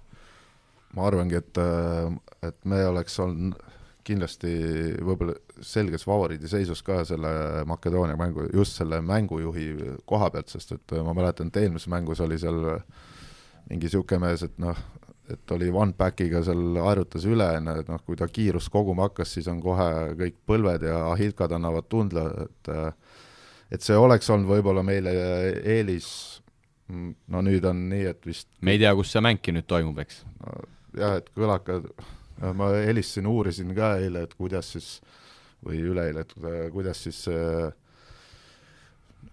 [0.98, 2.12] ma arvangi, et, äh,
[2.50, 3.66] et me oleks olnud
[4.08, 4.51] kindlasti
[5.03, 5.36] võib-olla
[5.66, 7.32] selges favoriidi seisus ka selle
[7.68, 9.68] Makedoonia mängu, just selle mängujuhi
[10.08, 12.62] koha pealt, sest et ma mäletan, et eelmises mängus oli seal
[13.68, 14.78] mingi niisugune mees, et noh,
[15.32, 19.88] et oli one-back'iga seal aerutas üle, noh, kui ta kiirust koguma hakkas, siis on kohe
[20.20, 22.74] kõik põlved ja ahilkad annavad tundla, et
[23.68, 25.12] et see oleks olnud võib-olla meile
[25.60, 26.08] eelis,
[26.88, 30.22] no nüüd on nii, et vist me ei tea, kus see mängki nüüd toimub, eks
[30.39, 30.62] no,?
[30.97, 31.89] jah, et kõlakad,
[32.54, 34.90] ma helistasin, uurisin ka eile, et kuidas siis,
[35.66, 37.72] või üleeile, et äh, kuidas siis äh,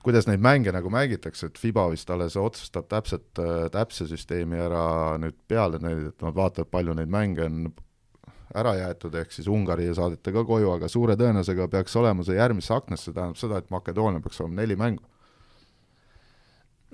[0.05, 4.85] kuidas neid mänge nagu mängitakse, et Fiba vist alles otsustab täpselt, äh, täpse süsteemi ära
[5.21, 7.73] nüüd peale neid, et nad vaatavad, palju neid mänge on
[8.55, 12.75] ära jäetud, ehk siis Ungari saadeti ka koju, aga suure tõenäosusega peaks olema see järgmisse
[12.77, 15.03] aknasse, tähendab seda, et Makedoonia peaks olema neli mängu.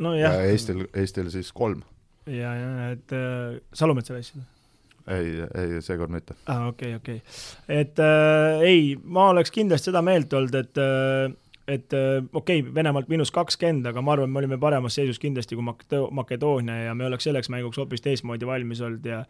[0.01, 1.83] no ja Eestil, Eestil siis kolm.
[2.27, 4.60] ja, ja et äh, Salumetsale asjad
[5.11, 6.37] ei, ei seekord mitte.
[6.47, 7.81] aa ah,, okei okay,, okei okay..
[7.81, 11.37] et äh, ei, ma oleks kindlasti seda meelt olnud, et äh,
[11.71, 15.59] et äh, okei okay,, Venemaalt miinus kakskümmend, aga ma arvan, me olime paremas seisus kindlasti
[15.59, 15.67] kui
[16.11, 19.25] Makedoonia ja me oleks selleks mänguks hoopis teistmoodi valmis olnud ja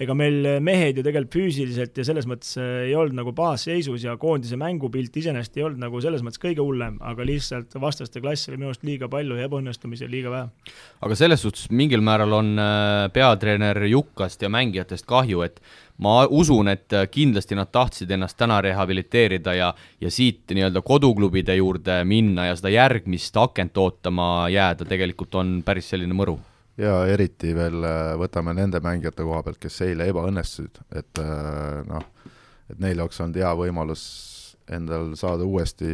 [0.00, 4.14] ega meil mehed ju tegelikult füüsiliselt ja selles mõttes äh, ei olnud nagu baasseisus ja
[4.20, 8.56] koondise mängupilt iseenesest ei olnud nagu selles mõttes kõige hullem, aga lihtsalt vastaste klass oli
[8.60, 10.72] minu arust liiga palju ja ebaõnnestumisi liiga vähe.
[11.04, 15.60] aga selles suhtes mingil määral on äh, peatreener Jukkast ja mängijatest kahju, et
[16.00, 21.58] ma usun, et äh, kindlasti nad tahtsid ennast täna rehabiliteerida ja, ja siit nii-öelda koduklubide
[21.60, 26.40] juurde minna ja seda järgmist akent ootama jääda, tegelikult on päris selline mõru
[26.80, 32.04] ja eriti veel äh, võtame nende mängijate koha pealt, kes eile ebaõnnestusid, et äh, noh,
[32.70, 34.04] et neil oleks olnud hea võimalus
[34.70, 35.86] endal saada uuesti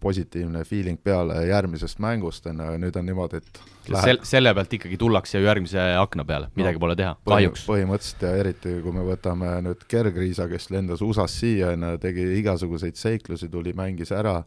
[0.00, 3.60] positiivne feeling peale järgmisest mängust, on ju, ja nüüd on niimoodi, et
[3.92, 4.06] läheb...
[4.06, 7.66] Sel-, selle pealt ikkagi tullakse ju järgmise akna peale, midagi no, pole teha, kahjuks.
[7.68, 12.24] põhimõtteliselt ja eriti, kui me võtame nüüd Gergriisa, kes lendas USA-st siia, on ju, tegi
[12.40, 14.38] igasuguseid seiklusi, tuli, mängis ära,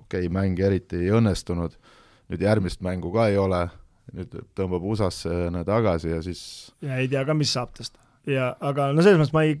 [0.00, 1.78] okei okay,, mäng eriti ei õnnestunud,
[2.32, 3.68] nüüd järgmist mängu ka ei ole
[4.12, 6.42] nüüd tõmbab USA-sse tagasi ja siis
[6.84, 7.96] ja ei tea ka, mis saab tast.
[8.28, 9.56] ja aga no selles mõttes ma ei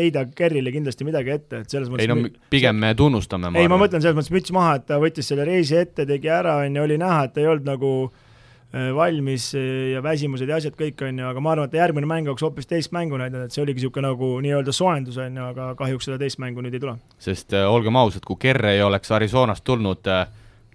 [0.00, 2.18] heida Kerrile kindlasti midagi ette, et selles mõttes ei no
[2.52, 5.78] pigem me tunnustame, ei, ma mõtlen selles mõttes müts maha, et ta võttis selle reisi
[5.78, 9.92] ette, tegi ära, on ju, oli näha, et ta ei olnud nagu äh, valmis äh,
[9.92, 12.68] ja väsimused ja asjad kõik, on ju, aga ma arvan, et järgmine mäng oleks hoopis
[12.70, 16.18] teist mängu näidanud, et see oligi niisugune nagu nii-öelda soojendus, on ju, aga kahjuks seda
[16.20, 16.98] teist mängu nüüd ei tule.
[17.22, 20.26] sest äh, olgem ausad, kui Kerre ei oleks Arizonast tulnud, äh,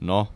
[0.08, 0.32] noh,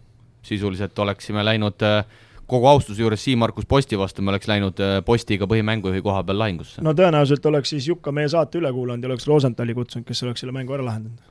[0.45, 2.03] sisuliselt oleksime läinud äh,
[2.51, 6.83] kogu austuse juures Siim-Markus Posti vastu me oleks läinud äh, Postiga põhimängujuhi koha peal lahingusse.
[6.83, 10.43] no tõenäoliselt oleks siis Jukka meie saate üle kuulanud ja oleks Rosenthali kutsunud, kes oleks
[10.43, 11.21] selle mängu ära lahendanud.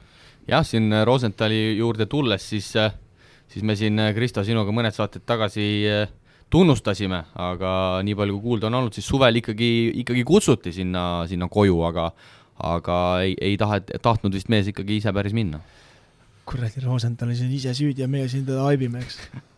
[0.48, 2.94] jah, siin äh, Rosenthali juurde tulles, siis, äh,
[3.48, 5.66] siis me siin, Kristo, sinuga mõned saated tagasi
[6.50, 7.72] tunnustasime, aga
[8.02, 9.70] nii palju, kui kuulda on olnud, siis suvel ikkagi,
[10.02, 12.10] ikkagi kutsuti sinna, sinna koju, aga
[12.60, 15.62] aga ei, ei taha, tahtnud vist mees ikkagi ise päris minna.
[16.50, 19.20] kuradi Rosenthal on siin ise süüdi ja meie siin teda haibime, eks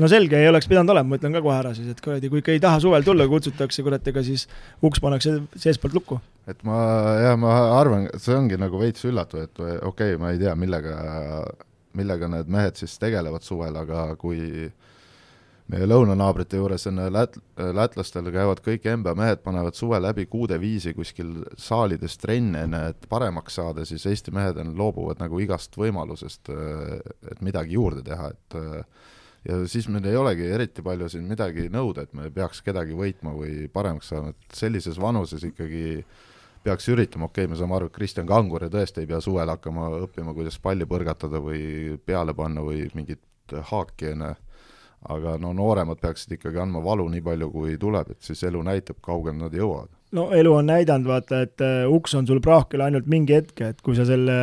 [0.00, 2.42] no selge, ei oleks pidanud olema, ma ütlen ka kohe ära siis, et kuradi, kui
[2.42, 4.46] ikka ei taha suvel tulla, kutsutakse, kurat, ega siis
[4.84, 6.20] uks pannakse seestpoolt lukku.
[6.50, 6.80] et ma,
[7.22, 10.96] jah, ma arvan, see ongi nagu veits üllatav, et okei okay,, ma ei tea, millega,
[11.96, 14.68] millega need mehed siis tegelevad suvel, aga kui
[15.72, 17.38] meie lõunanaabrite juures on lät-,
[17.74, 23.08] lätlastel käivad kõik NBA mehed, panevad suve läbi kuude viisi kuskil saalides trenne, enne et
[23.10, 26.52] paremaks saada, siis Eesti mehed on, loobuvad nagu igast võimalusest,
[27.32, 28.58] et midagi juurde teha, et
[29.48, 33.34] ja siis meil ei olegi eriti palju siin midagi nõuda, et me peaks kedagi võitma
[33.36, 36.04] või paremaks saama, et sellises vanuses ikkagi
[36.66, 39.90] peaks üritama, okei okay,, me saame aru, et Kristjan Kangur tõesti ei pea suvel hakkama
[40.02, 43.22] õppima, kuidas palli põrgatada või peale panna või mingit
[43.70, 44.32] haaki, ju,
[45.06, 48.98] aga no nooremad peaksid ikkagi andma valu nii palju, kui tuleb, et siis elu näitab,
[49.04, 53.08] kaugele nad jõuavad no elu on näidanud, vaata, et uh, uks on sul praakil ainult
[53.10, 54.36] mingi hetk, et kui sa selle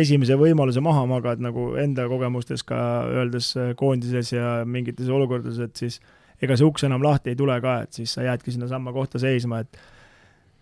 [0.00, 2.78] esimese võimaluse maha magad, nagu enda kogemustes ka
[3.12, 6.00] öeldes uh, koondises ja mingites olukordades, et siis
[6.42, 9.62] ega see uks enam lahti ei tule ka, et siis sa jäädki sinnasamma kohta seisma,
[9.64, 9.82] et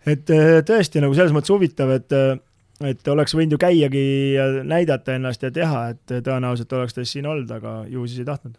[0.03, 0.31] et
[0.67, 2.11] tõesti nagu selles mõttes huvitav, et
[2.83, 4.01] et oleks võinud ju käiagi
[4.33, 8.27] ja näidata ennast ja teha, et tõenäoliselt oleks ta siin olnud, aga ju siis ei
[8.27, 8.57] tahtnud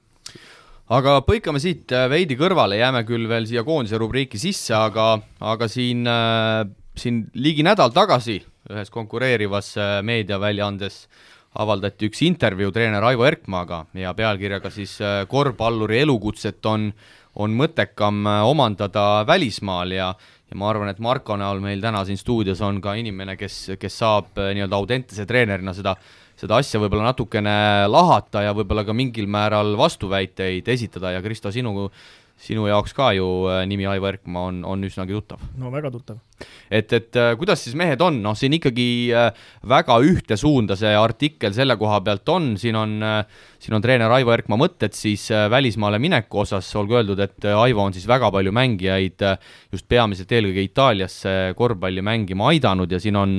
[0.93, 5.69] aga põikame siit äh, veidi kõrvale, jääme küll veel siia koondise rubriiki sisse, aga, aga
[5.70, 6.65] siin, äh,
[6.98, 8.40] siin ligi nädal tagasi
[8.70, 11.06] ühes konkureerivas äh, meediaväljaandes
[11.61, 14.97] avaldati üks intervjuu treener Aivo Erkmaaga ja pealkirjaga siis
[15.31, 16.89] korvpalluri elukutset on,
[17.39, 20.09] on mõttekam omandada välismaal ja
[20.51, 24.01] ja ma arvan, et Marko näol meil täna siin stuudios on ka inimene, kes, kes
[24.02, 25.94] saab nii-öelda autentse treenerina seda
[26.40, 27.55] seda asja võib-olla natukene
[27.90, 31.89] lahata ja võib-olla ka mingil määral vastuväiteid esitada ja Kristo, sinu,
[32.40, 35.43] sinu jaoks ka ju äh, nimi Aivo Erkmaa on, on üsnagi tuttav.
[35.61, 36.19] no väga tuttav.
[36.69, 39.31] et, et äh, kuidas siis mehed on, noh, siin ikkagi äh,
[39.70, 42.97] väga ühte suunda see artikkel selle koha pealt on, siin on,
[43.62, 47.94] siin on treener Aivo Erkmaa mõtted siis välismaale mineku osas, olgu öeldud, et Aivo on
[47.97, 49.24] siis väga palju mängijaid
[49.73, 52.90] just peamiselt eelkõige Itaaliasse korvpalli mängima aidanud.
[52.90, 53.39] Ja siin on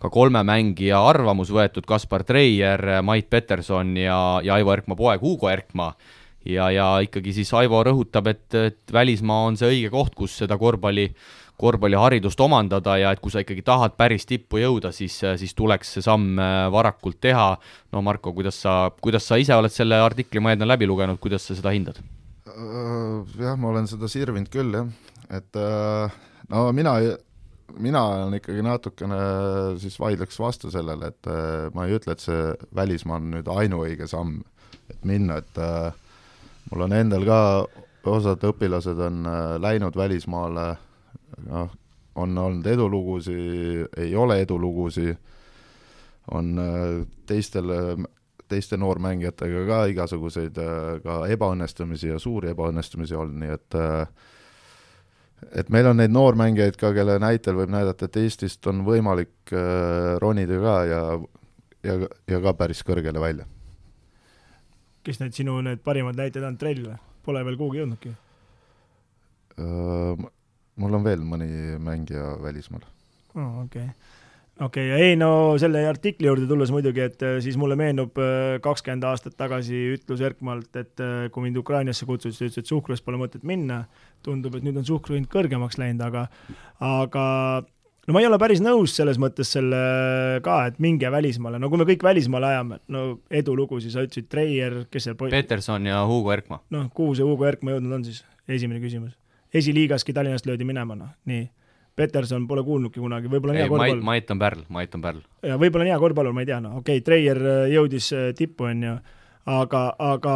[0.00, 5.50] ka kolme mängija arvamus võetud, Kaspar Treier, Mait Peterson ja, ja Aivo Erkmaa poeg Hugo
[5.50, 5.92] Erkmaa
[6.46, 10.58] ja, ja ikkagi siis Aivo rõhutab, et, et välismaa on see õige koht, kus seda
[10.60, 11.08] korvpalli,
[11.60, 16.04] korvpalliharidust omandada ja et kui sa ikkagi tahad päris tippu jõuda, siis, siis tuleks see
[16.04, 17.54] samm äh, varakult teha.
[17.92, 21.48] no Marko, kuidas sa, kuidas sa ise oled selle artikli, ma eeldan, läbi lugenud, kuidas
[21.48, 22.00] sa seda hindad?
[22.46, 26.18] Äh, jah, ma olen seda sirvinud küll, jah, et äh,
[26.52, 26.98] no mina
[27.82, 29.16] mina olen ikkagi natukene
[29.82, 31.28] siis vaidleks vastu sellele, et
[31.74, 34.38] ma ei ütle, et see välismaa on nüüd ainuõige samm,
[34.90, 35.90] et minna, et äh,
[36.70, 37.40] mul on endal ka,
[38.06, 40.66] osad õpilased on äh, läinud välismaale,
[41.46, 41.72] noh,
[42.16, 45.16] on olnud edulugusid, ei ole edulugusid,
[46.34, 47.72] on äh, teistel,
[48.48, 53.80] teiste noormängijatega ka igasuguseid äh, ka ebaõnnestumisi ja suuri ebaõnnestumisi olnud, nii et
[55.60, 59.52] et meil on neid noormängijaid ka, kelle näitel võib näidata, et Eestist on võimalik
[60.22, 61.02] ronida ka ja,
[61.84, 61.98] ja,
[62.32, 63.44] ja ka päris kõrgele välja
[65.06, 66.98] kes need sinu need parimad näited on, trell või?
[67.26, 68.12] Pole veel kuhugi jõudnudki?
[70.76, 71.48] Mul on veel mõni
[71.80, 73.62] mängija välismaal oh,.
[73.64, 73.88] okei okay.,
[74.66, 75.30] okei okay., ei no
[75.60, 78.18] selle artikli juurde tulles muidugi, et siis mulle meenub
[78.64, 83.04] kakskümmend aastat tagasi ütlus Erkmaalt, et kui mind Ukrainasse kutsuti, siis ta ütles, et suhkrus
[83.06, 83.86] pole mõtet minna.
[84.26, 86.24] tundub, et nüüd on suhkru hind kõrgemaks läinud, aga,
[86.82, 87.26] aga
[88.06, 89.80] no ma ei ole päris nõus selles mõttes selle
[90.44, 94.30] ka, et minge välismaale, no kui me kõik välismaale ajame, no edulugu, siis sa ütlesid
[94.30, 95.18] Treier, kes seal.
[95.18, 96.62] Peterson ja Hugo Erkmaa.
[96.74, 99.16] noh, kuhu see Hugo Erkmaa jõudnud on siis, esimene küsimus.
[99.54, 101.48] esiliigaski Tallinnast löödi minema, noh, nii.
[101.96, 104.02] Peterson pole kuulnudki kunagi, võib-olla on hea korvpall.
[104.04, 105.22] Mait on pärl, Mait on pärl.
[105.42, 108.26] ja võib-olla on hea korvpallur, ma ei tea, noh, okei okay,, Treier äh, jõudis äh,
[108.36, 108.98] tippu, on ju,
[109.56, 110.34] aga, aga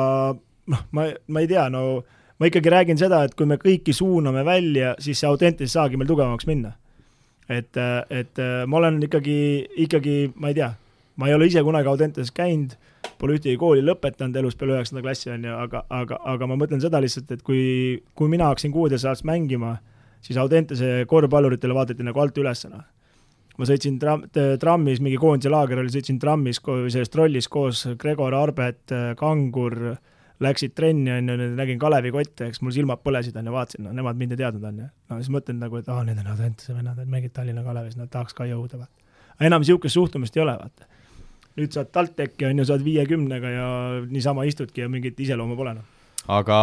[0.73, 2.01] noh, ma, ma ei tea, no
[2.41, 6.01] ma ikkagi räägin seda, et kui me kõiki suuname välja, siis see Audentes ei saagi
[6.01, 6.73] meil tugevamaks minna
[7.51, 8.41] et, et
[8.71, 9.41] ma olen ikkagi,
[9.87, 10.71] ikkagi, ma ei tea,
[11.21, 12.77] ma ei ole ise kunagi Audentes käinud,
[13.21, 16.83] pole ühtegi kooli lõpetanud elus peale üheksanda klassi, on ju, aga, aga, aga ma mõtlen
[16.83, 19.77] seda lihtsalt, et kui, kui mina hakkasin kuueteist aastast mängima,
[20.25, 22.87] siis Audentese korvpalluritele vaadati nagu alt üles, noh
[23.61, 28.95] ma sõitsin tram-, trammis, mingi koondise laager oli, sõitsin trammis, selles trollis koos Gregor Arbet,
[29.21, 29.77] Kangur,
[30.41, 33.93] läksid trenni, on ju, nägin Kalevi kotte, eks mul silmad põlesid, on ju, vaatasin, no
[33.97, 34.89] nemad mind ei teadnud, on ju.
[35.11, 38.11] no siis mõtlen nagu, et aa, need on Audentese vennad, et mängivad Tallinna Kalevis, nad
[38.13, 39.21] tahaks ka jõuda, vaata.
[39.47, 40.89] enam niisugust suhtumist ei ole, vaata.
[41.61, 43.71] nüüd saad TalTechi, on ju, saad viiekümnega ja
[44.09, 45.97] niisama istudki ja mingit iseloomu pole, noh
[46.31, 46.57] aga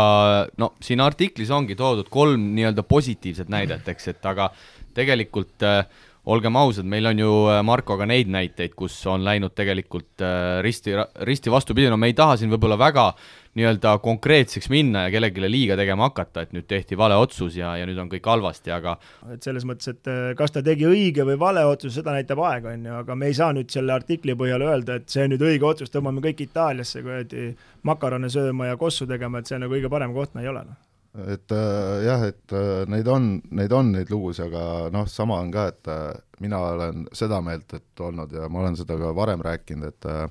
[0.62, 4.52] no siin artiklis ongi toodud kolm nii-öelda positiivset näidet, eks, et aga
[4.98, 5.82] tegelikult äh,
[6.28, 10.96] olgem ausad, meil on ju äh, Markoga neid näiteid, kus on läinud tegelikult äh, risti,
[11.28, 13.10] risti vastupidi, no me ei taha siin võib-olla väga
[13.58, 17.88] nii-öelda konkreetseks minna ja kellelegi liiga tegema hakata, et nüüd tehti vale otsus ja, ja
[17.90, 18.98] nüüd on kõik halvasti, aga
[19.34, 22.68] et selles mõttes, et äh, kas ta tegi õige või vale otsuse, seda näitab aeg,
[22.74, 25.46] on ju, aga me ei saa nüüd selle artikli põhjal öelda, et see on nüüd
[25.50, 27.48] õige otsus, tõmbame kõik Itaaliasse kuradi
[27.88, 30.84] makarone sööma ja kossu tegema, et see on nagu kõige parem koht, ei ole, noh.
[31.18, 35.50] Et äh, jah, et äh, neid on, neid on, neid lugusid, aga noh, sama on
[35.54, 36.12] ka, et äh,
[36.44, 40.28] mina olen seda meelt, et olnud ja ma olen seda ka varem rääkinud, et äh,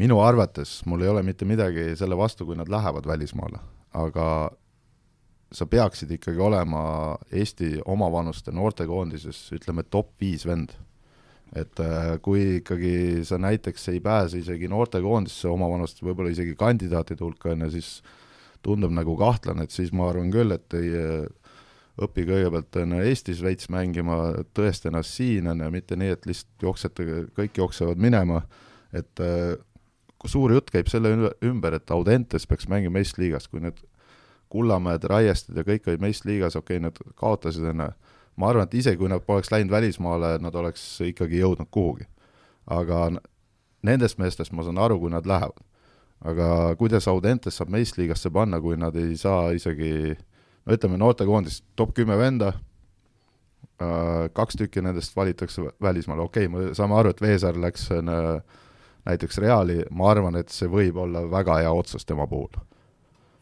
[0.00, 3.60] minu arvates mul ei ole mitte midagi selle vastu, kui nad lähevad välismaale,
[3.98, 4.26] aga
[5.52, 6.82] sa peaksid ikkagi olema
[7.32, 10.72] Eesti omavanuste noortekoondises, ütleme, top viis vend.
[11.52, 17.50] et äh, kui ikkagi sa näiteks ei pääse isegi noortekoondisse omavanuste, võib-olla isegi kandidaatide hulka,
[17.52, 17.90] on ju, siis
[18.64, 21.26] tundub nagu kahtlane, et siis ma arvan küll, et ei äh,
[22.00, 24.16] õpi kõigepealt on ju Eestis veits mängima,
[24.56, 28.40] tõesta ennast siin, on ju, mitte nii, et lihtsalt jooksete, kõik jooksevad minema,
[28.96, 29.52] et äh,
[30.30, 31.12] suur jutt käib selle
[31.44, 33.80] ümber, et Audentes peaks mängima meistriliigas, kui need
[34.52, 37.90] Kullamäed, Raiestad ja kõik olid meistriliigas, okei okay,, nad kaotasid, ju,
[38.36, 42.08] ma arvan, et isegi kui nad poleks läinud välismaale, nad oleks ikkagi jõudnud kuhugi.
[42.66, 43.10] aga
[43.82, 45.56] nendest meestest ma saan aru, kui nad lähevad.
[46.22, 50.14] Aga kuidas Audentes saab meistriliigasse panna, kui nad ei saa isegi
[50.66, 52.52] no ütleme, noortekoondis top kümme venda,
[53.82, 58.60] äh, kaks tükki nendest valitakse välismaale, okei okay,, me saame aru, et Veesaar läks äh,
[59.08, 62.60] näiteks Reali, ma arvan, et see võib olla väga hea otsus tema puhul.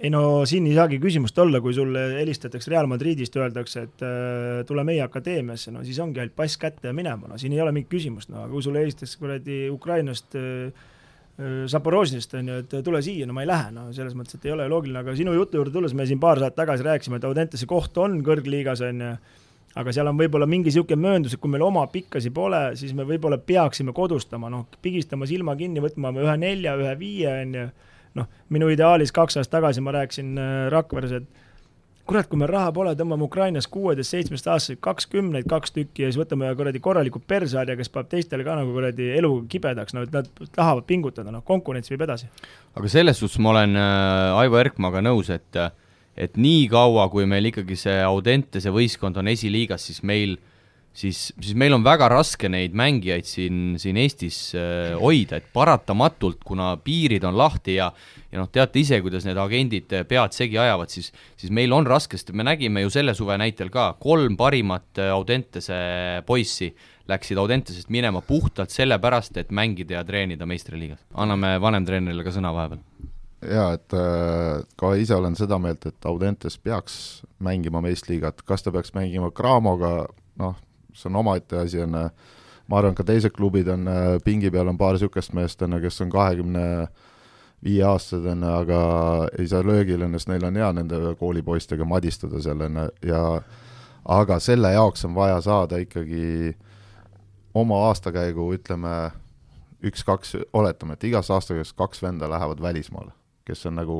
[0.01, 4.62] Ei no siin ei saagi küsimust olla, kui sulle helistatakse Real Madridist, öeldakse, et äh,
[4.69, 7.74] tule meie akadeemiasse, no siis ongi ainult pass kätte ja minema, no siin ei ole
[7.77, 10.89] mingit küsimust, no aga kui sulle helistatakse kuradi Ukrainast äh,
[11.69, 14.53] Zaporožnist on ju, et tule siia, no ma ei lähe, no selles mõttes, et ei
[14.53, 17.69] ole loogiline, aga sinu jutu juurde tulles me siin paar saadet tagasi rääkisime, et Audentese
[17.69, 19.12] koht on kõrgliigas, on ju,
[19.78, 23.06] aga seal on võib-olla mingi niisugune mööndus, et kui meil oma pikkasi pole, siis me
[23.06, 27.68] võib-olla peaksime kodustama, noh, pigistama silma kinni, võtma ühe nelja, ühe viie, on ju,
[28.18, 31.47] noh, minu ideaalis kaks aastat tagasi ma rääkisin äh, Rakveres, et
[32.10, 36.18] kurat, kui meil raha pole, tõmbame Ukrainas kuueteist, seitsmeteist aastaseid kakskümneid, kaks tükki ja siis
[36.18, 40.26] võtame kuradi korraliku perseharja, kes paneb teistele ka nagu kuradi elu kibedaks, no et nad
[40.56, 42.26] tahavad pingutada, noh, konkurents viib edasi.
[42.74, 45.62] aga selles suhtes ma olen äh, Aivo Erkmaga nõus, et
[46.16, 50.51] et nii kaua, kui meil ikkagi see Audentese võistkond on esiliigas, siis meil äh,
[50.93, 56.43] siis, siis meil on väga raske neid mängijaid siin, siin Eestis äh, hoida, et paratamatult,
[56.47, 57.91] kuna piirid on lahti ja
[58.31, 61.09] ja noh, teate ise, kuidas need agendid pead segi ajavad, siis,
[61.41, 65.11] siis meil on raske, sest me nägime ju selle suve näitel ka, kolm parimat äh,
[65.15, 65.81] Audentese
[66.27, 66.70] poissi
[67.11, 71.03] läksid Audentesest minema puhtalt sellepärast, et mängida ja treenida meistriliigas.
[71.15, 72.89] anname vanemtreenerile ka sõna vahepeal
[73.42, 76.96] jaa, et äh, ka ise olen seda meelt, et Audentes peaks
[77.38, 79.94] mängima meistriliigat, kas ta peaks mängima Cramoga,
[80.40, 80.58] noh,
[80.92, 81.96] see on omaette asi, on
[82.70, 83.88] ma arvan, ka teised klubid on,
[84.24, 86.64] pingi peal on paar niisugust meest, on ju, kes on kahekümne
[87.64, 88.82] viie aastased, on ju, aga
[89.38, 93.24] ei saa löögile, sest neil on hea nende koolipoistega madistada seal, on ju, ja
[94.04, 96.54] aga selle jaoks on vaja saada ikkagi
[97.54, 98.94] oma aastakäigu, ütleme,
[99.84, 103.12] üks-kaks, oletame, et igast aastakäigust kaks venda lähevad välismaale,
[103.44, 103.98] kes on nagu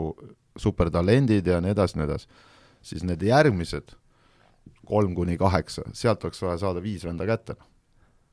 [0.59, 2.29] supertalendid ja nii edasi, nii edasi,
[2.83, 3.95] siis need järgmised
[4.91, 7.57] kolm kuni kaheksa, sealt oleks vaja saada viis venda kätte.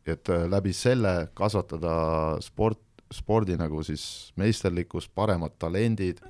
[0.07, 2.79] et äh, läbi selle kasvatada sport,
[3.13, 6.21] spordi nagu siis meisterlikkus, paremad talendid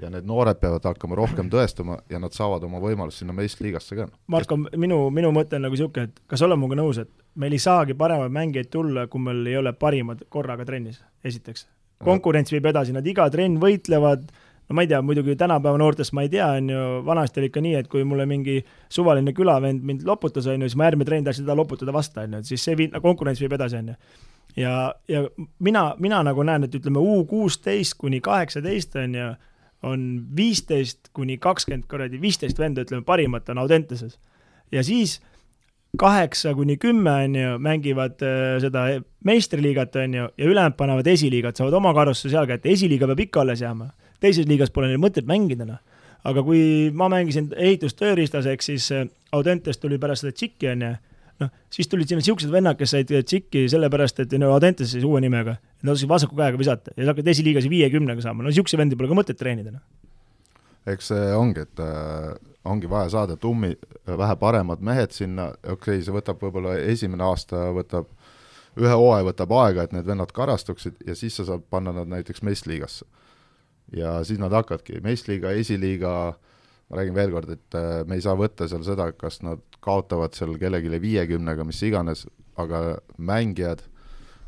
[0.00, 4.06] ja need noored peavad hakkama rohkem tõestama ja nad saavad oma võimalust sinna meistriliigasse ka.
[4.32, 7.10] Marko, minu, minu mõte on nagu niisugune, et kas oled minuga nõus, et
[7.40, 11.66] meil ei saagi paremaid mängijaid tulla, kui meil ei ole parimad korraga trennis, esiteks.
[12.04, 14.24] Konkurents viib edasi, nad iga trenn võitlevad,
[14.70, 17.62] no ma ei tea, muidugi tänapäeva noortest ma ei tea, on ju, vanasti oli ikka
[17.64, 18.60] nii, et kui mulle mingi
[18.92, 22.38] suvaline külavend mind loputas, on ju, siis ma järgmine trenn tahaks teda loputada vastu, on
[22.38, 23.98] ju, et siis see viib, konkurents viib edasi, on ju.
[24.62, 24.74] ja,
[25.12, 25.24] ja
[25.58, 29.30] mina, mina nagu näen, et ütleme U kuusteist kuni kaheksateist, on ju,
[29.90, 30.06] on
[30.36, 34.18] viisteist kuni kakskümmend kuradi, viisteist venda, ütleme, parimat on Audenteses.
[34.72, 35.20] ja siis
[35.98, 38.84] kaheksa kuni kümme, on ju, mängivad äh, seda
[39.26, 43.42] meistriliigat, on ju, ja ülejäänud panevad esiliigat, saavad oma karusse seal kätte, esiliiga peab ikka
[43.42, 43.90] alles jääma
[44.20, 45.80] teises liigas pole neil mõtet mängida, noh.
[46.28, 49.06] aga kui ma mängisin ehitustööriistas, ehk siis äh,
[49.36, 50.90] Audentest tuli pärast seda Tšiki, on ju,
[51.44, 55.22] noh, siis tulid sinna niisugused vennad, kes said Tšiki sellepärast, et no Audentes siis uue
[55.24, 59.00] nimega, nad oskasid vasaku käega visata ja sa hakkad esiliigas viiekümnega saama, no niisuguseid vendi
[59.00, 59.84] pole ka mõtet treenida, noh.
[60.90, 62.34] eks see ongi, et äh,
[62.64, 63.74] ongi vaja saada tummi,
[64.06, 68.10] vähe paremad mehed sinna, okei okay,, see võtab võib-olla esimene aasta, võtab
[68.78, 72.44] ühe hooaja võtab aega, et need vennad karastuksid ja siis sa saad panna nad näiteks
[72.46, 73.06] meistriliigasse.
[73.96, 75.00] Ja siis nad hakkavadki.
[75.02, 76.12] Meistriliiga, esiliiga,
[76.90, 80.36] ma räägin veel kord, et äh, me ei saa võtta seal seda, kas nad kaotavad
[80.36, 82.26] seal kellelegi viiekümnega, mis iganes,
[82.60, 83.82] aga mängijad,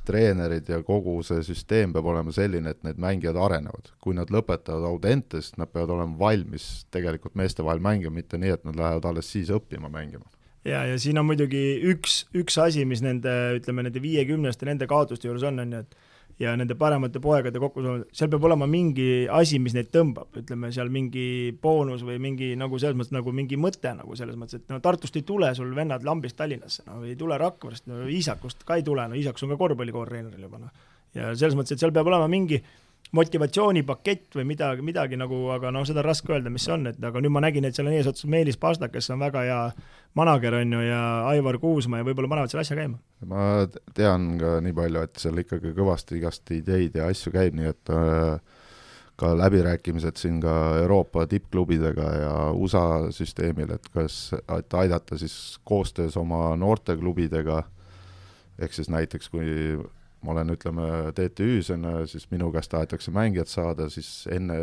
[0.06, 3.92] treenerid ja kogu see süsteem peab olema selline, et need mängijad arenevad.
[4.02, 8.64] kui nad lõpetavad Audentest, nad peavad olema valmis tegelikult meeste vahel mängima, mitte nii, et
[8.64, 10.26] nad lähevad alles siis õppima mängima
[10.64, 11.62] ja, ja siin on muidugi
[11.92, 16.11] üks, üks asi, mis nende, ütleme, nende viiekümneste, nende kaotuste juures on, on ju, et
[16.43, 17.82] ja nende paremate poegade kokku,
[18.14, 21.24] seal peab olema mingi asi, mis neid tõmbab, ütleme seal mingi
[21.62, 25.16] boonus või mingi nagu selles mõttes nagu mingi mõte nagu selles mõttes, et no Tartust
[25.19, 29.06] ei tule sul vennad lambist Tallinnasse, no ei tule Rakverest, no Iisakust ka ei tule,
[29.09, 30.89] no Iisakus on ka korvpallikool treeneril juba noh.
[31.14, 32.60] ja selles mõttes, et seal peab olema mingi
[33.12, 37.05] motivatsioonipakett või midagi, midagi nagu, aga noh, seda on raske öelda, mis see on, et
[37.05, 39.59] aga nüüd ma nägin, et seal on eesotsas Meelis Pastak, kes on väga hea
[40.16, 42.97] manager, on ju, ja Aivar Kuusma ja võib-olla panevad selle asja käima.
[43.28, 43.66] ma
[43.97, 47.93] tean ka nii palju, et seal ikkagi kõvasti igast ideid ja asju käib, nii et
[47.93, 48.60] äh,
[49.20, 56.16] ka läbirääkimised siin ka Euroopa tippklubidega ja USA süsteemil, et kas, et aidata siis koostöös
[56.16, 57.62] oma noorteklubidega,
[58.59, 59.76] ehk siis näiteks kui
[60.22, 64.56] ma olen, ütleme, TTÜ-s on ju, siis minu käest tahetakse mängijat saada, siis enne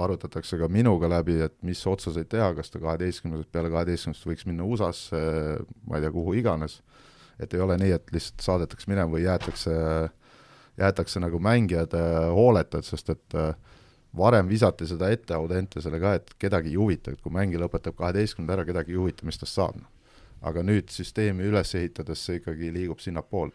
[0.00, 4.66] arutatakse ka minuga läbi, et mis otsuseid teha, kas ta kaheteistkümnendast, peale kaheteistkümnendast võiks minna
[4.66, 5.20] USA-sse,
[5.88, 6.78] ma ei tea, kuhu iganes,
[7.42, 9.74] et ei ole nii, et lihtsalt saadetakse minema või jäetakse,
[10.80, 13.54] jäetakse nagu mängijad äh, hooleta, sest et äh,
[14.16, 18.58] varem visati seda ette Audentesele ka, et kedagi ei huvita, et kui mängija lõpetab kaheteistkümnenda
[18.58, 19.82] ära, kedagi ei huvita, mis tast saab.
[20.40, 23.52] aga nüüd süsteemi üles ehitades see ikkagi liigub sinnapoole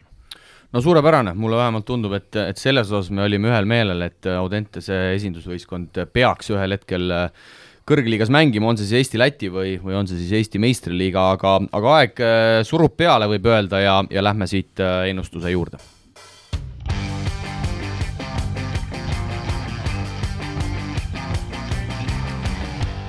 [0.74, 4.98] no suurepärane, mulle vähemalt tundub, et, et selles osas me olime ühel meelel, et Audentese
[5.14, 7.50] esindusvõistkond peaks ühel hetkel äh,
[7.86, 11.98] kõrgliigas mängima, on see siis Eesti-Läti või, või on see siis Eesti meistriliiga, aga, aga
[12.00, 15.82] aeg äh, surub peale, võib öelda, ja, ja lähme siit äh, ennustuse juurde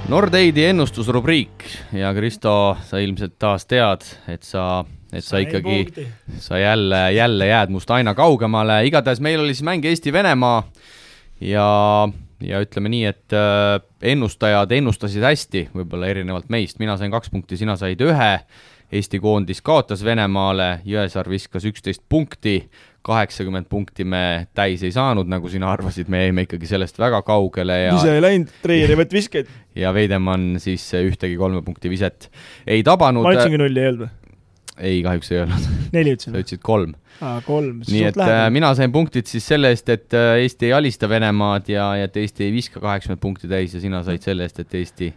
[0.07, 1.63] Nordeidi ennustusrubriik.
[1.91, 6.05] Ja Kristo, sa ilmselt taas tead, et sa et sa ikkagi,
[6.39, 10.61] sa jälle, jälle jääd must aina kaugemale, igatahes meil oli siis mäng Eesti-Venemaa.
[11.43, 11.67] Ja,
[12.39, 13.81] ja ütleme nii, et äh,
[14.13, 18.31] ennustajad ennustasid hästi, võib-olla erinevalt meist, mina sain kaks punkti, sina said ühe,
[18.87, 22.61] Eesti koondis kaotas Venemaale, Jõesaar viskas üksteist punkti,
[23.07, 24.21] kaheksakümmend punkti me
[24.57, 28.23] täis ei saanud, nagu sina arvasid, me jäime ikkagi sellest väga kaugele ja ise ei
[28.23, 29.51] läinud, treierivat viskeid.
[29.75, 32.31] ja Veidemann siis ühtegi kolme punkti viset
[32.67, 33.27] ei tabanud.
[33.27, 34.15] ma ütlesingi nulli ei öelnud või?
[34.77, 35.67] ei, kahjuks ei öelnud.
[35.95, 36.33] neli ütlesin.
[36.33, 36.95] sa ütlesid kolm.
[37.21, 37.81] aa, kolm.
[37.87, 38.19] nii et.
[38.21, 42.09] Äh, mina sain punktid siis selle eest, et äh, Eesti ei alista Venemaad ja, ja
[42.09, 45.13] et Eesti ei viska kaheksakümmend punkti täis ja sina said selle eest, et Eesti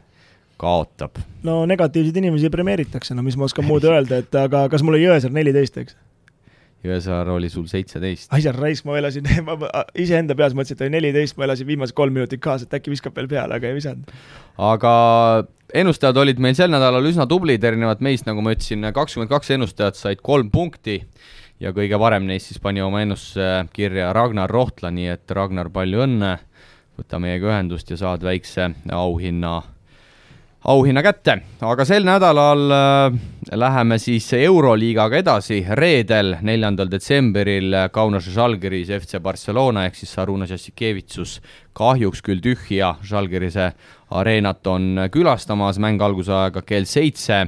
[0.61, 1.21] kaotab.
[1.47, 5.07] no negatiivseid inimesi premeeritakse, no mis ma oskan muud öelda, et aga kas mul oli
[5.09, 5.99] Jõesaar neliteist, eks?
[6.81, 8.31] Jõesaar oli sul seitseteist.
[8.33, 9.57] asja raisk, ma elasin, ma
[10.01, 13.17] iseenda peas mõtlesin, et oli neliteist, ma elasin viimased kolm minutit kaasa, et äkki viskab
[13.17, 14.15] veel peale, aga ei visanud.
[14.71, 14.95] aga
[15.77, 20.01] ennustajad olid meil sel nädalal üsna tublid, erinevalt meist, nagu ma ütlesin, kakskümmend kaks ennustajat
[20.01, 21.03] said kolm punkti
[21.61, 26.07] ja kõige varem neist siis pani oma ennustuse kirja Ragnar Rohtla, nii et Ragnar, palju
[26.07, 26.39] õnne,
[26.99, 29.61] võta meiega ühendust ja saad väikse auhinna
[30.65, 33.21] auhinna kätte, aga sel nädalal äh,
[33.57, 41.39] läheme siis Euroliigaga edasi, reedel, neljandal detsembril Kaunase Žalgiris FC Barcelona ehk siis Aruna Jassikevitsus.
[41.73, 42.95] Kahjuks küll tühja.
[43.07, 43.73] Žalgirise
[44.11, 47.47] areenat on külastamas, mäng alguse aega kell seitse.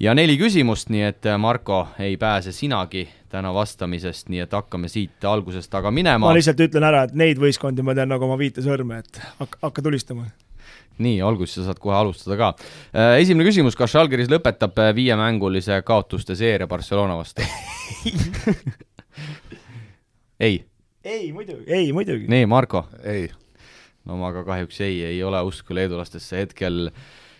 [0.00, 5.24] Ja neli küsimust, nii et Marko, ei pääse sinagi täna vastamisest, nii et hakkame siit
[5.26, 6.30] algusest aga minema.
[6.30, 9.58] ma lihtsalt ütlen ära, et neid võistkondi ma tean nagu oma viite sõrme, et hakka,
[9.66, 10.30] hakka tulistama
[11.02, 12.48] nii, olgu, siis sa saad kohe alustada ka.
[12.92, 17.44] Äh, esimene küsimus, kas Žalgiris lõpetab äh, viiemängulise kaotuste seeria Barcelona vastu
[20.48, 20.62] ei.
[21.04, 22.28] ei muidugi, ei muidugi.
[22.30, 22.86] nii, Marko?
[23.04, 23.28] ei.
[24.08, 26.88] no ma ka kahjuks ei, ei ole usku leedulastesse hetkel,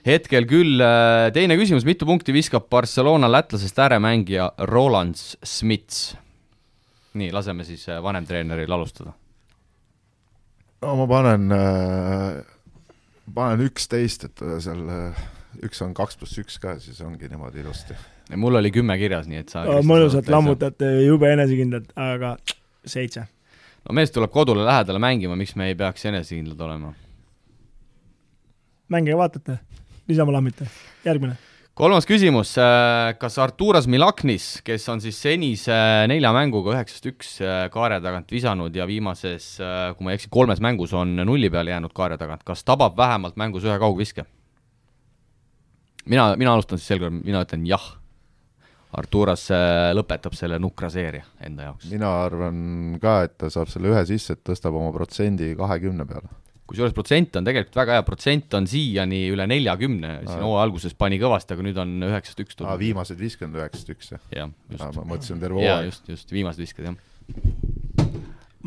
[0.07, 0.79] hetkel küll.
[0.83, 6.13] Äh, teine küsimus, mitu punkti viskab Barcelona lätlasest ääremängija Roland Smits?
[7.19, 9.17] nii, laseme siis vanemtreeneril alustada.
[10.83, 12.58] no ma panen äh
[13.35, 15.25] panen üksteist, et seal äh,
[15.65, 17.97] üks on kaks pluss üks ka, siis ongi niimoodi ilusti.
[18.37, 22.37] mul oli kümme kirjas, nii et sa mõnusalt lammutate, jube enesekindlalt, aga
[22.85, 23.27] seitse.
[23.85, 26.95] no mees tuleb kodule lähedale mängima, miks me ei peaks enesekindlad olema?
[28.89, 29.59] mängige, vaatate,
[30.09, 30.69] niisama lammite,
[31.05, 31.37] järgmine
[31.79, 35.77] kolmas küsimus, äh, kas Arturas Milaknis, kes on siis senise
[36.11, 40.31] nelja mänguga üheksast üks äh, kaare tagant visanud ja viimases, äh, kui ma ei eksi,
[40.35, 44.27] kolmes mängus on nulli peale jäänud kaare tagant, kas tabab vähemalt mängus ühe kaugviske?
[46.09, 47.87] mina, mina alustan siis sel korral, mina ütlen jah.
[48.99, 49.43] Arturas
[49.93, 51.91] lõpetab selle nukra seeria enda jaoks.
[51.93, 56.33] mina arvan ka, et ta saab selle ühe sisse, et tõstab oma protsendi kahekümne peale.
[56.69, 61.20] Kusjuures protsent on tegelikult väga hea, protsent on siiani üle neljakümne, siin hooaja alguses pani
[61.20, 62.81] kõvasti, aga nüüd on üheksast üks tulnud.
[62.82, 64.23] viimased viiskümmend üheksast üks, jah?
[64.35, 64.86] jah, just.
[64.99, 65.89] ma mõtlesin terve hooaeg.
[65.89, 66.97] just, just, viimased viskad, jah.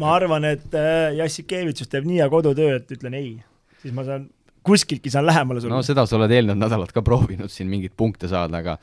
[0.02, 3.36] ma arvan, et äh, Jassikevitsus teeb nii hea kodutöö, et ütlen ei.
[3.84, 4.26] siis ma saan,
[4.66, 8.30] kuskiltki saan lähemale sulle no seda sa oled eelnevad nädalad ka proovinud siin mingeid punkte
[8.32, 8.78] saada, aga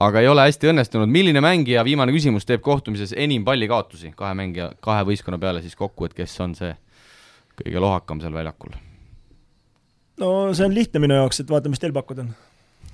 [0.00, 1.12] aga ei ole hästi õnnestunud.
[1.12, 6.08] milline mängija, viimane küsimus, teeb kohtumises enim pallikaotusi kahe mängija, kahe võistkonna peale siis kokku,
[6.08, 6.72] et kes on see
[7.60, 8.76] kõige lohakam seal väljakul?
[10.22, 12.32] no see on lihtne minu jaoks, et vaata, mis teil pakkuda on.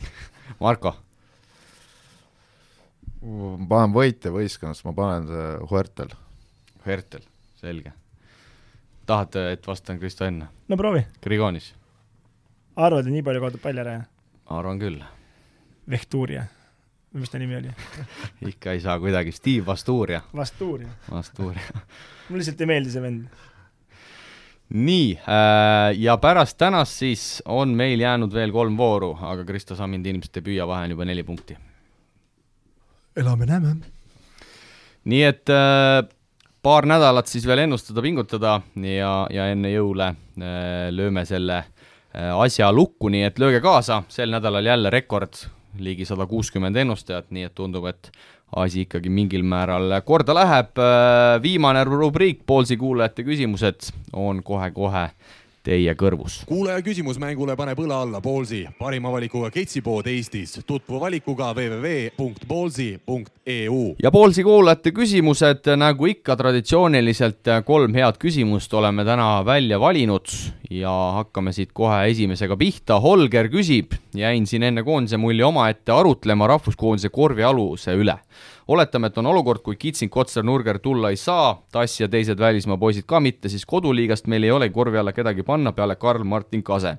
[0.64, 0.94] Marko?
[3.22, 6.14] ma panen võitja võistkonnast, ma panen Huertel.
[6.86, 7.24] Hertel,
[7.58, 7.92] selge.
[9.06, 10.48] tahad, et vastan Kristo enne?
[10.68, 11.02] no proovi.
[11.22, 11.74] Grigonis?
[12.76, 14.06] arvad, et nii palju kaotab palli ära, jah?
[14.58, 15.02] arvan küll.
[15.90, 16.46] Vehtuuria.
[17.12, 17.74] või mis ta nimi oli?
[18.52, 20.88] ikka ei saa kuidagi, Steve Vasturia, Vastuuria.
[21.10, 21.84] Vasturia.
[22.28, 23.44] mulle lihtsalt ei meeldi see vend.
[24.68, 30.06] Nii äh,, ja pärast tänast siis on meil jäänud veel kolm vooru, aga Kristo Sammind
[30.06, 31.56] ilmselt ei püüa, vahe on juba neli punkti.
[33.16, 33.76] elame-näeme.
[35.04, 36.02] nii et äh,
[36.62, 41.64] paar nädalat siis veel ennustada, pingutada ja, ja enne jõule äh, lööme selle
[42.18, 45.36] asja lukku, nii et lööge kaasa, sel nädalal jälle rekord,
[45.78, 48.08] ligi sada kuuskümmend ennustajat, nii et tundub, et
[48.56, 50.72] asi ikkagi mingil määral korda läheb.
[51.42, 55.10] viimane rubriik, Poolsi kuulajate küsimused on kohe-kohe
[55.68, 56.42] teie kõrvus.
[56.48, 60.60] kuulaja küsimus mängule paneb õla alla Ballsi, parima valikuga ketsipood Eestis.
[60.66, 62.96] tutvu valikuga www.ballsi.eu.
[64.02, 70.26] ja Poolsi kuulajate küsimused, nagu ikka traditsiooniliselt kolm head küsimust oleme täna välja valinud
[70.70, 73.00] ja hakkame siit kohe esimesega pihta.
[73.00, 78.18] Holger küsib, jäin siin enne koondise mulli omaette arutlema rahvuskoondise korvialuse üle.
[78.68, 82.76] oletame, et on olukord, kui Kitsing, Kotsar, Nurger tulla ei saa, Tass ja teised välismaa
[82.76, 86.98] poisid ka mitte, siis koduliigast meil ei olegi korvi alla kedagi panna peale Karl-Martin Kase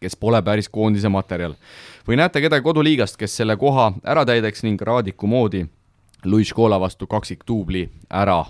[0.00, 1.54] kes pole päris koondise materjal.
[2.08, 5.66] või näete kedagi koduliigast, kes selle koha ära täidaks ning Raadiku moodi
[6.24, 8.44] Luis Cola vastu kaksikduubli ära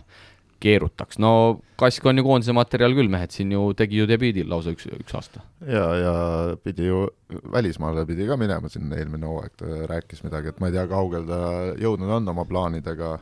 [0.63, 1.19] keerutaks.
[1.23, 4.87] no Kask on ju koondise materjal küll, mehed siin ju tegi ju debüüdil lausa üks,
[4.95, 5.43] üks aasta.
[5.67, 6.15] ja, ja
[6.63, 7.05] pidi ju
[7.53, 11.27] välismaale pidi ka minema siin eelmine hooaeg, ta rääkis midagi, et ma ei tea, kaugel
[11.29, 11.41] ta
[11.81, 13.17] jõudnud on oma plaanidega.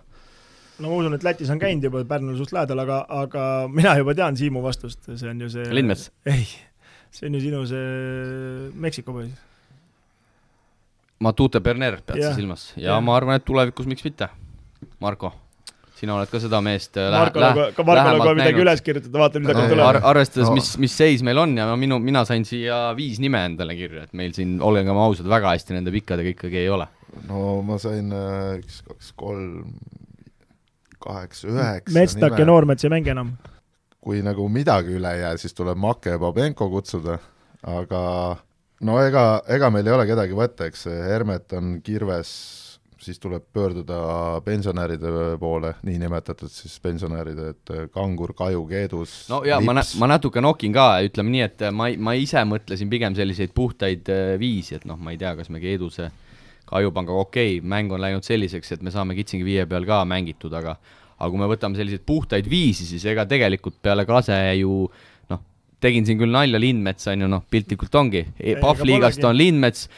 [0.78, 4.16] no ma usun, et Lätis on käinud juba, Pärnul suht lähedal, aga, aga mina juba
[4.18, 6.10] tean Siimu vastust, see on ju see Lindmets.?
[6.28, 6.44] ei,
[7.10, 9.48] see on ju sinu see Meksiko poiss.
[11.22, 13.02] Matute Berner pead sa silmas ja Jah.
[13.04, 14.26] ma arvan, et tulevikus miks mitte.
[14.98, 15.30] Marko,
[16.02, 19.52] sina oled ka seda meest äh, Markole, ka Markole kohe midagi üles kirjutada, vaata mis
[19.52, 20.02] hakkab Ar tulema.
[20.12, 20.56] arvestades No.
[20.58, 24.12] mis, mis seis meil on ja minu, mina sain siia viis nime endale kirja, et
[24.18, 26.88] meil siin, olgem ausad, väga hästi nende pikkadega ikkagi ei ole.
[27.28, 29.72] no ma sain äh, üks, kaks, kolm,
[31.02, 32.46] kaheksa, üheksa Metstak ja.
[32.48, 33.34] Noormets ei mängi enam.
[34.02, 37.20] kui nagu midagi üle ei jää, siis tuleb Make ja Babenko kutsuda,
[37.62, 38.00] aga
[38.82, 42.32] no ega, ega meil ei ole kedagi võtta, eks Hermet on kirves,
[43.02, 43.98] siis tuleb pöörduda
[44.46, 50.74] pensionäride poole, niinimetatud siis pensionäride, et Kangur, Kaju, Keedus, no ja ma, ma natuke nokin
[50.76, 55.00] ka, ütleme nii, et ma, ma ise mõtlesin pigem selliseid puhtaid äh, viisi, et noh,
[55.00, 56.10] ma ei tea, kas me Keeduse
[56.72, 60.54] Kajupangaga okei okay,, mäng on läinud selliseks, et me saame Kitsingi viie peal ka mängitud,
[60.56, 60.78] aga
[61.22, 65.02] aga kui me võtame selliseid puhtaid viisi, siis ega tegelikult peale Kase ju noh,
[65.82, 69.88] tegin siin küll nalja, Lindmets on ju noh, piltlikult ongi, ega Pahvliigast on Lindmets,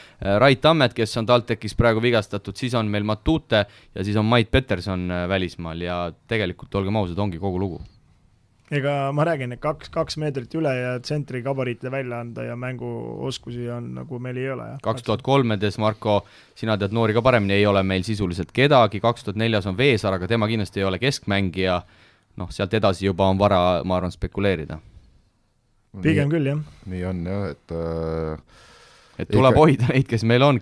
[0.41, 4.49] Rait Tammet, kes on TalTechis praegu vigastatud, siis on meil Matute ja siis on Mait
[4.51, 5.81] Peterson äh, välismaal.
[5.85, 7.81] Ja tegelikult olgem ausad, ongi kogu lugu.
[8.73, 13.67] Ega ma räägin, et kaks, kaks meetrit üle ja tsentri gabariite välja anda ja mänguoskusi
[13.69, 16.23] on nagu meil ei ole, kaks tuhat kolmedes, Marko,
[16.57, 20.17] sina tead noori ka paremini, ei ole meil sisuliselt kedagi, kaks tuhat neljas on Veesaar,
[20.17, 21.77] aga tema kindlasti ei ole keskmängija,
[22.41, 24.81] noh, sealt edasi juba on vara, ma arvan, spekuleerida.
[26.03, 26.61] Pigem küll, jah.
[26.91, 28.61] nii on jah, et äh,
[29.15, 29.61] et tuleb Ikka...
[29.61, 30.59] hoida neid, kes meil on,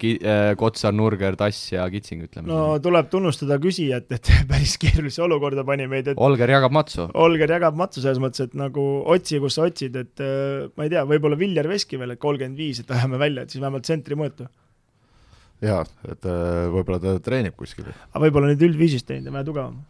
[0.59, 2.47] Kotsar, Nurger, Tass ja Kitsing, ütleme.
[2.49, 7.07] no tuleb tunnustada küsijat, et päris keerulisse olukorda pani meid, et Olger jagab matsu.
[7.17, 8.85] Olger jagab matsu selles mõttes, et nagu
[9.15, 12.59] otsi, kus sa otsid, et äh, ma ei tea, võib-olla Viljar Veski veel, et kolmkümmend
[12.59, 14.49] viis, et ajame välja, et siis vähemalt tsentri mõõtu.
[15.61, 17.87] Jaa, et äh, võib-olla ta treenib kuskil.
[17.87, 19.81] aga võib-olla nüüd üldviisist teinud ja vähe tugevam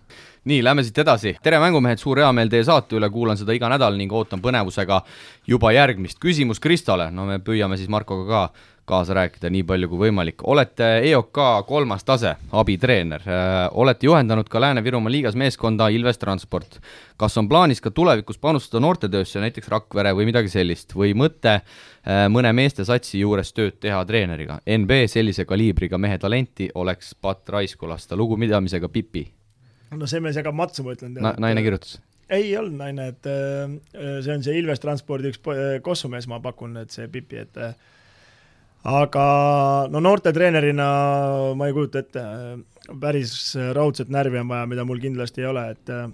[0.44, 1.38] nii, lähme siit edasi.
[1.44, 5.02] tere, mängumehed, suur heameel teie saate üle, kuulan seda iga nädal ning ootan põnevusega
[5.48, 6.20] juba järgmist.
[6.20, 8.44] küsimus Kristole, no me püüame siis Markoga ka
[8.86, 10.44] kaasa rääkida nii palju kui võimalik.
[10.44, 13.22] olete EOK kolmas tase, abitreener,
[13.72, 16.80] olete juhendanud ka Lääne-Virumaa liigas meeskonda Ilves Transport.
[17.18, 21.62] kas on plaanis ka tulevikus panustada noortetöösse, näiteks Rakvere või midagi sellist, või mõte
[22.30, 24.60] mõne meestesatsi juures tööd teha treeneriga?
[24.68, 29.28] NB sellise kaliibriga mehe talenti oleks patt raisku lasta, lugupidamisega Pipi
[30.00, 31.34] no see mees jagab matsu, ma ütlen Na,.
[31.42, 31.98] naine kirjutas?
[32.34, 33.74] ei olnud naine, et äh,
[34.26, 35.42] see on see Ilves Transpordi üks
[35.86, 37.76] kossumees, ma pakun, et see Pipi, et äh,
[38.84, 39.28] aga
[39.92, 40.88] no noortetreenerina
[41.56, 45.70] ma ei kujuta ette, äh, päris raudset närvi on vaja, mida mul kindlasti ei ole,
[45.76, 46.10] et äh,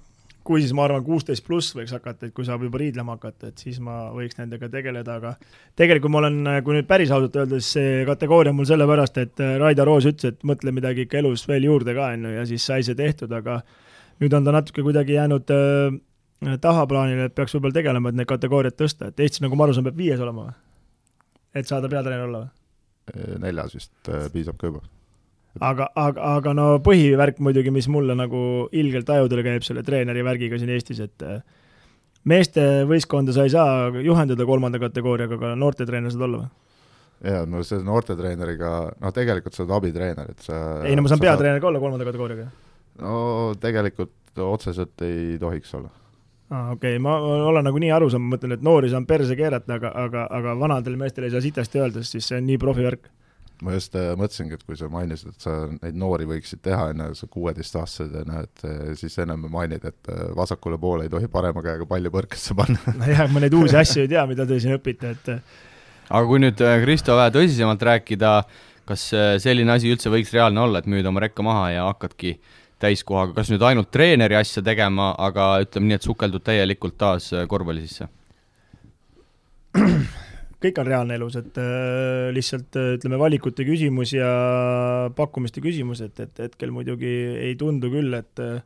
[0.50, 3.62] kui siis ma arvan, kuusteist pluss võiks hakata, et kui saab juba riidlema hakata, et
[3.62, 5.34] siis ma võiks nendega tegeleda, aga
[5.78, 9.44] tegelikult ma olen, kui nüüd päris ausalt öelda, siis see kategooria on mul sellepärast, et
[9.46, 12.46] äh, Raida Roos ütles, et mõtle midagi ikka elus veel juurde ka, on ju, ja
[12.50, 13.60] siis sai see tehtud, aga
[14.24, 18.80] nüüd on ta natuke kuidagi jäänud äh, tahaplaanile, et peaks võib-olla tegelema, et neid kategooriaid
[18.80, 20.58] tõsta, et Eestis, nagu ma aru saan, peab viies olema või?
[21.60, 22.59] et saada peatreener olla või?
[23.42, 24.84] Neljas vist äh, piisab ka juba.
[25.60, 28.42] aga, aga, aga no põhivärk muidugi, mis mulle nagu
[28.72, 31.42] ilgelt ajudele käib selle treeneri värgiga siin Eestis, et äh,
[32.30, 36.50] meeste võistkonda sa ei saa juhendada kolmanda kategooriaga, aga noortetreener saad olla või?
[37.34, 38.74] jaa, no see noortetreeneriga,
[39.04, 41.82] noh tegelikult sa oled abitreener, et sa ei no ma saan sa peatreener ka olla
[41.84, 42.50] kolmanda kategooriaga.
[43.04, 43.16] no
[43.60, 45.92] tegelikult otseselt ei tohiks olla.
[46.50, 47.16] Aa, okei okay., ma
[47.52, 50.58] olen nagu nii aru saanud, ma mõtlen, et noori saan perse keerata, aga, aga, aga
[50.60, 53.10] vanadel meestel ei saa sitasti öelda, sest siis see on nii profivärk.
[53.64, 57.02] ma just äh, mõtlesingi, et kui sa mainisid, et sa neid noori võiksid teha, on
[57.10, 61.12] ju, sa kuueteistaastased ja noh, et äh, siis ennem mainid, et äh, vasakule poole ei
[61.12, 64.62] tohi parema käega palli põrkesse panna nojah, ma neid uusi asju ei tea, mida te
[64.64, 65.34] siin õpite, et
[66.10, 68.34] aga kui nüüd äh, Kristo vähe tõsisemalt rääkida,
[68.90, 72.38] kas äh, selline asi üldse võiks reaalne olla, et müüd oma rekka maha ja hakkadki
[72.80, 77.46] täiskohaga, kas nüüd ainult treeneri asja tegema, aga ütleme nii, et sukeldud täielikult taas äh,
[77.50, 78.10] korvpalli sisse?
[80.64, 84.30] kõik on reaalne elus, et äh, lihtsalt äh, ütleme, valikute küsimus ja
[85.16, 88.60] pakkumiste küsimus, et, et hetkel muidugi ei tundu küll, et äh,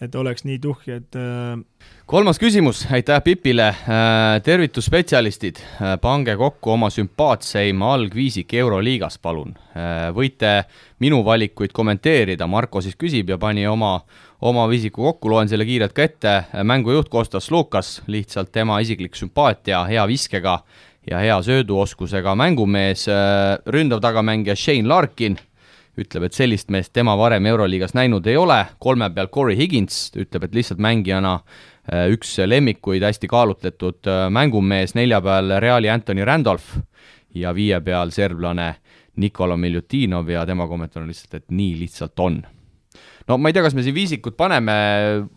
[0.00, 1.58] et oleks nii tuhhi, et äh,
[2.06, 3.68] kolmas küsimus, aitäh Pipile,
[4.44, 5.58] tervitusspetsialistid,
[6.02, 9.56] pange kokku oma sümpaatseim algviisik Euroliigas, palun.
[10.14, 10.52] võite
[11.02, 13.98] minu valikuid kommenteerida, Marko siis küsib ja pani oma,
[14.40, 19.84] oma viisiku kokku, loen selle kiirelt ka ette, mängujuht Kostas Lukas, lihtsalt tema isiklik sümpaatia,
[19.90, 20.60] hea viskega
[21.10, 23.06] ja hea sööduoskusega mängumees,
[23.66, 25.38] ründav tagamängija Shane Larkin
[25.98, 30.46] ütleb, et sellist meest tema varem Euroliigas näinud ei ole, kolme peal Corey Higgins, ütleb,
[30.46, 36.78] et lihtsalt mängijana äh, üks lemmikuid, hästi kaalutletud äh, mängumees, nelja peal Reali Anthony Randolph
[37.34, 38.74] ja viie peal serblane
[39.18, 42.38] Nikola Miljutinov ja tema kommentaar on lihtsalt, et nii lihtsalt on.
[43.28, 44.74] no ma ei tea, kas me siin viisikut paneme,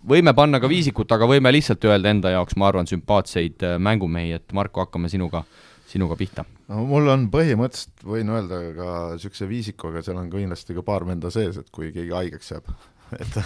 [0.07, 4.38] võime panna ka viisikut, aga võime lihtsalt öelda enda jaoks, ma arvan, sümpaatseid äh, mängumehi,
[4.38, 5.43] et Marko, hakkame sinuga,
[5.91, 10.76] sinuga pihta no mul on põhimõtteliselt, võin öelda ka niisuguse viisiku, aga seal on kindlasti
[10.77, 12.72] ka paar venda sees, et kui keegi haigeks jääb
[13.22, 13.39] et,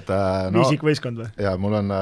[0.00, 1.30] et äh, no, viisikvõistkond või?
[1.40, 1.94] jaa, mul on,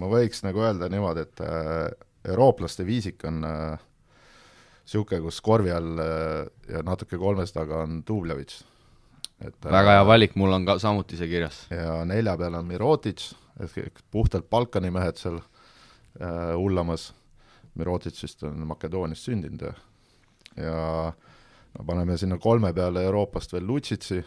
[0.00, 1.86] ma võiks nagu öelda niimoodi, et äh,
[2.32, 6.42] eurooplaste viisik on niisugune äh,, kus korvi all äh,
[6.72, 8.60] ja natuke kolmes taga on Dubljevitš.
[9.46, 11.64] et väga hea valik, mul on ka samuti see kirjas.
[11.70, 13.30] ja nelja peal on Mirotic,
[14.10, 17.12] puhtalt Balkani mehed seal äh, hullamas
[17.74, 19.74] Mirotic vist on Makedoonias sündinud ja
[20.56, 21.12] ja
[21.78, 24.20] no paneme sinna kolme peale Euroopast veel Lutsitsi,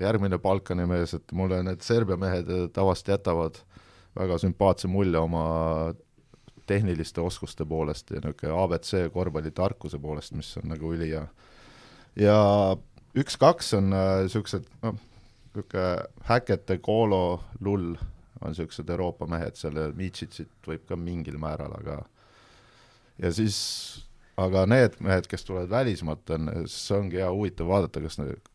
[0.00, 3.60] järgmine Balkani mees, et mulle need Serbia mehed tavaliselt jätavad
[4.14, 5.44] väga sümpaatse mulje oma
[6.66, 11.26] tehniliste oskuste poolest ja niisugune abc korvpallitarkuse poolest, mis on nagu ülihea.
[12.16, 12.38] ja
[13.16, 14.98] üks-kaks on niisugused äh, noh,
[15.54, 15.88] niisugune
[16.28, 17.94] Häkete, Koolo, Lull
[18.40, 22.02] on niisugused Euroopa mehed, seal Mitsitsit võib ka mingil määral, aga
[23.22, 23.58] ja siis,
[24.40, 28.52] aga need mehed, kes tulevad välismaalt, on, siis ongi hea huvitav vaadata, kas need,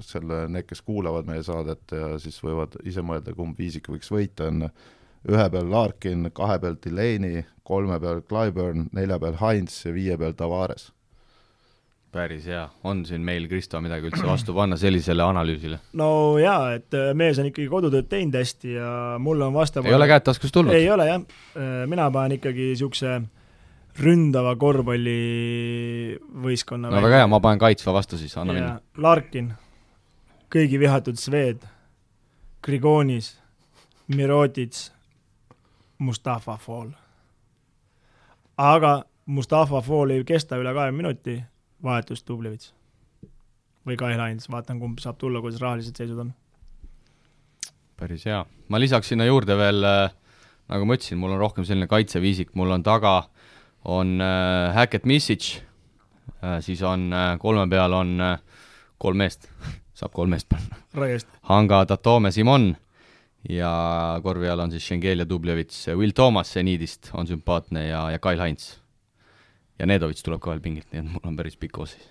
[0.00, 4.48] selle, need, kes kuulavad meie saadet ja siis võivad ise mõelda, kumb viisik võiks võita,
[4.48, 4.68] on
[5.28, 10.34] ühe peal Larkin, kahe peal Delaney, kolme peal Clyburn, nelja peal Heinz ja viie peal
[10.38, 10.90] Tavares.
[12.12, 15.78] päris hea, on siin meil, Kristo, midagi üldse vastu panna sellisele analüüsile?
[15.96, 19.96] no jaa, et äh, mees on ikkagi kodutööd teinud hästi ja mulle on vastav ei
[19.96, 20.76] ole käed taskust tulnud?
[20.76, 21.22] ei ole jah,
[21.88, 23.14] mina panen ikkagi niisuguse
[24.00, 28.74] ründava korvpallivõistkonna no väga hea, ma panen kaitsva vastu siis, anna minna.
[28.96, 29.46] Larkin,
[30.52, 31.60] kõigi vihatud Sved,
[32.64, 33.28] Grigonis,
[34.12, 34.74] Mirotic,
[35.98, 36.90] Mustafa Fall.
[38.56, 41.44] aga Mustafa Fall ei kesta üle kahekümne minuti,
[41.82, 42.74] vahetus Dublevits.
[43.86, 46.34] või Kai Lains, vaatan, kumb saab tulla, kuidas rahalised seisud on.
[47.96, 50.10] päris hea, ma lisaks sinna juurde veel äh,
[50.72, 53.22] nagu ma ütlesin, mul on rohkem selline kaitseviisik, mul on taga
[53.84, 55.60] on äh, Hackett Missich
[56.42, 58.38] äh,, siis on äh, kolme peal on äh,
[58.98, 59.48] kolm meest
[59.98, 60.76] saab kolm meest panna.
[60.94, 61.28] raiest.
[61.50, 62.76] Hanga Tatome Simon
[63.48, 63.72] ja
[64.22, 68.76] korvi all on siis Schengelia Dublevits, Will Thomas Seniidist on sümpaatne ja, ja Kyle Heinz.
[69.78, 72.06] ja Nedovitš tuleb ka veel pingilt, nii et mul on päris pikk koosseis.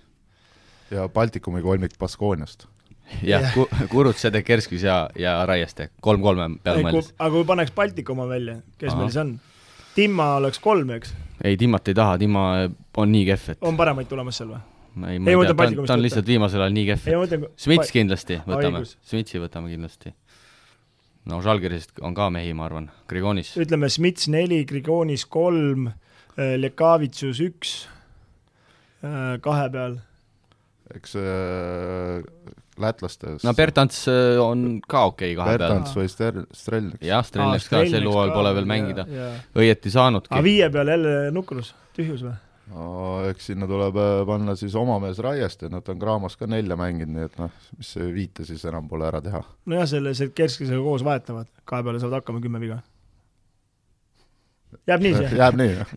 [0.92, 2.66] ja Baltikumi kolmik Baskooniast.
[3.22, 3.54] jah Jah.
[3.54, 7.14] ku,, Kurut, Sedek, Kerskis ja, ja Raieste, kolm-kolme peale mõeldes.
[7.18, 9.00] aga kui paneks Baltikuma välja, kes Ahah.
[9.00, 9.32] meil siis on?
[9.96, 11.12] Timma oleks kolm, eks,
[11.44, 12.44] ei, Timmat ei taha, Timma
[13.02, 14.60] on nii kehv, et on paremaid tulemas seal või?
[15.08, 17.08] ei, Ei, ma ei ma tea, ta on, ta on lihtsalt viimasel ajal nii kehv,
[17.08, 20.12] ei, Smits kindlasti võtame Smitsi võtame kindlasti.
[21.30, 23.54] no Žalgirisest on ka mehi, ma arvan, Grigonis.
[23.60, 25.90] ütleme Smits neli, Grigonis kolm,
[26.36, 27.74] Lekavitsus üks,
[29.44, 29.98] kahe peal.
[30.96, 32.20] eks äh,
[32.82, 35.66] lätlaste no Bertants äh, on ka okei okay kahe peal.
[35.66, 37.02] Bertants või Ster-, Strelnik.
[37.06, 39.06] jah, Strelneks ka sel hooajal pole veel mängida,
[39.58, 40.46] õieti aga saanudki.
[40.46, 42.38] viie peal jälle nukrus, tühjus või?
[42.72, 42.86] no
[43.28, 47.14] eks sinna tuleb äh, panna siis oma mees Raieste, nad on Graamos ka nelja mänginud,
[47.16, 49.42] nii et noh, mis see viite siis enam pole ära teha.
[49.70, 52.80] nojah, selle, see Kerskisega koos vahetavad, kahe peale saavad hakkama kümme viga.
[54.88, 55.32] jääb nii see?
[55.42, 55.96] jääb nii, jah?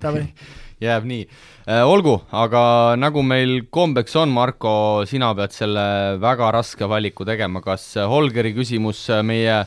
[0.83, 1.81] Jääb nii äh,.
[1.87, 5.87] olgu, aga nagu meil kombeks on, Marko, sina pead selle
[6.21, 9.63] väga raske valiku tegema, kas Holgeri küsimus meie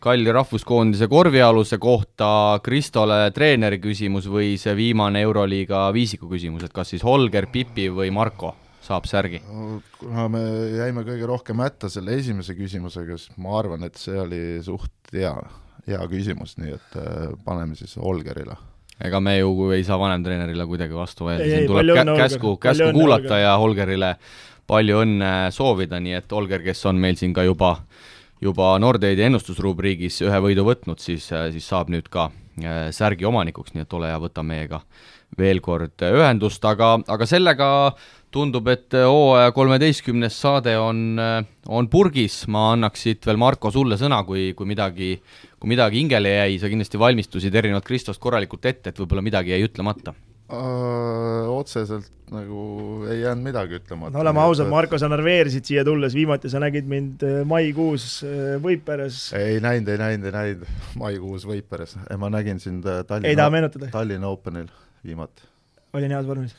[0.00, 6.92] kalli rahvuskoondise korvialuse kohta, Kristole treeneri küsimus või see viimane Euroliiga viisiku küsimus, et kas
[6.94, 8.54] siis Holger, Pipi või Marko
[8.84, 9.42] saab särgi?
[10.00, 10.42] kuna me
[10.72, 15.34] jäime kõige rohkem hätta selle esimese küsimusega, siis ma arvan, et see oli suht hea,
[15.88, 18.56] hea küsimus, nii et äh, paneme siis Olgerile.
[19.04, 23.22] Ega me ju ei saa vanemtreenerile kuidagi vastu vaielda, siin tuleb kä käsku, käsku kuulata
[23.22, 23.44] Holger.
[23.44, 24.14] ja Holgerile
[24.70, 27.76] palju õnne soovida, nii et Holger, kes on meil siin ka juba
[28.40, 33.84] juba Nordeidi ennustusrubriigis ühe võidu võtnud, siis, siis saab nüüd ka äh, särgi omanikuks, nii
[33.84, 34.80] et ole hea, võta meiega
[35.38, 37.68] veel kord ühendust, aga, aga sellega
[38.34, 41.20] tundub, et hooaja kolmeteistkümnes saade on,
[41.68, 45.12] on purgis, ma annaks siit veel Marko sulle sõna, kui, kui midagi,
[45.60, 49.66] kui midagi hingele jäi, sa kindlasti valmistusid erinevalt Kristost korralikult ette, et võib-olla midagi jäi
[49.68, 50.14] ütlemata.
[50.50, 52.62] otseselt nagu
[53.10, 54.14] ei jäänud midagi ütlemata.
[54.14, 58.56] no oleme ausad, Marko, sa närveerisid siia tulles, viimati sa nägid mind äh, maikuus äh,
[58.62, 60.64] Võiperes, ei näinud, ei näinud, ei näinud,
[61.00, 64.70] maikuus Võiperes, ma nägin sind äh, Tallinna, Tallinna Openil
[65.06, 65.46] viimati.
[65.92, 66.54] olin heas vormis.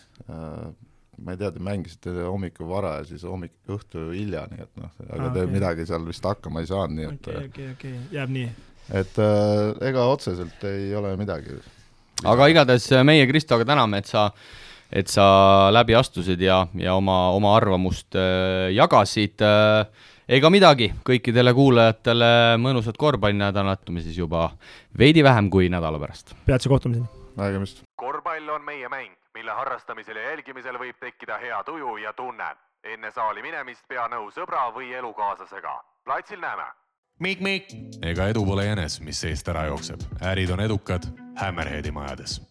[1.21, 4.91] ma ei tea, te mängisite hommikul vara ja siis hommik, õhtu hilja, nii et noh,
[5.07, 5.53] aga Aa, te okei.
[5.53, 8.49] midagi seal vist hakkama ei saanud, nii et okei, okei, okei, jääb nii.
[8.91, 11.55] Et äh, ega otseselt ei ole midagi.
[12.27, 14.27] aga igatahes meie Kristoga täname, et sa,
[14.91, 20.09] et sa läbi astusid ja, ja oma, oma arvamust äh, jagasid äh,.
[20.31, 24.49] ega midagi, kõikidele kuulajatele mõnusat korvpallinädalat, me siis juba
[24.97, 26.35] veidi vähem kui nädala pärast.
[26.45, 27.07] peatse kohtumiseni.
[27.39, 27.83] nägemist.
[27.95, 32.51] korvpall on meie mäng, mille harrastamisel ja jälgimisel võib tekkida hea tuju ja tunne.
[32.83, 35.79] enne saali minemist pea nõu sõbra või elukaaslasega.
[36.03, 36.80] platsil näeme.
[37.21, 37.73] Mikk-Mikk.
[38.01, 40.01] ega edu pole jänes, mis seest ära jookseb.
[40.21, 41.05] ärid on edukad
[41.37, 42.50] Hammerheadi majades